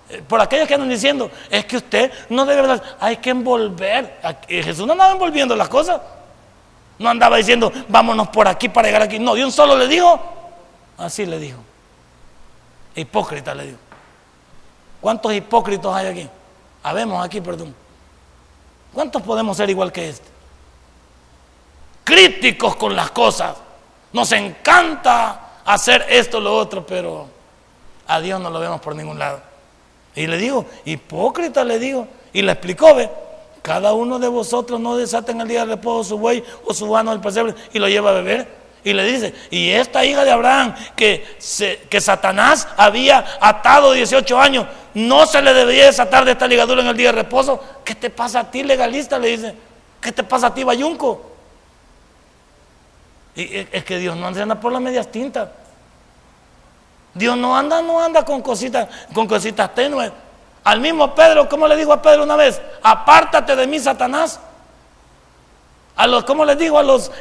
eh, 0.10 0.24
por 0.28 0.42
aquellos 0.42 0.68
que 0.68 0.74
andan 0.74 0.90
diciendo, 0.90 1.30
es 1.52 1.66
que 1.66 1.78
usted 1.78 2.12
no 2.30 2.44
debe, 2.44 2.82
hay 3.00 3.18
que 3.18 3.30
envolver. 3.30 4.20
Jesús 4.48 4.88
no 4.88 4.94
andaba 4.94 5.12
envolviendo 5.12 5.56
las 5.56 5.70
cosas. 5.70 6.02
No 6.98 7.10
andaba 7.10 7.38
diciendo, 7.38 7.72
vámonos 7.88 8.30
por 8.30 8.48
aquí 8.48 8.70
para 8.70 8.88
llegar 8.88 9.04
aquí. 9.04 9.20
No, 9.20 9.36
de 9.36 9.46
un 9.46 9.52
solo 9.52 9.78
le 9.78 9.88
dijo, 9.88 10.20
así 10.98 11.28
le 11.28 11.38
dijo. 11.38 11.60
Hipócrita 12.96 13.54
le 13.54 13.66
dijo. 13.68 13.87
¿Cuántos 15.02 15.34
hipócritas 15.34 15.94
hay 15.94 16.08
aquí? 16.08 16.30
Habemos 16.84 17.24
aquí, 17.24 17.42
perdón. 17.42 17.74
¿Cuántos 18.94 19.22
podemos 19.22 19.58
ser 19.58 19.70
igual 19.70 19.92
que 19.92 20.10
este? 20.10 20.28
Críticos 22.04 22.76
con 22.76 22.96
las 22.96 23.12
cosas. 23.12 23.58
Nos 24.14 24.32
encanta 24.32 25.60
hacer 25.66 26.06
esto, 26.10 26.40
lo 26.40 26.56
otro, 26.56 26.86
pero 26.86 27.28
a 28.08 28.20
Dios 28.22 28.40
no 28.40 28.50
lo 28.50 28.60
vemos 28.60 28.80
por 28.82 28.96
ningún 28.96 29.20
lado. 29.20 29.42
Y 30.16 30.26
le 30.26 30.38
digo, 30.38 30.66
hipócrita 30.86 31.64
le 31.64 31.78
digo. 31.78 32.08
Y 32.34 32.42
le 32.42 32.52
explicó, 32.54 32.96
ve, 32.96 33.10
cada 33.62 33.94
uno 33.94 34.18
de 34.18 34.28
vosotros 34.28 34.80
no 34.80 34.96
desata 34.96 35.32
en 35.32 35.42
el 35.42 35.48
día 35.48 35.66
de 35.66 35.76
reposo 35.76 36.10
su 36.10 36.18
buey 36.18 36.44
o 36.66 36.74
su 36.74 36.90
vano 36.90 37.12
del 37.12 37.20
pesebre 37.20 37.54
y 37.74 37.80
lo 37.80 37.88
lleva 37.88 38.12
a 38.12 38.14
beber. 38.14 38.57
Y 38.84 38.94
le 38.94 39.04
dice, 39.04 39.34
y 39.50 39.72
esta 39.72 40.06
hija 40.06 40.24
de 40.24 40.32
Abraham 40.32 40.74
que, 40.96 41.38
que 41.90 42.02
Satanás 42.02 42.68
había 42.78 43.26
atado 43.42 43.92
18 43.92 44.40
años, 44.40 44.66
no 44.94 45.26
se 45.26 45.42
le 45.42 45.54
debería 45.54 45.86
desatar 45.86 46.26
de 46.26 46.32
esta 46.32 46.48
ligadura 46.48 46.82
en 46.82 46.88
el 46.88 46.98
día 46.98 47.08
de 47.08 47.24
reposo. 47.24 47.62
¿Qué 47.84 47.96
te 47.96 48.10
pasa 48.10 48.42
a 48.42 48.52
ti, 48.52 48.64
legalista? 48.64 49.20
Le 49.20 49.30
dice, 49.30 49.56
¿qué 50.00 50.12
te 50.12 50.24
pasa 50.24 50.48
a 50.48 50.54
ti, 50.54 50.64
bayunco? 50.64 51.32
Y 53.36 53.68
es 53.72 53.84
que 53.84 54.00
Dios 54.00 54.16
no 54.18 54.28
anda 54.28 54.60
por 54.60 54.72
las 54.72 54.82
medias 54.82 55.12
tintas. 55.12 55.50
Dios 57.14 57.38
no 57.38 57.58
anda, 57.58 57.82
no 57.82 58.02
anda 58.02 58.24
con 58.24 58.42
cositas, 58.42 58.88
con 59.14 59.28
cositas 59.28 59.74
tenues. 59.76 60.12
Al 60.64 60.82
mismo 60.82 61.14
Pedro, 61.14 61.48
¿cómo 61.48 61.68
le 61.68 61.76
digo 61.76 61.94
a 61.94 62.02
Pedro 62.02 62.24
una 62.24 62.36
vez? 62.36 62.62
Apártate 62.84 63.56
de 63.56 63.68
mí, 63.68 63.80
Satanás. 63.80 64.40
A 65.98 66.06
los, 66.06 66.24
¿cómo 66.24 66.46
les 66.46 66.58
digo? 66.58 66.78
A 66.78 66.84
los, 66.84 67.12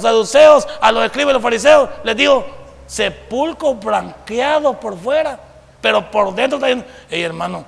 saduceos, 0.00 0.66
a 0.80 0.90
los 0.90 1.04
escribas 1.04 1.32
y 1.32 1.34
los 1.34 1.42
fariseos, 1.42 1.90
les 2.02 2.16
digo, 2.16 2.44
sepulcro 2.86 3.74
blanqueado 3.74 4.80
por 4.80 4.98
fuera, 4.98 5.38
pero 5.80 6.10
por 6.10 6.34
dentro 6.34 6.56
está 6.56 6.68
diciendo, 6.68 6.90
hey 7.10 7.22
hermano, 7.22 7.64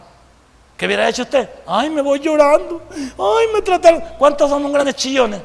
¿qué 0.76 0.86
hubiera 0.86 1.08
hecho 1.08 1.22
usted? 1.22 1.48
Ay, 1.66 1.90
me 1.90 2.00
voy 2.00 2.18
llorando, 2.18 2.80
ay, 2.90 3.46
me 3.52 3.60
trataron. 3.60 4.02
¿Cuántos 4.18 4.48
somos 4.48 4.72
grandes 4.72 4.96
chillones? 4.96 5.42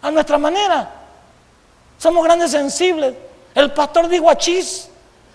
A 0.00 0.10
nuestra 0.10 0.38
manera. 0.38 0.90
Somos 1.98 2.22
grandes 2.24 2.52
sensibles. 2.52 3.14
El 3.54 3.72
pastor 3.72 4.08
dijo 4.08 4.30
achis. 4.30 4.88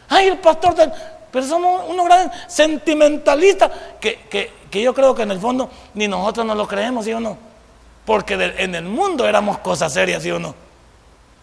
Ay, 0.09 0.27
el 0.27 0.37
pastor 0.37 0.75
pero 1.31 1.45
somos 1.45 1.89
unos 1.89 2.05
grandes 2.05 2.37
sentimentalistas 2.47 3.69
que, 3.99 4.51
yo 4.71 4.93
creo 4.93 5.13
que 5.13 5.23
en 5.23 5.31
el 5.31 5.39
fondo 5.39 5.69
ni 5.93 6.07
nosotros 6.07 6.45
nos 6.45 6.55
lo 6.55 6.67
creemos, 6.67 7.05
¿sí 7.05 7.13
o 7.13 7.19
no? 7.19 7.46
Porque 8.07 8.35
en 8.35 8.73
el 8.73 8.85
mundo 8.85 9.27
éramos 9.27 9.57
cosas 9.57 9.91
serias, 9.91 10.23
¿sí 10.23 10.31
o 10.31 10.39
no? 10.39 10.55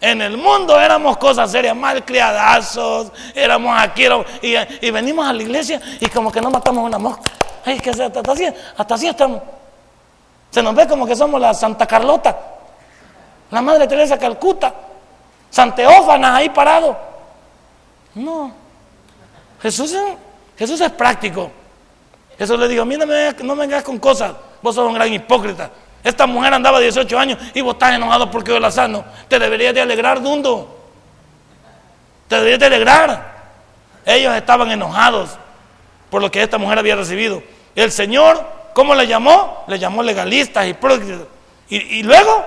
En 0.01 0.19
el 0.19 0.35
mundo 0.35 0.81
éramos 0.81 1.15
cosas 1.17 1.51
serias, 1.51 1.75
malcriadazos, 1.75 3.11
éramos 3.35 3.79
aquí 3.79 4.07
y, 4.41 4.89
venimos 4.89 5.27
a 5.27 5.31
la 5.31 5.43
iglesia 5.43 5.79
y 5.99 6.07
como 6.07 6.31
que 6.31 6.41
no 6.41 6.49
matamos 6.49 6.83
una 6.83 6.97
mosca. 6.97 7.31
Ay, 7.63 7.79
que 7.79 7.91
hasta, 7.91 8.19
así, 8.31 8.47
hasta 8.75 8.95
así 8.95 9.07
estamos. 9.07 9.43
Se 10.49 10.63
nos 10.63 10.73
ve 10.73 10.87
como 10.87 11.05
que 11.05 11.15
somos 11.15 11.39
la 11.39 11.53
Santa 11.53 11.85
Carlota, 11.85 12.35
la 13.51 13.61
Madre 13.61 13.85
Teresa 13.85 14.17
Calcuta, 14.17 14.73
Santeófanas 15.51 16.31
ahí 16.31 16.49
parado. 16.49 16.97
No. 18.15 18.51
Jesús 19.61 19.95
es, 20.57 20.81
es 20.81 20.91
práctico. 20.93 21.51
Jesús 22.39 22.57
le 22.57 22.67
dijo, 22.67 22.85
mí 22.85 22.97
no 22.97 23.05
me, 23.05 23.33
no 23.43 23.55
vengas 23.55 23.83
con 23.83 23.99
cosas, 23.99 24.33
vos 24.63 24.73
sos 24.73 24.87
un 24.87 24.95
gran 24.95 25.13
hipócrita. 25.13 25.69
Esta 26.05 26.27
mujer 26.27 26.53
andaba 26.53 26.79
18 26.79 27.17
años 27.17 27.39
y 27.55 27.61
vos 27.61 27.73
estás 27.73 27.95
enojado 27.95 28.29
porque 28.29 28.51
yo 28.51 28.59
la 28.59 28.69
sano. 28.69 29.03
Te 29.27 29.39
deberías 29.39 29.73
de 29.73 29.81
alegrar, 29.81 30.21
Dundo. 30.21 30.85
Te 32.27 32.35
deberías 32.35 32.59
de 32.59 32.65
alegrar. 32.67 33.33
Ellos 34.05 34.35
estaban 34.35 34.69
enojados 34.69 35.31
por 36.11 36.21
lo 36.21 36.29
que 36.29 36.43
esta 36.43 36.59
mujer 36.59 36.77
había 36.77 36.95
recibido. 36.95 37.41
El 37.73 37.91
Señor, 37.91 38.39
¿cómo 38.75 38.93
le 38.93 39.07
llamó? 39.07 39.63
Le 39.67 39.79
llamó 39.79 40.03
legalistas, 40.03 40.67
hipócritas. 40.67 41.21
Y, 41.69 41.77
y 41.77 42.03
luego, 42.03 42.45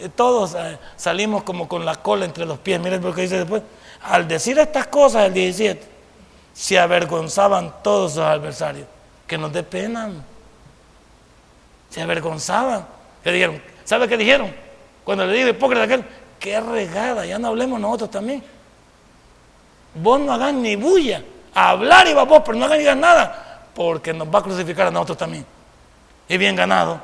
eh, 0.00 0.08
todos 0.08 0.54
eh, 0.54 0.78
salimos 0.96 1.42
como 1.42 1.68
con 1.68 1.84
la 1.84 1.96
cola 1.96 2.24
entre 2.24 2.46
los 2.46 2.58
pies. 2.58 2.80
Miren 2.80 3.02
lo 3.02 3.14
que 3.14 3.20
dice 3.20 3.36
después. 3.36 3.62
Al 4.00 4.26
decir 4.26 4.58
estas 4.58 4.86
cosas, 4.86 5.26
el 5.26 5.34
17, 5.34 5.86
se 6.54 6.78
avergonzaban 6.78 7.82
todos 7.82 8.12
sus 8.12 8.22
adversarios. 8.22 8.86
Que 9.26 9.36
nos 9.36 9.52
dé 9.52 9.62
pena. 9.62 10.10
Se 11.92 12.00
avergonzaban. 12.00 12.86
¿Qué 13.22 13.30
dijeron? 13.30 13.62
¿Sabe 13.84 14.08
qué 14.08 14.16
dijeron? 14.16 14.52
Cuando 15.04 15.26
le 15.26 15.34
digo 15.34 15.50
hipócrita 15.50 15.84
aquel, 15.84 16.04
qué 16.40 16.58
regada, 16.58 17.26
ya 17.26 17.38
no 17.38 17.48
hablemos 17.48 17.78
nosotros 17.78 18.10
también. 18.10 18.42
Vos 19.94 20.18
no 20.20 20.32
hagas 20.32 20.54
ni 20.54 20.74
bulla. 20.74 21.22
Hablar 21.54 22.08
y 22.08 22.14
vos, 22.14 22.42
pero 22.44 22.56
no 22.56 22.64
hagas 22.64 22.78
ni 22.78 22.84
nada, 22.84 23.68
porque 23.74 24.14
nos 24.14 24.26
va 24.26 24.38
a 24.38 24.42
crucificar 24.42 24.86
a 24.86 24.90
nosotros 24.90 25.18
también. 25.18 25.44
Y 26.28 26.38
bien 26.38 26.56
ganado. 26.56 26.98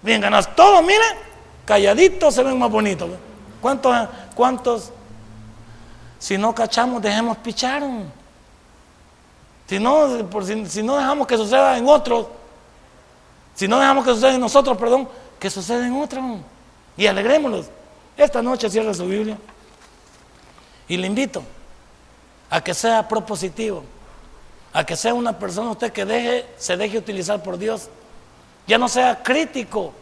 Bien 0.00 0.20
ganados. 0.20 0.48
Todos, 0.56 0.82
miren, 0.82 1.18
calladitos 1.66 2.34
se 2.34 2.42
ven 2.42 2.58
más 2.58 2.70
bonitos. 2.70 3.10
¿Cuántos, 3.60 4.08
cuántos? 4.34 4.92
Si 6.18 6.38
no 6.38 6.54
cachamos, 6.54 7.02
dejemos 7.02 7.36
pichar. 7.36 7.82
Si 9.66 9.78
no, 9.78 10.26
por, 10.30 10.44
si, 10.44 10.82
no 10.82 10.96
dejamos 10.96 11.26
que 11.26 11.36
suceda 11.36 11.76
en 11.76 11.86
otros, 11.86 12.28
si 13.54 13.68
no 13.68 13.78
dejamos 13.78 14.04
que 14.04 14.12
suceda 14.12 14.34
en 14.34 14.40
nosotros, 14.40 14.76
perdón, 14.76 15.08
que 15.38 15.50
suceda 15.50 15.86
en 15.86 15.94
otros. 15.94 16.24
Y 16.96 17.06
alegrémonos. 17.06 17.66
Esta 18.16 18.42
noche 18.42 18.68
cierra 18.70 18.94
su 18.94 19.06
Biblia. 19.06 19.38
Y 20.88 20.96
le 20.96 21.06
invito 21.06 21.42
a 22.50 22.62
que 22.62 22.74
sea 22.74 23.08
propositivo, 23.08 23.82
a 24.72 24.84
que 24.84 24.96
sea 24.96 25.14
una 25.14 25.38
persona 25.38 25.70
usted 25.70 25.92
que 25.92 26.04
deje, 26.04 26.46
se 26.56 26.76
deje 26.76 26.98
utilizar 26.98 27.42
por 27.42 27.58
Dios. 27.58 27.88
Ya 28.66 28.78
no 28.78 28.88
sea 28.88 29.22
crítico 29.22 29.92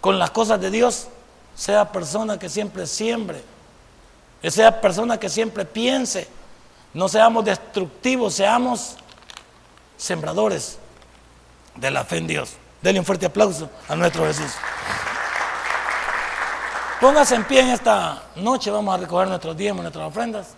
con 0.00 0.18
las 0.18 0.30
cosas 0.30 0.60
de 0.60 0.70
Dios, 0.70 1.08
sea 1.54 1.90
persona 1.92 2.38
que 2.38 2.48
siempre 2.48 2.86
siembre, 2.86 3.42
que 4.42 4.50
sea 4.50 4.80
persona 4.80 5.18
que 5.18 5.28
siempre 5.28 5.64
piense 5.64 6.28
no 6.96 7.10
seamos 7.10 7.44
destructivos, 7.44 8.32
seamos 8.32 8.96
sembradores 9.98 10.78
de 11.76 11.90
la 11.90 12.04
fe 12.04 12.18
en 12.18 12.26
Dios. 12.26 12.56
Denle 12.82 13.00
un 13.00 13.06
fuerte 13.06 13.26
aplauso 13.26 13.70
a 13.88 13.96
nuestro 13.96 14.24
Jesús. 14.26 14.52
Póngase 17.00 17.34
en 17.34 17.44
pie 17.44 17.60
en 17.60 17.68
esta 17.68 18.22
noche, 18.36 18.70
vamos 18.70 18.94
a 18.94 18.98
recoger 18.98 19.28
nuestros 19.28 19.56
diezmos, 19.56 19.82
nuestras 19.82 20.08
ofrendas. 20.08 20.54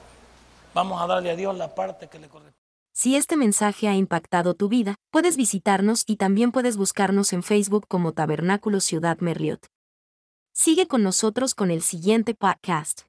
Vamos 0.73 1.01
a 1.03 1.07
darle 1.07 1.31
a 1.31 1.37
Dios 1.37 1.57
la 1.57 1.75
parte 1.75 2.09
que 2.09 2.19
le 2.19 2.29
corresponde. 2.29 2.57
Si 2.93 3.17
este 3.17 3.37
mensaje 3.37 3.89
ha 3.89 3.95
impactado 3.95 4.55
tu 4.55 4.69
vida, 4.69 4.97
puedes 5.11 5.37
visitarnos 5.37 6.03
y 6.07 6.17
también 6.17 6.51
puedes 6.53 6.77
buscarnos 6.77 7.33
en 7.33 7.43
Facebook 7.43 7.87
como 7.89 8.13
Tabernáculo 8.13 8.81
Ciudad 8.81 9.19
Merliot. 9.21 9.67
Sigue 10.53 10.89
con 10.89 11.05
nosotros 11.05 11.55
con 11.55 11.71
el 11.71 11.83
siguiente 11.83 12.35
podcast. 12.35 13.08